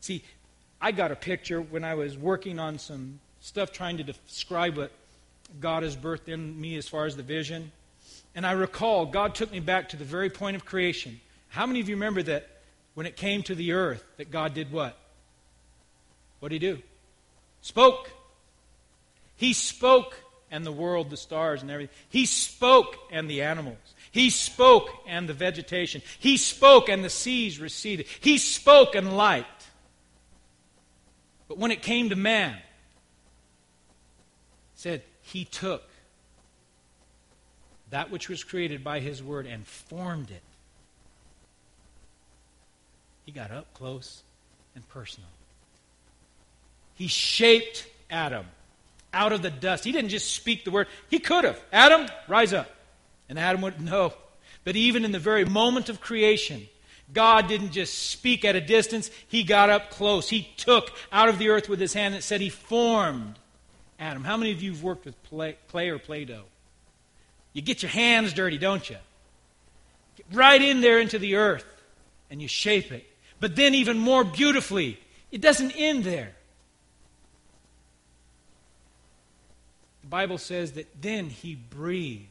See, 0.00 0.22
I 0.80 0.92
got 0.92 1.10
a 1.10 1.16
picture 1.16 1.60
when 1.60 1.84
I 1.84 1.94
was 1.94 2.16
working 2.16 2.58
on 2.58 2.78
some 2.78 3.20
stuff 3.40 3.72
trying 3.72 3.96
to 3.98 4.04
describe 4.04 4.76
what 4.76 4.92
God 5.60 5.82
has 5.82 5.96
birthed 5.96 6.28
in 6.28 6.60
me 6.60 6.76
as 6.76 6.88
far 6.88 7.06
as 7.06 7.16
the 7.16 7.22
vision. 7.22 7.72
And 8.34 8.46
I 8.46 8.52
recall 8.52 9.06
God 9.06 9.34
took 9.34 9.50
me 9.50 9.60
back 9.60 9.88
to 9.90 9.96
the 9.96 10.04
very 10.04 10.30
point 10.30 10.56
of 10.56 10.64
creation. 10.64 11.20
How 11.48 11.66
many 11.66 11.80
of 11.80 11.88
you 11.88 11.96
remember 11.96 12.22
that 12.24 12.48
when 12.94 13.06
it 13.06 13.16
came 13.16 13.42
to 13.44 13.54
the 13.54 13.72
earth, 13.72 14.04
that 14.16 14.30
God 14.30 14.54
did 14.54 14.70
what? 14.70 14.96
What 16.40 16.50
did 16.50 16.62
he 16.62 16.68
do? 16.74 16.82
Spoke. 17.62 18.10
He 19.36 19.52
spoke, 19.52 20.20
and 20.50 20.64
the 20.64 20.72
world, 20.72 21.10
the 21.10 21.16
stars, 21.16 21.62
and 21.62 21.70
everything. 21.70 21.94
He 22.08 22.26
spoke, 22.26 22.96
and 23.10 23.28
the 23.28 23.42
animals. 23.42 23.76
He 24.10 24.30
spoke, 24.30 24.88
and 25.06 25.28
the 25.28 25.34
vegetation. 25.34 26.02
He 26.18 26.36
spoke, 26.36 26.88
and 26.88 27.04
the 27.04 27.10
seas 27.10 27.60
receded. 27.60 28.06
He 28.20 28.38
spoke, 28.38 28.94
and 28.94 29.16
light. 29.16 29.46
But 31.48 31.58
when 31.58 31.70
it 31.70 31.82
came 31.82 32.10
to 32.10 32.16
man, 32.16 32.56
said 34.74 35.02
he 35.22 35.44
took 35.44 35.82
that 37.90 38.10
which 38.10 38.28
was 38.28 38.44
created 38.44 38.84
by 38.84 39.00
his 39.00 39.22
word 39.22 39.46
and 39.46 39.66
formed 39.66 40.30
it. 40.30 40.42
He 43.24 43.32
got 43.32 43.50
up 43.50 43.72
close 43.74 44.22
and 44.74 44.86
personal. 44.88 45.28
He 46.94 47.08
shaped 47.08 47.86
Adam 48.10 48.46
out 49.12 49.32
of 49.32 49.42
the 49.42 49.50
dust. 49.50 49.84
He 49.84 49.92
didn't 49.92 50.10
just 50.10 50.34
speak 50.34 50.64
the 50.64 50.70
word. 50.70 50.86
He 51.08 51.18
could 51.18 51.44
have. 51.44 51.60
Adam, 51.72 52.08
rise 52.26 52.52
up. 52.52 52.70
And 53.28 53.38
Adam 53.38 53.60
would, 53.62 53.80
no. 53.80 54.12
But 54.64 54.76
even 54.76 55.04
in 55.04 55.12
the 55.12 55.18
very 55.18 55.44
moment 55.44 55.88
of 55.88 56.00
creation, 56.00 56.68
God 57.12 57.48
didn't 57.48 57.72
just 57.72 58.10
speak 58.10 58.44
at 58.44 58.56
a 58.56 58.60
distance, 58.60 59.10
He 59.28 59.42
got 59.42 59.70
up 59.70 59.90
close. 59.90 60.28
He 60.28 60.48
took 60.56 60.90
out 61.10 61.28
of 61.28 61.38
the 61.38 61.48
earth 61.48 61.68
with 61.68 61.80
His 61.80 61.94
hand 61.94 62.14
and 62.14 62.22
said 62.22 62.40
He 62.40 62.50
formed 62.50 63.38
Adam. 63.98 64.24
How 64.24 64.36
many 64.36 64.52
of 64.52 64.62
you 64.62 64.72
have 64.72 64.82
worked 64.82 65.04
with 65.04 65.16
clay, 65.24 65.56
clay 65.68 65.88
or 65.88 65.98
Play 65.98 66.24
Doh? 66.24 66.44
You 67.52 67.62
get 67.62 67.82
your 67.82 67.90
hands 67.90 68.32
dirty, 68.32 68.58
don't 68.58 68.88
you? 68.88 68.96
Get 70.16 70.26
right 70.32 70.60
in 70.60 70.80
there 70.80 71.00
into 71.00 71.18
the 71.18 71.36
earth 71.36 71.64
and 72.30 72.42
you 72.42 72.48
shape 72.48 72.92
it. 72.92 73.06
But 73.40 73.56
then, 73.56 73.74
even 73.74 73.98
more 73.98 74.24
beautifully, 74.24 74.98
it 75.30 75.40
doesn't 75.40 75.72
end 75.72 76.04
there. 76.04 76.32
The 80.02 80.08
Bible 80.08 80.38
says 80.38 80.72
that 80.72 80.88
then 81.00 81.30
He 81.30 81.54
breathed 81.54 82.26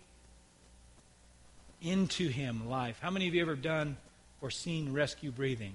into 1.82 2.28
him 2.30 2.70
life. 2.70 2.98
How 3.02 3.10
many 3.10 3.28
of 3.28 3.36
you 3.36 3.42
ever 3.42 3.56
done 3.56 3.98
or 4.42 4.52
seen 4.52 4.94
rescue 4.94 5.32
breathing? 5.32 5.74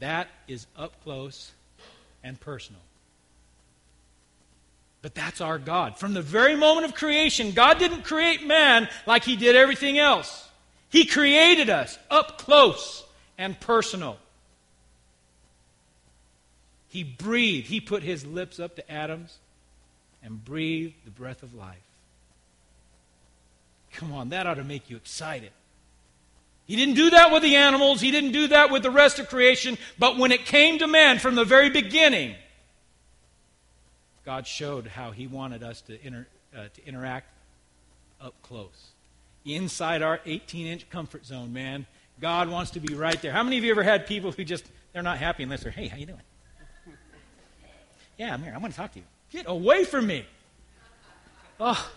That 0.00 0.28
is 0.48 0.66
up 0.76 1.02
close 1.02 1.52
and 2.22 2.38
personal. 2.38 2.80
But 5.02 5.14
that's 5.14 5.40
our 5.40 5.58
God. 5.58 5.98
From 5.98 6.14
the 6.14 6.22
very 6.22 6.56
moment 6.56 6.86
of 6.86 6.94
creation, 6.94 7.52
God 7.52 7.78
didn't 7.78 8.02
create 8.02 8.46
man 8.46 8.88
like 9.06 9.22
he 9.24 9.36
did 9.36 9.54
everything 9.54 9.98
else. 9.98 10.48
He 10.88 11.04
created 11.04 11.68
us 11.68 11.98
up 12.10 12.38
close 12.38 13.04
and 13.36 13.58
personal. 13.60 14.16
He 16.88 17.02
breathed. 17.02 17.66
He 17.66 17.80
put 17.80 18.02
his 18.02 18.24
lips 18.24 18.60
up 18.60 18.76
to 18.76 18.90
Adam's 18.90 19.36
and 20.22 20.42
breathed 20.42 20.94
the 21.04 21.10
breath 21.10 21.42
of 21.42 21.54
life. 21.54 21.76
Come 23.94 24.12
on, 24.12 24.30
that 24.30 24.46
ought 24.46 24.54
to 24.54 24.64
make 24.64 24.90
you 24.90 24.96
excited. 24.96 25.50
He 26.66 26.76
didn't 26.76 26.94
do 26.94 27.10
that 27.10 27.30
with 27.30 27.42
the 27.42 27.56
animals, 27.56 28.00
he 28.00 28.10
didn't 28.10 28.32
do 28.32 28.48
that 28.48 28.70
with 28.70 28.82
the 28.82 28.90
rest 28.90 29.18
of 29.18 29.28
creation, 29.28 29.78
but 29.98 30.16
when 30.16 30.32
it 30.32 30.46
came 30.46 30.78
to 30.78 30.86
man 30.86 31.18
from 31.18 31.34
the 31.34 31.44
very 31.44 31.70
beginning, 31.70 32.34
God 34.24 34.46
showed 34.46 34.86
how 34.86 35.10
he 35.10 35.26
wanted 35.26 35.62
us 35.62 35.82
to, 35.82 36.04
inter, 36.04 36.26
uh, 36.56 36.64
to 36.72 36.86
interact 36.86 37.28
up 38.20 38.34
close. 38.42 38.92
Inside 39.44 40.00
our 40.00 40.20
18 40.24 40.66
inch 40.66 40.88
comfort 40.88 41.26
zone, 41.26 41.52
man. 41.52 41.84
God 42.20 42.48
wants 42.48 42.70
to 42.72 42.80
be 42.80 42.94
right 42.94 43.20
there. 43.20 43.32
How 43.32 43.42
many 43.42 43.58
of 43.58 43.64
you 43.64 43.70
ever 43.70 43.82
had 43.82 44.06
people 44.06 44.32
who 44.32 44.44
just, 44.44 44.64
they're 44.92 45.02
not 45.02 45.18
happy 45.18 45.42
unless 45.42 45.62
they're, 45.62 45.72
hey, 45.72 45.88
how 45.88 45.98
you 45.98 46.06
doing? 46.06 46.20
yeah, 48.18 48.32
I'm 48.32 48.42
here. 48.42 48.52
I 48.54 48.58
want 48.58 48.72
to 48.72 48.78
talk 48.78 48.92
to 48.92 49.00
you. 49.00 49.04
Get 49.30 49.46
away 49.46 49.84
from 49.84 50.06
me. 50.06 50.24
Oh, 51.60 51.90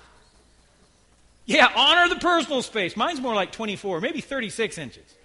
yeah, 1.48 1.72
honor 1.76 2.14
the 2.14 2.20
personal 2.20 2.62
space. 2.62 2.98
Mine's 2.98 3.22
more 3.22 3.34
like 3.34 3.54
24, 3.54 4.02
maybe 4.02 4.20
36 4.20 4.78
inches. 4.78 5.16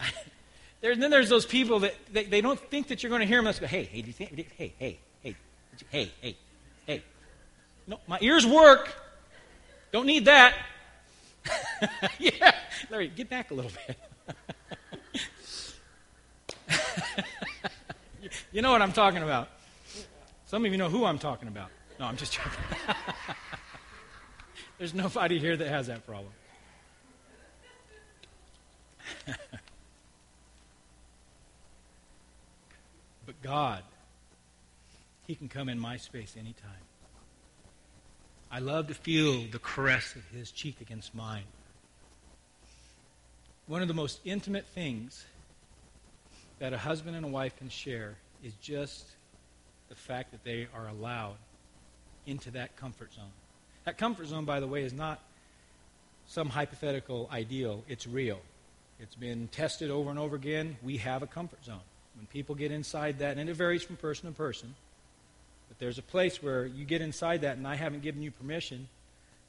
there, 0.80 0.96
then 0.96 1.12
there's 1.12 1.28
those 1.28 1.46
people 1.46 1.78
that 1.80 1.94
they, 2.12 2.24
they, 2.24 2.40
don't 2.40 2.58
think 2.58 2.88
that 2.88 3.02
you're 3.02 3.10
going 3.10 3.20
to 3.20 3.26
hear 3.26 3.38
them. 3.38 3.44
Let's 3.44 3.60
go, 3.60 3.68
hey, 3.68 3.84
hey, 3.84 4.02
do 4.02 4.08
you 4.08 4.12
think, 4.12 4.30
hey, 4.56 4.74
hey, 4.78 4.98
hey, 5.22 5.36
hey, 5.90 6.10
hey, 6.20 6.36
hey. 6.86 7.02
No, 7.86 8.00
my 8.08 8.18
ears 8.20 8.44
work. 8.44 8.92
Don't 9.92 10.06
need 10.06 10.24
that. 10.24 10.56
yeah, 12.18 12.52
Larry, 12.90 13.08
get 13.08 13.30
back 13.30 13.52
a 13.52 13.54
little 13.54 13.70
bit. 13.86 13.96
you 18.52 18.60
know 18.60 18.72
what 18.72 18.82
I'm 18.82 18.92
talking 18.92 19.22
about. 19.22 19.50
Some 20.46 20.64
of 20.64 20.72
you 20.72 20.78
know 20.78 20.88
who 20.88 21.04
I'm 21.04 21.20
talking 21.20 21.46
about. 21.46 21.70
No, 22.00 22.06
I'm 22.06 22.16
just 22.16 22.32
joking. 22.32 22.50
There's 24.82 24.94
nobody 24.94 25.38
here 25.38 25.56
that 25.56 25.68
has 25.68 25.86
that 25.86 26.04
problem. 26.04 26.32
but 33.24 33.40
God, 33.44 33.84
He 35.24 35.36
can 35.36 35.48
come 35.48 35.68
in 35.68 35.78
my 35.78 35.98
space 35.98 36.34
anytime. 36.36 36.72
I 38.50 38.58
love 38.58 38.88
to 38.88 38.94
feel 38.94 39.44
the 39.52 39.60
caress 39.60 40.16
of 40.16 40.24
His 40.36 40.50
cheek 40.50 40.80
against 40.80 41.14
mine. 41.14 41.44
One 43.68 43.82
of 43.82 43.88
the 43.88 43.94
most 43.94 44.18
intimate 44.24 44.66
things 44.66 45.24
that 46.58 46.72
a 46.72 46.78
husband 46.78 47.14
and 47.14 47.24
a 47.24 47.28
wife 47.28 47.56
can 47.56 47.68
share 47.68 48.16
is 48.42 48.52
just 48.54 49.06
the 49.88 49.94
fact 49.94 50.32
that 50.32 50.42
they 50.42 50.66
are 50.74 50.88
allowed 50.88 51.36
into 52.26 52.50
that 52.50 52.74
comfort 52.74 53.14
zone. 53.14 53.30
That 53.84 53.98
comfort 53.98 54.26
zone, 54.26 54.44
by 54.44 54.60
the 54.60 54.66
way, 54.66 54.82
is 54.82 54.92
not 54.92 55.20
some 56.26 56.48
hypothetical 56.48 57.28
ideal, 57.32 57.84
it's 57.88 58.06
real. 58.06 58.40
It's 59.00 59.16
been 59.16 59.48
tested 59.48 59.90
over 59.90 60.10
and 60.10 60.18
over 60.18 60.36
again. 60.36 60.76
We 60.82 60.98
have 60.98 61.22
a 61.22 61.26
comfort 61.26 61.64
zone. 61.64 61.80
When 62.16 62.26
people 62.26 62.54
get 62.54 62.70
inside 62.70 63.18
that, 63.18 63.36
and 63.36 63.50
it 63.50 63.54
varies 63.54 63.82
from 63.82 63.96
person 63.96 64.28
to 64.28 64.36
person, 64.36 64.74
but 65.68 65.78
there's 65.78 65.98
a 65.98 66.02
place 66.02 66.42
where 66.42 66.64
you 66.64 66.84
get 66.84 67.00
inside 67.00 67.40
that 67.40 67.56
and 67.56 67.66
I 67.66 67.74
haven't 67.74 68.02
given 68.02 68.22
you 68.22 68.30
permission, 68.30 68.88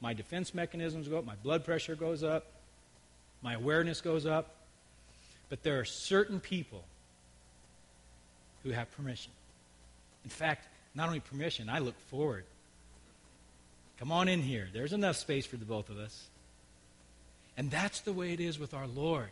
my 0.01 0.13
defense 0.13 0.53
mechanisms 0.53 1.07
go 1.07 1.19
up, 1.19 1.25
my 1.25 1.35
blood 1.35 1.63
pressure 1.63 1.95
goes 1.95 2.23
up, 2.23 2.45
my 3.41 3.53
awareness 3.53 4.01
goes 4.01 4.25
up. 4.25 4.55
But 5.49 5.61
there 5.61 5.79
are 5.79 5.85
certain 5.85 6.39
people 6.39 6.83
who 8.63 8.71
have 8.71 8.91
permission. 8.95 9.31
In 10.23 10.29
fact, 10.29 10.67
not 10.95 11.07
only 11.07 11.19
permission, 11.19 11.69
I 11.69 11.79
look 11.79 11.99
forward 12.09 12.45
Come 13.99 14.11
on 14.11 14.27
in 14.27 14.41
here. 14.41 14.67
There's 14.73 14.93
enough 14.93 15.15
space 15.15 15.45
for 15.45 15.57
the 15.57 15.65
both 15.65 15.89
of 15.89 15.97
us. 15.97 16.27
And 17.55 17.69
that's 17.69 18.01
the 18.01 18.13
way 18.13 18.33
it 18.33 18.39
is 18.39 18.57
with 18.57 18.73
our 18.73 18.87
Lord. 18.87 19.29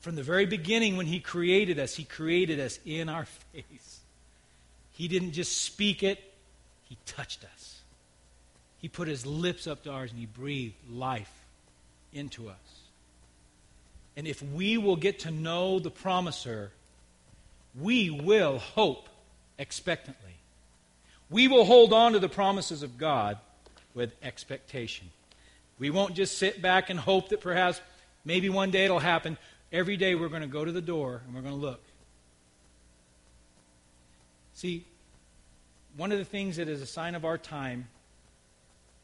From 0.00 0.16
the 0.16 0.22
very 0.22 0.46
beginning, 0.46 0.96
when 0.96 1.06
He 1.06 1.20
created 1.20 1.78
us, 1.78 1.94
He 1.94 2.04
created 2.04 2.60
us 2.60 2.78
in 2.84 3.08
our 3.08 3.24
face. 3.52 4.00
He 4.92 5.08
didn't 5.08 5.32
just 5.32 5.62
speak 5.62 6.02
it, 6.02 6.22
He 6.88 6.98
touched 7.06 7.44
us. 7.44 7.80
He 8.78 8.88
put 8.88 9.08
His 9.08 9.24
lips 9.24 9.66
up 9.66 9.84
to 9.84 9.90
ours 9.90 10.10
and 10.10 10.20
He 10.20 10.26
breathed 10.26 10.74
life 10.90 11.32
into 12.12 12.48
us. 12.48 12.56
And 14.16 14.26
if 14.26 14.42
we 14.42 14.76
will 14.76 14.96
get 14.96 15.20
to 15.20 15.30
know 15.30 15.78
the 15.78 15.90
promiser, 15.90 16.70
we 17.80 18.10
will 18.10 18.58
hope 18.58 19.08
expectantly. 19.58 20.34
We 21.30 21.48
will 21.48 21.64
hold 21.64 21.92
on 21.92 22.12
to 22.12 22.18
the 22.18 22.28
promises 22.28 22.82
of 22.82 22.98
God 22.98 23.38
with 23.94 24.12
expectation. 24.22 25.08
We 25.78 25.90
won't 25.90 26.14
just 26.14 26.38
sit 26.38 26.62
back 26.62 26.90
and 26.90 26.98
hope 26.98 27.30
that 27.30 27.40
perhaps 27.40 27.80
maybe 28.24 28.48
one 28.48 28.70
day 28.70 28.84
it'll 28.84 28.98
happen. 28.98 29.38
Every 29.72 29.96
day 29.96 30.14
we're 30.14 30.28
going 30.28 30.42
to 30.42 30.48
go 30.48 30.64
to 30.64 30.72
the 30.72 30.82
door 30.82 31.22
and 31.24 31.34
we're 31.34 31.42
going 31.42 31.54
to 31.54 31.60
look. 31.60 31.80
See, 34.54 34.84
one 35.96 36.12
of 36.12 36.18
the 36.18 36.24
things 36.24 36.56
that 36.56 36.68
is 36.68 36.80
a 36.80 36.86
sign 36.86 37.14
of 37.14 37.24
our 37.24 37.38
time, 37.38 37.88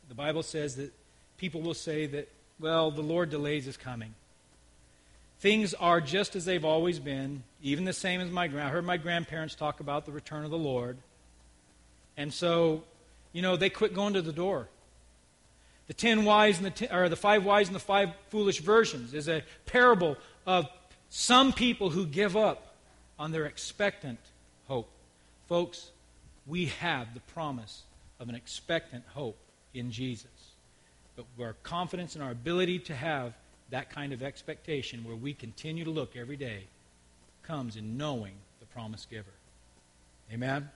the 0.08 0.14
Bible 0.14 0.42
says 0.42 0.76
that 0.76 0.92
people 1.38 1.60
will 1.60 1.74
say 1.74 2.06
that, 2.06 2.28
well, 2.60 2.90
the 2.90 3.02
Lord 3.02 3.30
delays 3.30 3.64
his 3.64 3.76
coming. 3.76 4.14
Things 5.40 5.72
are 5.74 6.00
just 6.00 6.36
as 6.36 6.44
they've 6.44 6.64
always 6.64 6.98
been, 6.98 7.42
even 7.62 7.84
the 7.84 7.92
same 7.92 8.20
as 8.20 8.30
my 8.30 8.46
grand. 8.46 8.68
I 8.68 8.70
heard 8.70 8.84
my 8.84 8.98
grandparents 8.98 9.54
talk 9.54 9.80
about 9.80 10.04
the 10.04 10.12
return 10.12 10.44
of 10.44 10.50
the 10.50 10.58
Lord. 10.58 10.98
And 12.16 12.32
so, 12.32 12.84
you 13.32 13.40
know, 13.40 13.56
they 13.56 13.70
quit 13.70 13.94
going 13.94 14.14
to 14.14 14.22
the 14.22 14.32
door. 14.32 14.68
The 15.90 15.94
ten 15.94 16.24
wise 16.24 16.58
and 16.58 16.66
the 16.66 16.70
ten, 16.70 16.92
or 16.92 17.08
the 17.08 17.16
five 17.16 17.44
wise 17.44 17.66
and 17.66 17.74
the 17.74 17.80
five 17.80 18.10
foolish 18.28 18.60
versions 18.60 19.12
is 19.12 19.28
a 19.28 19.42
parable 19.66 20.16
of 20.46 20.68
some 21.08 21.52
people 21.52 21.90
who 21.90 22.06
give 22.06 22.36
up 22.36 22.76
on 23.18 23.32
their 23.32 23.46
expectant 23.46 24.20
hope. 24.68 24.88
Folks, 25.48 25.90
we 26.46 26.66
have 26.66 27.12
the 27.12 27.18
promise 27.34 27.82
of 28.20 28.28
an 28.28 28.36
expectant 28.36 29.02
hope 29.14 29.36
in 29.74 29.90
Jesus. 29.90 30.30
But 31.16 31.24
our 31.40 31.56
confidence 31.64 32.14
in 32.14 32.22
our 32.22 32.30
ability 32.30 32.78
to 32.78 32.94
have 32.94 33.34
that 33.70 33.90
kind 33.90 34.12
of 34.12 34.22
expectation 34.22 35.02
where 35.02 35.16
we 35.16 35.34
continue 35.34 35.82
to 35.82 35.90
look 35.90 36.14
every 36.14 36.36
day 36.36 36.68
comes 37.42 37.74
in 37.74 37.96
knowing 37.96 38.34
the 38.60 38.66
promise 38.66 39.08
giver. 39.10 39.34
Amen? 40.32 40.70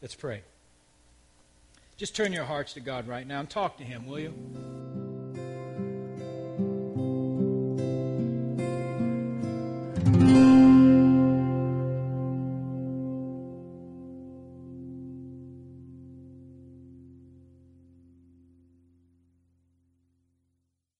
Let's 0.00 0.14
pray. 0.14 0.40
Just 2.00 2.16
turn 2.16 2.32
your 2.32 2.46
hearts 2.46 2.72
to 2.72 2.80
God 2.80 3.06
right 3.06 3.26
now 3.26 3.40
and 3.40 3.50
talk 3.50 3.76
to 3.76 3.84
Him, 3.84 4.06
will 4.06 4.18
you? 4.18 4.32